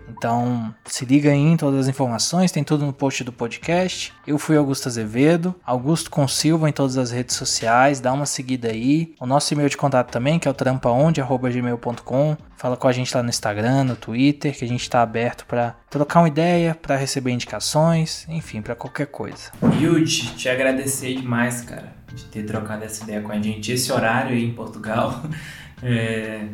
[0.09, 4.13] Então se liga aí em todas as informações, tem tudo no post do podcast.
[4.25, 8.69] Eu fui Augusto Azevedo, Augusto com Silva em todas as redes sociais, dá uma seguida
[8.69, 9.13] aí.
[9.19, 12.37] O nosso e-mail de contato também, que é o trampaonde@gmail.com.
[12.55, 15.75] Fala com a gente lá no Instagram, no Twitter que a gente está aberto para
[15.89, 19.51] trocar uma ideia, para receber indicações, enfim, para qualquer coisa.
[19.79, 23.71] Yudi, te agradecer demais, cara, de ter trocado essa ideia com a gente.
[23.71, 25.23] Esse horário aí em Portugal,
[25.81, 26.47] é,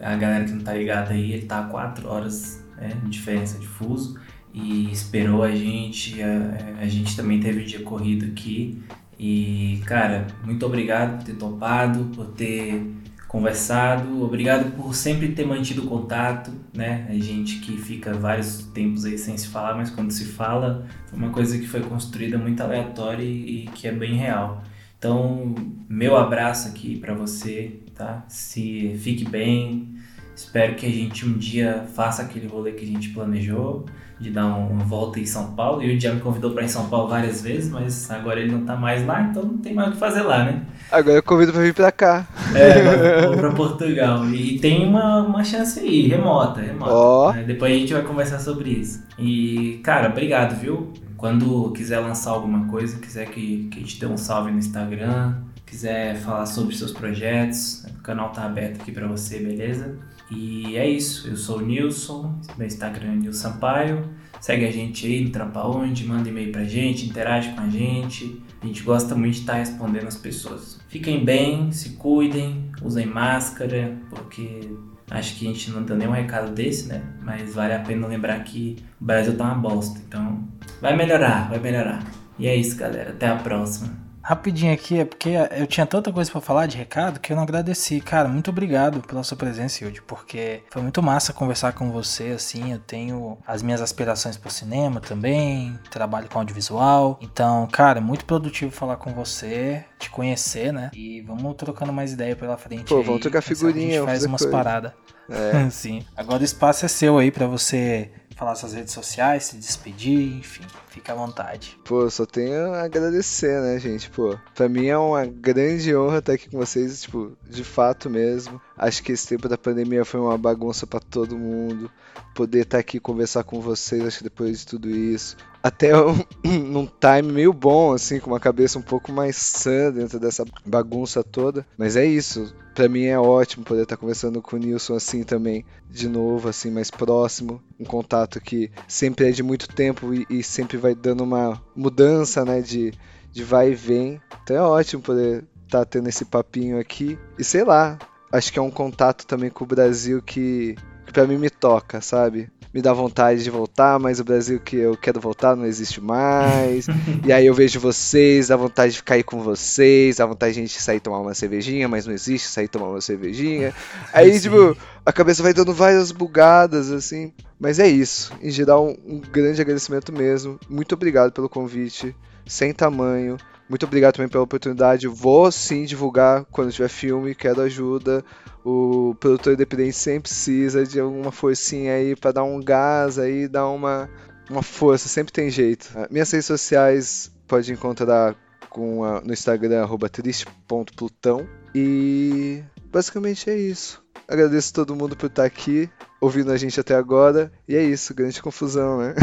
[0.00, 3.58] a galera que não tá ligada aí, ele tá a 4 horas né, de diferença
[3.58, 4.18] de fuso
[4.52, 6.22] e esperou a gente.
[6.22, 8.82] A, a gente também teve um dia corrido aqui.
[9.18, 12.98] E, cara, muito obrigado por ter topado, por ter
[13.28, 17.06] conversado, obrigado por sempre ter mantido contato, né?
[17.10, 21.18] A gente que fica vários tempos aí sem se falar, mas quando se fala, foi
[21.18, 24.64] uma coisa que foi construída muito aleatória e, e que é bem real.
[24.98, 25.54] Então,
[25.88, 28.24] meu abraço aqui para você, tá?
[28.28, 29.94] Se fique bem.
[30.34, 33.86] Espero que a gente um dia faça aquele rolê que a gente planejou
[34.20, 35.82] de dar uma volta em São Paulo.
[35.82, 38.50] E o já me convidou para ir em São Paulo várias vezes, mas agora ele
[38.50, 40.62] não tá mais lá, então não tem mais o que fazer lá, né?
[40.90, 42.26] Agora eu convido para vir para cá.
[42.54, 44.28] É, vou para Portugal.
[44.30, 46.92] E tem uma, uma chance aí, remota, remota.
[46.92, 47.32] Oh.
[47.32, 47.44] Né?
[47.44, 49.04] Depois a gente vai conversar sobre isso.
[49.16, 50.92] E, cara, obrigado, viu?
[51.18, 55.42] Quando quiser lançar alguma coisa, quiser que, que a gente dê um salve no Instagram,
[55.66, 59.98] quiser falar sobre seus projetos, o canal tá aberto aqui para você, beleza?
[60.30, 64.08] E é isso, eu sou o Nilson, meu Instagram é Nilson Sampaio.
[64.40, 68.40] Segue a gente aí no Trampa Onde, manda e-mail pra gente, interage com a gente.
[68.62, 70.80] A gente gosta muito de estar respondendo as pessoas.
[70.88, 74.70] Fiquem bem, se cuidem, usem máscara, porque
[75.10, 77.02] acho que a gente não deu nenhum recado desse, né?
[77.22, 80.00] Mas vale a pena lembrar que o Brasil tá uma bosta.
[80.06, 80.46] Então,
[80.80, 82.04] vai melhorar, vai melhorar.
[82.38, 83.10] E é isso, galera.
[83.10, 84.07] Até a próxima.
[84.22, 87.42] Rapidinho aqui, é porque eu tinha tanta coisa para falar de recado que eu não
[87.42, 88.00] agradeci.
[88.00, 92.72] Cara, muito obrigado pela sua presença, Yudi, porque foi muito massa conversar com você, assim,
[92.72, 97.18] eu tenho as minhas aspirações pro cinema também, trabalho com audiovisual.
[97.22, 100.90] Então, cara, muito produtivo falar com você, te conhecer, né?
[100.94, 102.88] E vamos trocando mais ideia pela frente.
[102.88, 104.92] Pô, vamos trocar figurinha, a gente faz umas paradas.
[105.28, 105.68] É.
[105.70, 106.04] Sim.
[106.16, 110.62] Agora o espaço é seu aí para você falar suas redes sociais, se despedir, enfim,
[110.86, 111.76] fica à vontade.
[111.84, 114.08] Pô, só tenho a agradecer, né, gente?
[114.10, 118.60] Pô, pra mim é uma grande honra estar aqui com vocês, tipo, de fato mesmo.
[118.76, 121.90] Acho que esse tempo da pandemia foi uma bagunça para todo mundo.
[122.32, 125.36] Poder estar aqui conversar com vocês, acho que depois de tudo isso.
[125.68, 130.18] Até um, num time meio bom, assim, com uma cabeça um pouco mais sã dentro
[130.18, 131.66] dessa bagunça toda.
[131.76, 132.54] Mas é isso.
[132.74, 136.70] Pra mim é ótimo poder estar conversando com o Nilson assim também, de novo, assim,
[136.70, 137.62] mais próximo.
[137.78, 142.46] Um contato que sempre é de muito tempo e, e sempre vai dando uma mudança,
[142.46, 142.94] né, de,
[143.30, 144.18] de vai e vem.
[144.42, 147.18] Então é ótimo poder estar tendo esse papinho aqui.
[147.38, 147.98] E sei lá,
[148.32, 152.00] acho que é um contato também com o Brasil que, que para mim me toca,
[152.00, 152.50] sabe?
[152.72, 156.86] Me dá vontade de voltar, mas o Brasil que eu quero voltar não existe mais.
[157.24, 160.60] e aí eu vejo vocês, dá vontade de ficar aí com vocês, dá vontade de
[160.60, 163.72] a gente sair tomar uma cervejinha, mas não existe sair tomar uma cervejinha.
[164.12, 164.50] Aí, Sim.
[164.50, 167.32] tipo, a cabeça vai dando várias bugadas, assim.
[167.58, 168.32] Mas é isso.
[168.42, 170.58] Em geral, um, um grande agradecimento mesmo.
[170.68, 172.14] Muito obrigado pelo convite.
[172.46, 173.36] Sem tamanho.
[173.68, 175.06] Muito obrigado também pela oportunidade.
[175.06, 178.24] Vou sim divulgar quando tiver filme, quero ajuda.
[178.70, 183.66] O produtor independente sempre precisa de alguma forcinha aí para dar um gás aí, dar
[183.66, 184.10] uma,
[184.50, 185.88] uma força, sempre tem jeito.
[186.10, 188.36] Minhas redes sociais pode encontrar
[188.68, 192.62] com a, no Instagram triste.plutão e
[192.92, 194.04] basicamente é isso.
[194.28, 195.88] Agradeço todo mundo por estar aqui,
[196.20, 197.50] ouvindo a gente até agora.
[197.66, 199.14] E é isso, grande confusão, né?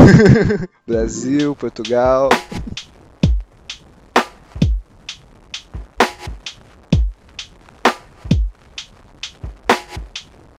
[0.88, 2.30] Brasil, Portugal.